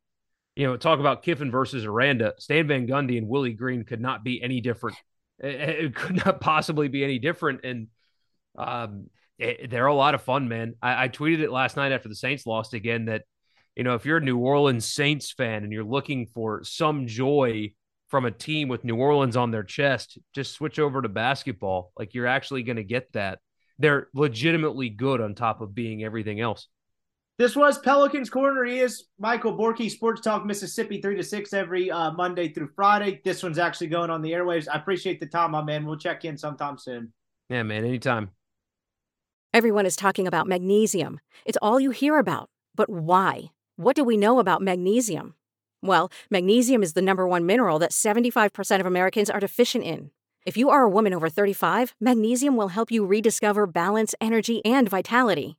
you 0.57 0.67
know, 0.67 0.77
talk 0.77 0.99
about 0.99 1.23
Kiffin 1.23 1.51
versus 1.51 1.85
Aranda. 1.85 2.33
Stan 2.39 2.67
Van 2.67 2.87
Gundy 2.87 3.19
and 3.19 3.29
Willie 3.29 3.53
Green 3.53 3.85
could 3.85 4.01
not 4.01 4.25
be 4.25 4.43
any 4.43 4.61
different. 4.61 4.97
It, 5.39 5.95
could 5.95 6.25
not 6.25 6.41
possibly 6.41 6.89
be 6.89 7.05
any 7.05 7.19
different. 7.19 7.61
And 7.63 7.89
um, 8.57 9.11
it, 9.39 9.69
they're 9.69 9.85
a 9.85 9.95
lot 9.95 10.15
of 10.15 10.23
fun, 10.23 10.49
man. 10.49 10.77
I, 10.81 11.05
I 11.05 11.09
tweeted 11.11 11.41
it 11.41 11.53
last 11.53 11.77
night 11.77 11.93
after 11.93 12.09
the 12.09 12.15
Saints 12.15 12.47
lost 12.47 12.73
again 12.73 13.05
that, 13.05 13.25
you 13.75 13.85
know, 13.85 13.95
if 13.95 14.07
you're 14.07 14.17
a 14.17 14.23
New 14.23 14.39
Orleans 14.39 14.91
Saints 14.91 15.31
fan 15.31 15.63
and 15.63 15.71
you're 15.75 15.85
looking 15.85 16.27
for 16.27 16.65
some 16.65 17.07
joy 17.07 17.75
from 18.09 18.25
a 18.25 18.31
team 18.31 18.69
with 18.69 18.83
New 18.83 18.97
Orleans 18.97 19.37
on 19.37 19.51
their 19.51 19.63
chest, 19.63 20.19
just 20.35 20.55
switch 20.55 20.79
over 20.79 21.03
to 21.03 21.09
basketball. 21.11 21.93
Like 21.99 22.15
you're 22.15 22.27
actually 22.27 22.63
going 22.63 22.77
to 22.77 22.85
get 22.85 23.13
that. 23.13 23.41
They're 23.79 24.09
legitimately 24.15 24.89
good 24.89 25.21
on 25.21 25.35
top 25.35 25.61
of 25.61 25.75
being 25.75 26.03
everything 26.03 26.41
else. 26.41 26.67
This 27.39 27.55
was 27.55 27.79
Pelicans 27.79 28.31
Corner. 28.31 28.65
He 28.65 28.81
is 28.81 29.09
Michael 29.19 29.55
Borky, 29.55 29.91
Sports 29.91 30.23
Talk 30.23 30.47
Mississippi, 30.47 31.03
3 31.03 31.17
to 31.17 31.23
6 31.23 31.53
every 31.53 31.91
uh, 31.91 32.13
Monday 32.13 32.49
through 32.49 32.71
Friday. 32.75 33.21
This 33.27 33.43
one's 33.43 33.59
actually 33.59 33.89
going 33.89 34.09
on 34.09 34.23
the 34.23 34.33
airwaves. 34.33 34.69
I 34.73 34.79
appreciate 34.79 35.21
the 35.21 35.27
time, 35.27 35.51
my 35.51 35.63
man. 35.63 35.85
We'll 35.85 35.99
check 35.99 36.25
in 36.25 36.39
sometime 36.39 36.79
soon. 36.79 37.13
Yeah, 37.51 37.63
man, 37.63 37.85
anytime. 37.85 38.31
Everyone 39.53 39.85
is 39.85 39.97
talking 39.97 40.27
about 40.27 40.47
magnesium. 40.47 41.21
It's 41.45 41.59
all 41.61 41.79
you 41.79 41.91
hear 41.91 42.19
about. 42.19 42.49
But 42.75 42.89
why? 42.89 43.51
What 43.77 43.97
do 43.97 44.05
we 44.05 44.17
know 44.17 44.39
about 44.39 44.63
magnesium? 44.63 45.35
Well, 45.83 46.11
magnesium 46.31 46.83
is 46.83 46.95
the 46.95 47.03
number 47.03 47.29
one 47.29 47.45
mineral 47.45 47.79
that 47.81 47.91
75% 47.91 48.81
of 48.81 48.87
Americans 48.87 49.29
are 49.29 49.41
deficient 49.41 49.85
in. 49.85 50.11
If 50.47 50.57
you 50.57 50.71
are 50.71 50.85
a 50.85 50.91
woman 50.91 51.13
over 51.13 51.29
35, 51.29 51.95
magnesium 52.01 52.57
will 52.57 52.69
help 52.69 52.91
you 52.91 53.05
rediscover 53.05 53.67
balance, 53.67 54.15
energy, 54.23 54.65
and 54.65 54.89
vitality. 54.89 55.59